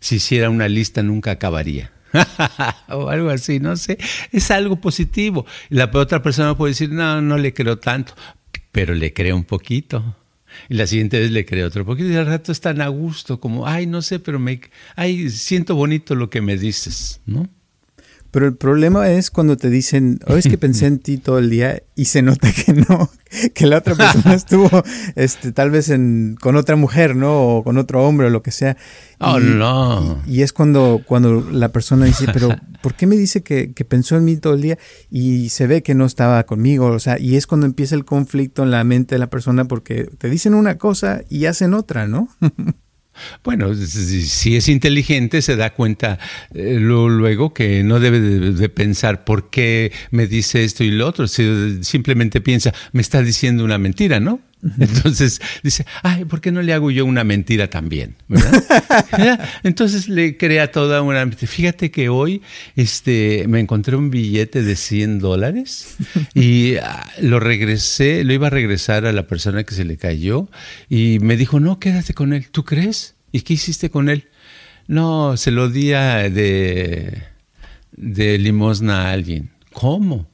si 0.00 0.16
hiciera 0.16 0.50
una 0.50 0.66
lista 0.66 1.04
nunca 1.04 1.30
acabaría. 1.30 1.92
o 2.88 3.10
algo 3.10 3.30
así, 3.30 3.60
no 3.60 3.76
sé. 3.76 3.96
Es 4.32 4.50
algo 4.50 4.80
positivo. 4.80 5.46
La 5.68 5.88
otra 5.94 6.20
persona 6.20 6.56
puede 6.56 6.72
decir, 6.72 6.90
no, 6.90 7.22
no 7.22 7.38
le 7.38 7.54
creo 7.54 7.78
tanto, 7.78 8.16
pero 8.72 8.92
le 8.92 9.12
creo 9.12 9.36
un 9.36 9.44
poquito. 9.44 10.16
Y 10.68 10.74
la 10.74 10.86
siguiente 10.86 11.18
vez 11.18 11.30
le 11.30 11.44
creo 11.44 11.66
otro 11.66 11.84
poquito 11.84 12.08
y 12.08 12.16
al 12.16 12.26
rato 12.26 12.52
están 12.52 12.80
a 12.80 12.88
gusto, 12.88 13.40
como, 13.40 13.66
ay, 13.66 13.86
no 13.86 14.02
sé, 14.02 14.18
pero 14.18 14.38
me, 14.38 14.60
ay, 14.96 15.30
siento 15.30 15.74
bonito 15.74 16.14
lo 16.14 16.30
que 16.30 16.40
me 16.40 16.56
dices, 16.56 17.20
¿no? 17.26 17.48
Pero 18.34 18.48
el 18.48 18.56
problema 18.56 19.12
es 19.12 19.30
cuando 19.30 19.56
te 19.56 19.70
dicen, 19.70 20.18
oh, 20.26 20.34
es 20.34 20.48
que 20.48 20.58
pensé 20.58 20.86
en 20.86 20.98
ti 20.98 21.18
todo 21.18 21.38
el 21.38 21.50
día 21.50 21.84
y 21.94 22.06
se 22.06 22.20
nota 22.20 22.50
que 22.52 22.72
no, 22.72 23.08
que 23.54 23.64
la 23.64 23.78
otra 23.78 23.94
persona 23.94 24.34
estuvo 24.34 24.68
este, 25.14 25.52
tal 25.52 25.70
vez 25.70 25.88
en, 25.88 26.36
con 26.40 26.56
otra 26.56 26.74
mujer, 26.74 27.14
¿no? 27.14 27.58
O 27.58 27.62
con 27.62 27.78
otro 27.78 28.04
hombre 28.04 28.26
o 28.26 28.30
lo 28.30 28.42
que 28.42 28.50
sea. 28.50 28.76
Oh, 29.20 29.38
no. 29.38 30.20
Y, 30.26 30.42
es 30.42 30.52
cuando, 30.52 31.02
cuando 31.06 31.48
la 31.48 31.68
persona 31.68 32.06
dice, 32.06 32.26
pero 32.32 32.48
¿por 32.82 32.94
qué 32.94 33.06
me 33.06 33.14
dice 33.14 33.44
que, 33.44 33.72
que, 33.72 33.84
pensó 33.84 34.16
en 34.16 34.24
mí 34.24 34.36
todo 34.36 34.54
el 34.54 34.62
día 34.62 34.78
y 35.12 35.50
se 35.50 35.68
ve 35.68 35.84
que 35.84 35.94
no 35.94 36.04
estaba 36.04 36.42
conmigo? 36.42 36.86
O 36.86 36.98
sea, 36.98 37.20
y 37.20 37.36
es 37.36 37.46
cuando 37.46 37.66
empieza 37.66 37.94
el 37.94 38.04
conflicto 38.04 38.64
en 38.64 38.72
la 38.72 38.82
mente 38.82 39.14
de 39.14 39.20
la 39.20 39.30
persona 39.30 39.66
porque 39.66 40.08
te 40.18 40.28
dicen 40.28 40.54
una 40.54 40.76
cosa 40.76 41.22
y 41.30 41.44
hacen 41.44 41.72
otra, 41.72 42.08
¿no? 42.08 42.28
Bueno, 43.42 43.74
si 43.74 44.56
es 44.56 44.68
inteligente 44.68 45.42
se 45.42 45.56
da 45.56 45.74
cuenta 45.74 46.18
eh, 46.54 46.76
luego 46.80 47.54
que 47.54 47.82
no 47.82 48.00
debe 48.00 48.20
de, 48.20 48.68
pensar 48.68 49.24
por 49.24 49.50
qué 49.50 49.92
me 50.10 50.26
dice 50.26 50.64
esto 50.64 50.84
y 50.84 50.90
lo 50.90 51.06
otro, 51.06 51.26
simplemente 51.28 52.40
piensa, 52.40 52.72
me 52.92 53.02
está 53.02 53.22
diciendo 53.22 53.64
una 53.64 53.78
mentira, 53.78 54.20
¿no? 54.20 54.40
Entonces 54.78 55.40
dice, 55.62 55.84
ay, 56.02 56.24
¿por 56.24 56.40
qué 56.40 56.50
no 56.50 56.62
le 56.62 56.72
hago 56.72 56.90
yo 56.90 57.04
una 57.04 57.24
mentira 57.24 57.68
también? 57.68 58.16
Entonces 59.62 60.08
le 60.08 60.36
crea 60.36 60.70
toda 60.70 61.02
una... 61.02 61.30
Fíjate 61.30 61.90
que 61.90 62.08
hoy 62.08 62.42
este, 62.76 63.44
me 63.48 63.60
encontré 63.60 63.96
un 63.96 64.10
billete 64.10 64.62
de 64.62 64.76
100 64.76 65.18
dólares 65.18 65.96
y 66.34 66.76
ah, 66.76 67.06
lo 67.20 67.40
regresé, 67.40 68.24
lo 68.24 68.32
iba 68.32 68.46
a 68.46 68.50
regresar 68.50 69.06
a 69.06 69.12
la 69.12 69.26
persona 69.26 69.64
que 69.64 69.74
se 69.74 69.84
le 69.84 69.96
cayó 69.96 70.48
y 70.88 71.18
me 71.20 71.36
dijo, 71.36 71.60
no, 71.60 71.78
quédate 71.78 72.14
con 72.14 72.32
él. 72.32 72.48
¿Tú 72.50 72.64
crees? 72.64 73.16
¿Y 73.32 73.42
qué 73.42 73.54
hiciste 73.54 73.90
con 73.90 74.08
él? 74.08 74.28
No, 74.86 75.36
se 75.36 75.50
lo 75.50 75.68
di 75.68 75.88
de, 75.88 77.22
de 77.92 78.38
limosna 78.38 79.08
a 79.08 79.12
alguien. 79.12 79.50
¿Cómo? 79.72 80.33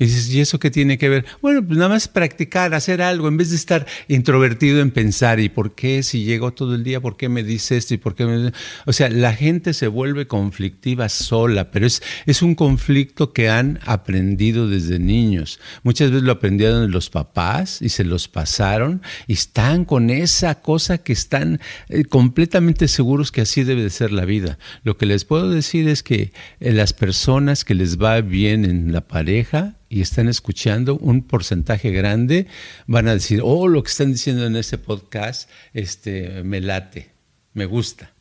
Y 0.00 0.06
dices, 0.06 0.28
¿y 0.30 0.40
eso 0.40 0.58
qué 0.58 0.70
tiene 0.70 0.98
que 0.98 1.08
ver? 1.08 1.26
Bueno, 1.42 1.64
pues 1.64 1.76
nada 1.76 1.90
más 1.90 2.08
practicar, 2.08 2.74
hacer 2.74 3.02
algo, 3.02 3.28
en 3.28 3.36
vez 3.36 3.50
de 3.50 3.56
estar 3.56 3.86
introvertido 4.08 4.80
en 4.80 4.90
pensar, 4.90 5.38
¿y 5.38 5.48
por 5.48 5.74
qué 5.74 6.02
si 6.02 6.24
llego 6.24 6.52
todo 6.52 6.74
el 6.74 6.82
día, 6.82 7.00
por 7.00 7.16
qué 7.16 7.28
me 7.28 7.44
dice 7.44 7.76
esto 7.76 7.94
y 7.94 7.98
por 7.98 8.14
qué 8.14 8.24
me... 8.24 8.52
O 8.86 8.92
sea, 8.92 9.10
la 9.10 9.34
gente 9.34 9.74
se 9.74 9.86
vuelve 9.86 10.26
conflictiva 10.26 11.08
sola, 11.08 11.70
pero 11.70 11.86
es, 11.86 12.02
es 12.26 12.40
un 12.40 12.54
conflicto 12.54 13.32
que 13.32 13.50
han 13.50 13.78
aprendido 13.84 14.68
desde 14.68 14.98
niños. 14.98 15.60
Muchas 15.82 16.10
veces 16.10 16.24
lo 16.24 16.32
aprendieron 16.32 16.90
los 16.90 17.10
papás 17.10 17.82
y 17.82 17.90
se 17.90 18.04
los 18.04 18.26
pasaron 18.28 19.02
y 19.26 19.34
están 19.34 19.84
con 19.84 20.10
esa 20.10 20.62
cosa 20.62 20.98
que 20.98 21.12
están 21.12 21.60
eh, 21.90 22.04
completamente 22.04 22.88
seguros 22.88 23.30
que 23.32 23.42
así 23.42 23.64
debe 23.64 23.82
de 23.82 23.90
ser 23.90 24.12
la 24.12 24.24
vida. 24.24 24.58
Lo 24.82 24.96
que 24.96 25.06
les 25.06 25.26
puedo 25.26 25.50
decir 25.50 25.88
es 25.88 26.02
que 26.02 26.32
eh, 26.60 26.72
las 26.72 26.92
personas 26.92 27.64
que 27.64 27.74
les 27.74 27.98
va 27.98 28.20
bien 28.20 28.64
en 28.64 28.92
la 28.92 29.02
pareja, 29.02 29.76
y 29.90 30.00
están 30.00 30.28
escuchando, 30.28 30.96
un 30.96 31.22
porcentaje 31.22 31.90
grande 31.90 32.46
van 32.86 33.08
a 33.08 33.12
decir, 33.12 33.40
oh, 33.42 33.66
lo 33.68 33.82
que 33.82 33.90
están 33.90 34.12
diciendo 34.12 34.46
en 34.46 34.56
ese 34.56 34.78
podcast 34.78 35.50
este, 35.74 36.44
me 36.44 36.60
late, 36.60 37.10
me 37.52 37.66
gusta. 37.66 38.12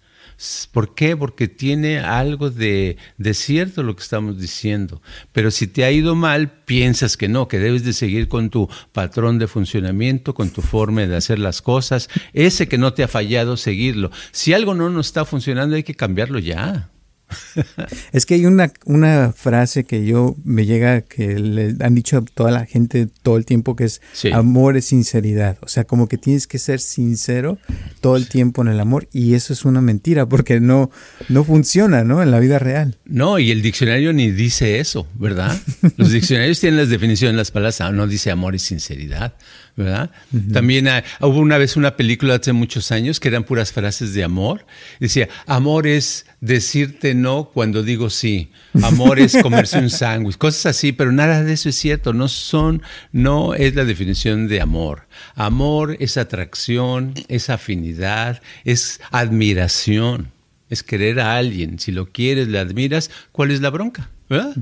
¿Por 0.72 0.96
qué? 0.96 1.18
Porque 1.18 1.50
tiene 1.50 2.00
algo 2.00 2.50
de, 2.50 2.98
de, 3.18 3.34
cierto 3.34 3.84
lo 3.84 3.96
que 3.96 4.02
estamos 4.02 4.40
diciendo. 4.40 5.02
Pero 5.34 5.52
si 5.52 5.68
te 5.68 5.84
ha 5.84 5.92
ido 5.92 6.16
mal, 6.16 6.64
piensas 6.64 7.18
que 7.18 7.28
no, 7.28 7.50
que 7.50 7.60
debes 7.60 7.84
de 7.84 7.92
seguir 7.92 8.30
con 8.30 8.50
tu 8.50 8.70
patrón 8.94 9.38
de 9.38 9.48
funcionamiento, 9.48 10.34
con 10.34 10.50
tu 10.50 10.62
forma 10.62 11.06
de 11.06 11.18
hacer 11.18 11.40
las 11.40 11.62
cosas. 11.62 12.10
Ese 12.32 12.70
que 12.70 12.78
no 12.78 12.94
te 12.94 13.04
ha 13.04 13.10
fallado, 13.10 13.58
seguirlo. 13.58 14.12
Si 14.32 14.54
algo 14.54 14.74
no 14.74 14.90
nos 14.90 15.08
está 15.08 15.26
funcionando, 15.26 15.76
hay 15.76 15.84
que 15.84 15.96
cambiarlo 15.96 16.40
ya. 16.40 16.90
Es 18.12 18.26
que 18.26 18.36
hay 18.36 18.46
una, 18.46 18.72
una 18.86 19.34
frase 19.36 19.84
que 19.84 20.06
yo 20.06 20.36
me 20.44 20.66
llega 20.66 21.02
que 21.02 21.40
le 21.40 21.76
han 21.80 21.96
dicho 21.96 22.18
a 22.18 22.22
toda 22.22 22.52
la 22.52 22.66
gente 22.66 23.08
todo 23.22 23.38
el 23.38 23.46
tiempo 23.46 23.76
que 23.76 23.86
es 23.86 24.02
amor 24.34 24.78
es 24.78 24.86
sinceridad. 24.86 25.58
O 25.62 25.68
sea, 25.68 25.84
como 25.84 26.08
que 26.08 26.18
tienes 26.18 26.48
que 26.48 26.60
ser 26.60 26.80
sincero 26.80 27.58
todo 28.02 28.16
el 28.18 28.28
tiempo 28.28 28.62
en 28.62 28.70
el 28.70 28.80
amor 28.80 29.08
y 29.12 29.34
eso 29.34 29.54
es 29.54 29.66
una 29.66 29.82
mentira 29.82 30.28
porque 30.28 30.60
no, 30.60 30.90
no 31.28 31.44
funciona, 31.44 32.04
¿no? 32.04 32.22
En 32.22 32.32
la 32.32 32.40
vida 32.40 32.60
real. 32.60 32.98
No, 33.06 33.40
y 33.40 33.52
el 33.52 33.62
diccionario 33.62 34.14
ni 34.14 34.32
dice 34.32 34.80
eso, 34.80 35.08
¿verdad? 35.16 35.58
Los 35.98 36.12
diccionarios 36.12 36.60
tienen 36.60 36.78
las 36.78 36.90
definiciones, 36.90 37.36
las 37.36 37.52
palabras, 37.52 37.80
no 37.94 38.08
dice 38.08 38.32
amor 38.32 38.56
y 38.56 38.60
sinceridad. 38.60 39.34
¿Verdad? 39.80 40.12
También 40.52 40.90
ah, 40.90 41.06
hubo 41.22 41.40
una 41.40 41.58
vez 41.58 41.78
una 41.78 41.96
película 41.96 42.36
hace 42.36 42.52
muchos 42.52 42.92
años 42.92 43.22
que 43.22 43.30
eran 43.30 43.46
puras 43.46 43.72
frases 43.72 44.14
de 44.14 44.26
amor. 44.26 44.66
Decía, 45.00 45.30
amor 45.46 45.88
es 45.88 46.26
decirte 46.42 47.14
no 47.16 47.46
cuando 47.54 47.82
digo 47.82 48.10
sí. 48.10 48.52
Amor 48.84 49.20
es 49.20 49.38
comerse 49.42 49.80
un 49.80 49.90
sándwich, 49.90 50.38
cosas 50.38 50.66
así, 50.66 50.92
pero 50.92 51.14
nada 51.14 51.44
de 51.44 51.54
eso 51.54 51.70
es 51.70 51.78
cierto. 51.78 52.12
No 52.12 52.28
son, 52.28 52.82
no 53.14 53.54
es 53.54 53.74
la 53.74 53.86
definición 53.86 54.50
de 54.50 54.60
amor. 54.60 55.08
Amor 55.36 55.96
es 56.02 56.18
atracción, 56.18 57.14
es 57.30 57.50
afinidad, 57.50 58.42
es 58.66 59.00
admiración, 59.12 60.34
es 60.70 60.84
querer 60.84 61.22
a 61.22 61.38
alguien. 61.38 61.80
Si 61.80 61.94
lo 61.94 62.12
quieres, 62.12 62.50
le 62.50 62.60
admiras, 62.60 63.12
¿cuál 63.32 63.52
es 63.52 63.62
la 63.62 63.70
bronca? 63.70 64.10
¿Verdad? 64.30 64.58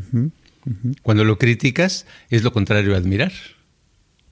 Cuando 1.01 1.23
lo 1.23 1.39
criticas, 1.39 2.05
es 2.29 2.43
lo 2.43 2.53
contrario 2.53 2.93
a 2.93 2.97
admirar. 2.97 3.31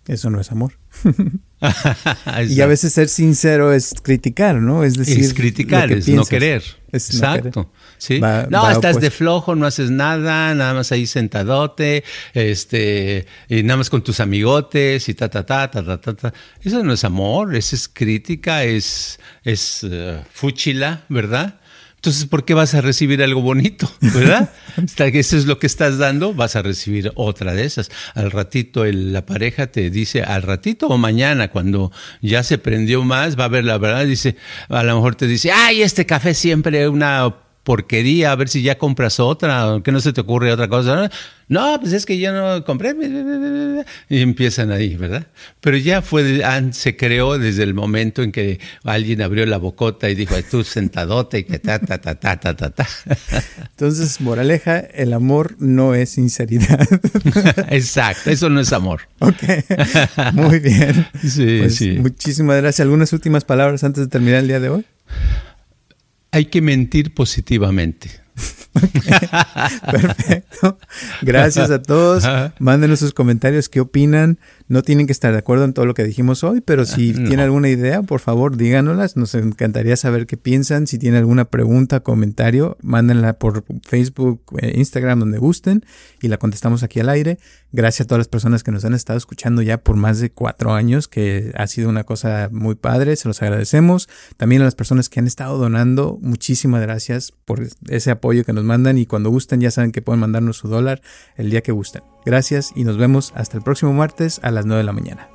Eso 0.08 0.30
no 0.30 0.39
es 0.39 0.51
amor. 0.51 0.74
y 2.47 2.62
a 2.62 2.68
veces 2.68 2.93
ser 2.93 3.10
sincero 3.10 3.74
es 3.74 3.95
criticar, 4.01 4.56
¿no? 4.58 4.84
Es 4.84 4.95
decir, 4.95 5.20
es 5.20 5.34
criticar, 5.34 5.91
es 5.91 6.08
no 6.08 6.24
querer. 6.26 6.64
Exacto. 6.91 7.72
¿Sí? 7.97 8.20
no, 8.20 8.70
estás 8.70 8.99
de 9.01 9.10
flojo, 9.10 9.56
no 9.56 9.66
haces 9.66 9.89
nada, 9.89 10.53
nada 10.53 10.74
más 10.76 10.91
ahí 10.91 11.08
sentadote, 11.08 12.03
este, 12.34 13.26
y 13.49 13.64
nada 13.64 13.78
más 13.78 13.89
con 13.89 14.03
tus 14.03 14.20
amigotes 14.20 15.10
y 15.10 15.16
ta 15.16 15.30
ta 15.30 15.45
ta 15.45 15.72
ta 15.72 15.97
ta 15.99 16.14
ta. 16.14 16.34
Eso 16.62 16.84
no 16.84 16.93
es 16.93 17.03
amor, 17.03 17.56
eso 17.56 17.76
es 17.76 17.88
crítica, 17.88 18.64
es 18.64 19.20
es 19.43 19.84
uh, 19.84 20.20
fúchila, 20.32 21.06
¿verdad? 21.10 21.60
Entonces, 22.06 22.28
¿por 22.28 22.45
qué 22.45 22.53
vas 22.53 22.76
a 22.76 22.82
recibir 22.82 23.24
algo 23.24 23.41
bonito? 23.41 23.91
¿Verdad? 23.99 24.51
Hasta 24.78 25.12
que 25.12 25.22
eso 25.22 25.38
es 25.38 25.47
lo 25.47 25.58
que 25.58 25.66
estás 25.66 25.97
dando, 25.97 26.36
vas 26.36 26.56
a 26.56 26.62
recibir 26.62 27.12
otra 27.16 27.56
de 27.56 27.66
esas. 27.66 27.89
Al 28.14 28.30
ratito 28.30 28.86
la 28.86 29.26
pareja 29.26 29.66
te 29.66 29.89
dice, 29.89 30.22
al 30.22 30.43
ratito 30.43 30.86
o 30.86 30.99
mañana, 30.99 31.49
cuando 31.49 31.91
ya 32.22 32.43
se 32.43 32.60
prendió 32.60 33.03
más, 33.03 33.39
va 33.39 33.45
a 33.45 33.47
ver 33.47 33.66
la 33.66 33.80
verdad, 33.80 34.06
dice, 34.06 34.36
a 34.70 34.84
lo 34.84 34.93
mejor 34.93 35.16
te 35.16 35.26
dice, 35.26 35.51
ay, 35.51 35.82
este 35.82 36.06
café 36.06 36.36
siempre 36.36 36.84
es 36.84 36.89
una 36.89 37.34
porquería, 37.66 38.32
a 38.32 38.36
ver 38.36 38.47
si 38.47 38.61
ya 38.61 38.78
compras 38.78 39.20
otra, 39.20 39.82
que 39.84 39.91
no 39.91 39.99
se 39.99 40.13
te 40.13 40.22
ocurre 40.22 40.53
otra 40.53 40.70
cosa. 40.70 41.09
No, 41.47 41.80
pues 41.80 41.93
es 41.93 42.05
que 42.05 42.18
yo 42.20 42.32
no 42.32 42.63
compré. 42.63 42.95
Y 44.07 44.22
empiezan 44.22 44.72
ahí, 44.72 44.95
¿verdad? 44.95 45.28
Pero 45.61 45.76
ya 45.78 46.01
fue, 46.01 46.43
se 46.72 46.95
creó 46.95 47.38
desde 47.39 47.63
el 47.63 47.74
momento 47.74 48.22
en 48.22 48.32
que 48.32 48.59
alguien 48.84 49.22
abrió 49.22 49.45
la 49.47 49.57
bocota 49.57 50.09
y 50.09 50.16
dijo, 50.16 50.36
tú 50.49 50.63
sentadote 50.63 51.39
y 51.39 51.43
que 51.43 51.57
ta, 51.57 51.80
ta, 51.80 51.97
ta, 51.97 52.16
ta, 52.16 52.39
ta, 52.39 52.55
ta, 52.55 52.70
ta. 52.70 52.88
Entonces, 53.72 54.22
moraleja, 54.22 54.80
el 54.80 55.11
amor 55.13 55.55
no 55.57 55.95
es 55.95 56.11
sinceridad. 56.11 56.88
Exacto, 57.70 58.30
eso 58.30 58.49
no 58.49 58.59
es 58.59 58.72
amor. 58.74 59.01
Ok, 59.20 59.43
muy 60.34 60.59
bien. 60.59 61.07
Sí, 61.28 61.57
pues, 61.61 61.76
sí. 61.76 61.97
Muchísimas 61.99 62.57
gracias. 62.57 62.82
¿Algunas 62.82 63.11
últimas 63.11 63.43
palabras 63.43 63.84
antes 63.84 64.03
de 64.03 64.07
terminar 64.07 64.41
el 64.41 64.47
día 64.47 64.59
de 64.59 64.70
hoy? 64.70 64.86
Hay 66.36 66.48
que 66.48 66.62
mentir 66.62 67.14
positivamente. 67.14 68.10
Perfecto. 69.91 70.78
Gracias 71.21 71.71
a 71.71 71.82
todos. 71.82 72.26
Mándenos 72.59 72.99
sus 72.99 73.13
comentarios, 73.13 73.69
qué 73.69 73.80
opinan. 73.80 74.39
No 74.67 74.82
tienen 74.82 75.05
que 75.05 75.11
estar 75.11 75.32
de 75.32 75.38
acuerdo 75.38 75.63
en 75.65 75.73
todo 75.73 75.86
lo 75.86 75.93
que 75.93 76.03
dijimos 76.03 76.43
hoy, 76.43 76.61
pero 76.61 76.86
si 76.86 77.13
tienen 77.13 77.41
alguna 77.41 77.69
idea, 77.69 78.01
por 78.01 78.19
favor, 78.19 78.57
díganoslas. 78.57 79.15
Nos 79.15 79.36
encantaría 79.36 79.95
saber 79.95 80.26
qué 80.26 80.38
piensan. 80.38 80.88
Si 80.88 80.97
tienen 80.97 81.19
alguna 81.19 81.45
pregunta, 81.45 81.99
comentario, 82.01 82.78
mándenla 82.82 83.34
por 83.34 83.63
Facebook, 83.84 84.41
eh, 84.59 84.73
Instagram, 84.76 85.19
donde 85.19 85.38
gusten 85.38 85.86
y 86.21 86.28
la 86.28 86.38
contestamos 86.38 86.84
aquí 86.84 86.99
al 86.99 87.09
aire. 87.09 87.38
Gracias 87.71 88.05
a 88.05 88.07
todas 88.07 88.19
las 88.19 88.28
personas 88.28 88.63
que 88.63 88.71
nos 88.71 88.86
han 88.86 88.93
estado 88.93 89.17
escuchando 89.17 89.61
ya 89.61 89.78
por 89.78 89.95
más 89.95 90.19
de 90.19 90.32
cuatro 90.32 90.73
años, 90.73 91.07
que 91.07 91.51
ha 91.55 91.67
sido 91.67 91.89
una 91.89 92.03
cosa 92.03 92.49
muy 92.51 92.76
padre. 92.76 93.15
Se 93.15 93.28
los 93.28 93.41
agradecemos. 93.41 94.09
También 94.38 94.61
a 94.61 94.65
las 94.65 94.76
personas 94.76 95.09
que 95.09 95.19
han 95.19 95.28
estado 95.28 95.57
donando, 95.57 96.17
muchísimas 96.21 96.82
gracias 96.82 97.34
por 97.45 97.67
ese 97.89 98.11
apoyo 98.11 98.43
que 98.43 98.53
nos 98.53 98.64
mandan 98.66 98.97
y 98.97 99.05
cuando 99.05 99.30
gusten 99.30 99.61
ya 99.61 99.72
saben 99.72 99.91
que 99.91 100.01
pueden 100.01 100.20
mandarnos 100.20 100.57
su 100.57 100.68
dólar 100.68 101.01
el 101.38 101.49
día 101.49 101.61
que 101.61 101.72
gusten. 101.72 102.03
Gracias 102.26 102.72
y 102.76 102.84
nos 102.84 102.97
vemos 102.97 103.32
hasta 103.36 103.57
el 103.57 103.63
próximo 103.63 103.93
martes 103.93 104.39
a 104.43 104.51
las 104.51 104.66
9 104.66 104.80
de 104.80 104.84
la 104.84 104.93
mañana. 104.93 105.30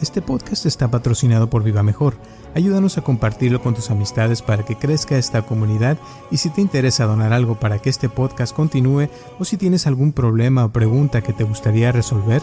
Este 0.00 0.20
podcast 0.20 0.66
está 0.66 0.90
patrocinado 0.90 1.48
por 1.48 1.62
Viva 1.62 1.82
Mejor. 1.82 2.16
Ayúdanos 2.54 2.98
a 2.98 3.02
compartirlo 3.02 3.62
con 3.62 3.74
tus 3.74 3.90
amistades 3.90 4.42
para 4.42 4.64
que 4.64 4.76
crezca 4.76 5.16
esta 5.16 5.42
comunidad 5.42 5.96
y 6.30 6.36
si 6.36 6.50
te 6.50 6.60
interesa 6.60 7.06
donar 7.06 7.32
algo 7.32 7.58
para 7.58 7.78
que 7.78 7.88
este 7.88 8.10
podcast 8.10 8.54
continúe 8.54 9.08
o 9.38 9.44
si 9.44 9.56
tienes 9.56 9.86
algún 9.86 10.12
problema 10.12 10.66
o 10.66 10.68
pregunta 10.68 11.22
que 11.22 11.32
te 11.32 11.44
gustaría 11.44 11.92
resolver, 11.92 12.42